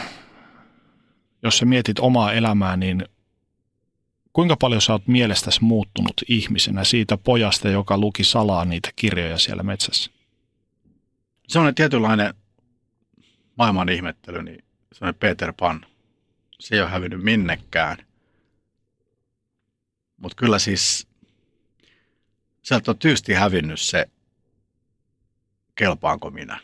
[1.43, 3.05] jos sä mietit omaa elämää, niin
[4.33, 9.63] kuinka paljon sä oot mielestäsi muuttunut ihmisenä siitä pojasta, joka luki salaa niitä kirjoja siellä
[9.63, 10.11] metsässä?
[11.49, 12.35] Se on tietynlainen
[13.57, 15.87] maailman ihmettely, niin se on Peter Pan.
[16.61, 17.97] Se ei ole hävinnyt minnekään.
[20.17, 21.09] Mutta kyllä siis
[22.63, 24.07] sieltä on tyysti hävinnyt se,
[25.75, 26.61] kelpaanko minä.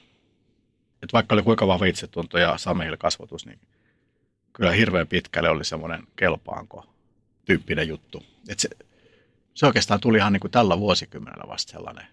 [1.03, 2.57] Et vaikka oli kuinka vahva itsetunto ja
[2.99, 3.61] kasvatus, niin
[4.53, 6.95] kyllä hirveän pitkälle oli semmoinen kelpaanko
[7.47, 8.23] tyyppinen juttu.
[8.48, 8.68] Et se,
[9.55, 12.06] se oikeastaan tuli ihan niin kuin tällä vuosikymmenellä vasta sellainen.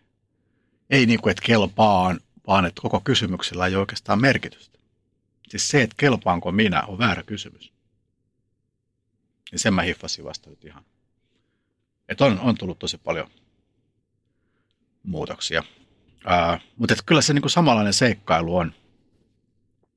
[0.90, 4.80] Ei niin kuin, että kelpaan, vaan että koko kysymyksellä ei oikeastaan merkitystä.
[5.50, 7.74] Siis se, että kelpaanko minä, on väärä kysymys.
[9.52, 10.86] Ja sen mä hiffasin vasta nyt ihan.
[12.10, 13.28] Että on, on tullut tosi paljon
[15.04, 15.64] muutoksia.
[16.26, 18.74] Ää, mutta kyllä se niinku samanlainen seikkailu on.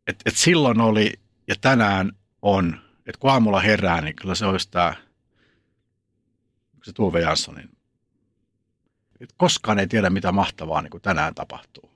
[0.07, 1.13] Et, et silloin oli
[1.49, 4.95] ja tänään on, että kun aamulla herää, niin kyllä se olisi tämä,
[6.87, 7.71] se Tuve Janssonin,
[9.21, 11.91] että koskaan ei tiedä, mitä mahtavaa niin kuin tänään tapahtuu.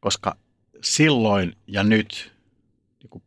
[0.00, 0.36] Koska
[0.82, 2.32] silloin ja nyt
[3.02, 3.22] niin kuin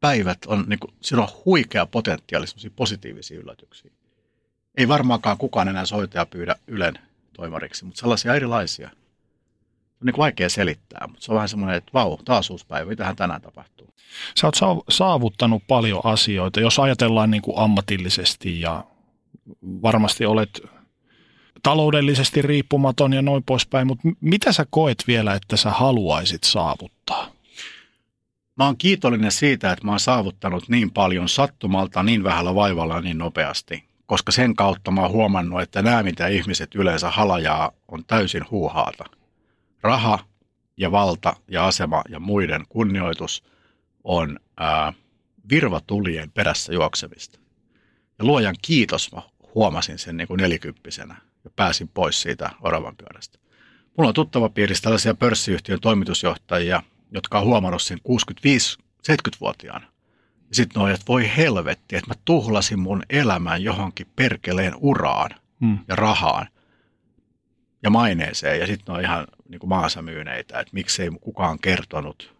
[0.00, 2.46] päivät on, niin kuin, siinä on huikea potentiaali
[2.76, 3.90] positiivisia yllätyksiä.
[4.76, 6.98] Ei varmaankaan kukaan enää soita pyydä Ylen
[7.32, 8.90] toimariksi, mutta sellaisia erilaisia.
[10.00, 13.16] On niin vaikea selittää, mutta se on vähän semmoinen, että vau, taas uusi päivä, mitähän
[13.16, 13.94] tänään tapahtuu.
[14.40, 18.84] Sä oot saavuttanut paljon asioita, jos ajatellaan niin kuin ammatillisesti ja
[19.62, 20.62] varmasti olet
[21.62, 27.32] taloudellisesti riippumaton ja noin poispäin, mutta mitä sä koet vielä, että sä haluaisit saavuttaa?
[28.56, 33.18] Mä oon kiitollinen siitä, että mä oon saavuttanut niin paljon sattumalta, niin vähällä vaivalla niin
[33.18, 38.44] nopeasti, koska sen kautta mä oon huomannut, että nämä, mitä ihmiset yleensä halajaa, on täysin
[38.50, 39.04] huuhaata.
[39.82, 40.18] Raha
[40.76, 43.44] ja valta ja asema ja muiden kunnioitus
[44.04, 44.92] on ää,
[45.50, 47.38] virvatulien perässä juoksemista.
[48.18, 49.22] Ja luojan kiitos mä
[49.54, 53.38] huomasin sen niin kuin nelikymppisenä ja pääsin pois siitä oravan pyörästä.
[53.98, 59.86] Mulla on tuttava piirissä tällaisia pörssiyhtiön toimitusjohtajia, jotka on huomannut sen 65-70-vuotiaana.
[60.48, 65.30] Ja sitten ne että voi helvetti, että mä tuhlasin mun elämän johonkin perkeleen uraan
[65.60, 65.78] hmm.
[65.88, 66.48] ja rahaan
[67.82, 68.60] ja maineeseen.
[68.60, 72.34] Ja sitten ne on ihan niin kuin maansa myyneitä, että miksei kukaan kertonut.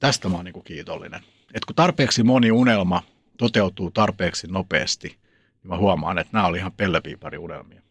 [0.00, 1.20] Tästä mä oon niin kuin kiitollinen.
[1.54, 3.02] Että kun tarpeeksi moni unelma
[3.38, 5.18] toteutuu tarpeeksi nopeasti,
[5.64, 7.82] niin mä huomaan, että nämä oli ihan pellepiipari unelmia.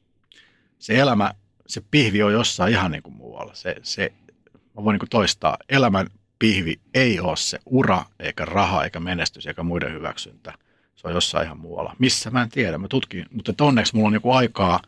[0.80, 1.34] Se elämä,
[1.68, 3.54] se pihvi on jossain ihan niin kuin muualla.
[3.54, 4.14] Se, se,
[4.54, 6.08] mä voin niin kuin toistaa, elämän
[6.40, 10.54] pihvi ei ole se ura, eikä raha, eikä menestys, eikä muiden hyväksyntä.
[10.96, 11.96] Se on jossain ihan muualla.
[12.00, 14.80] Missä mä en tiedä, mä tutkin, mutta onneksi mulla on joku aikaa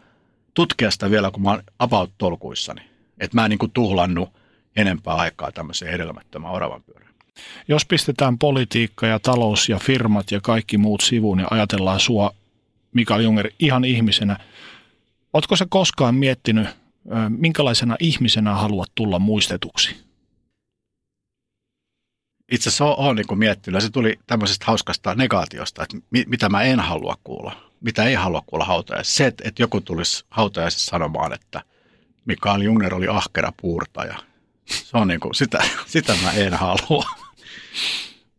[0.53, 2.81] tutkia sitä vielä, kun mä oon about-tolkuissani.
[3.19, 4.29] Että mä en niin kuin tuhlannut
[4.75, 7.13] enempää aikaa tämmöiseen hedelmättömään oravan pyörään.
[7.67, 12.31] Jos pistetään politiikka ja talous ja firmat ja kaikki muut sivuun ja ajatellaan sua,
[12.95, 14.37] Mikael Junger, ihan ihmisenä,
[15.35, 16.67] Oletko se koskaan miettinyt,
[17.29, 20.05] minkälaisena ihmisenä haluat tulla muistetuksi?
[22.51, 25.97] Itse asiassa olen niin miettinyt, se tuli tämmöisestä hauskasta negaatiosta, että
[26.27, 29.17] mitä mä en halua kuulla, mitä ei halua kuulla hautajaisissa.
[29.17, 31.61] Se, että joku tulisi hautajaisissa sanomaan, että
[32.25, 34.17] Mikael Jungner oli ahkera puurtaja.
[34.65, 37.05] Se on niin kuin, sitä, sitä mä en halua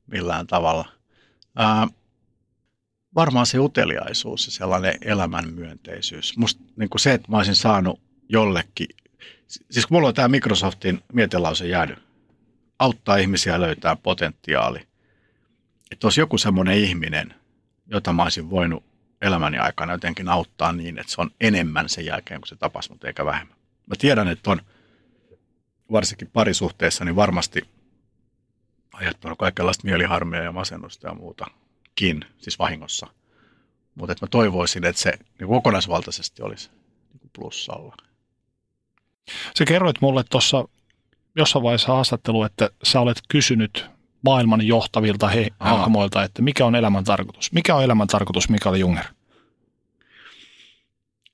[0.07, 0.89] millään tavalla.
[1.57, 1.89] Ää,
[3.17, 6.37] varmaan se uteliaisuus ja sellainen elämänmyönteisyys.
[6.37, 8.89] Musta niin kuin se, että mä olisin saanut jollekin,
[9.71, 11.99] siis kun mulla on tämä Microsoftin mietelause jäänyt,
[12.79, 14.81] auttaa ihmisiä löytää potentiaali.
[15.91, 17.35] Että olisi joku semmoinen ihminen,
[17.87, 18.85] jota mä olisin voinut
[19.23, 23.07] elämäni aikana jotenkin auttaa niin, että se on enemmän sen jälkeen, kun se tapasi mutta
[23.07, 23.57] eikä vähemmän.
[23.87, 24.61] Mä tiedän, että on
[25.93, 27.63] varsinkin parisuhteessa niin varmasti
[28.93, 31.15] ajattanut kaikenlaista mieliharmia ja masennusta ja
[32.01, 33.07] muutakin, siis vahingossa.
[33.95, 36.71] Mutta mä toivoisin, että se niin kokonaisvaltaisesti olisi
[37.13, 37.97] niin plussalla.
[39.59, 40.69] Sä kerroit mulle tuossa
[41.37, 43.87] jossain vaiheessa haastattelu, että sä olet kysynyt
[44.25, 47.53] maailman johtavilta he, hahmoilta, että mikä on elämän tarkoitus.
[47.53, 49.05] Mikä on elämän tarkoitus, Mikael Junger?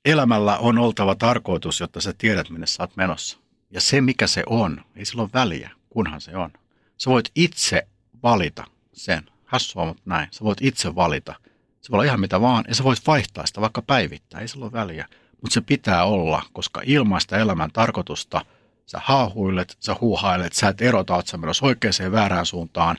[0.04, 3.38] Elämällä on oltava tarkoitus, jotta sä tiedät, minne sä oot menossa.
[3.70, 6.50] Ja se, mikä se on, ei sillä ole väliä, kunhan se on.
[6.98, 7.86] Sä voit itse
[8.22, 9.32] valita sen.
[9.52, 10.28] Hassua, mutta näin.
[10.30, 11.34] Sä voit itse valita.
[11.80, 14.64] Se voi olla ihan mitä vaan, ja sä voit vaihtaa sitä vaikka päivittää, ei sillä
[14.64, 15.06] ole väliä.
[15.42, 18.44] Mutta se pitää olla, koska ilmaista elämän tarkoitusta
[18.86, 22.96] sä haahuilet, sä huuhailet, sä et erota, oot sä menossa oikeaan väärään suuntaan.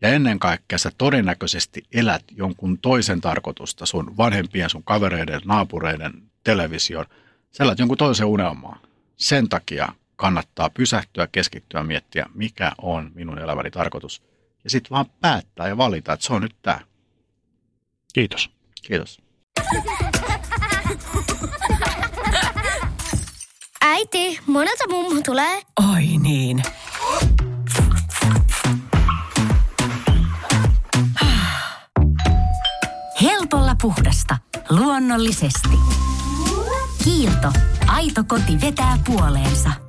[0.00, 7.06] Ja ennen kaikkea sä todennäköisesti elät jonkun toisen tarkoitusta, sun vanhempien, sun kavereiden, naapureiden, television.
[7.50, 8.78] Sä elät jonkun toisen unelmaa.
[9.16, 14.31] Sen takia kannattaa pysähtyä, keskittyä, miettiä, mikä on minun elämäni tarkoitus.
[14.64, 16.80] Ja sitten vaan päättää ja valita, että se on nyt tämä.
[18.14, 18.50] Kiitos.
[18.82, 19.18] Kiitos.
[23.84, 25.62] Äiti, monelta mummu tulee?
[25.92, 26.62] Oi niin.
[33.22, 34.38] Helpolla puhdasta.
[34.70, 35.68] Luonnollisesti.
[37.04, 37.52] Kiilto.
[37.86, 39.82] Aito koti vetää puoleensa.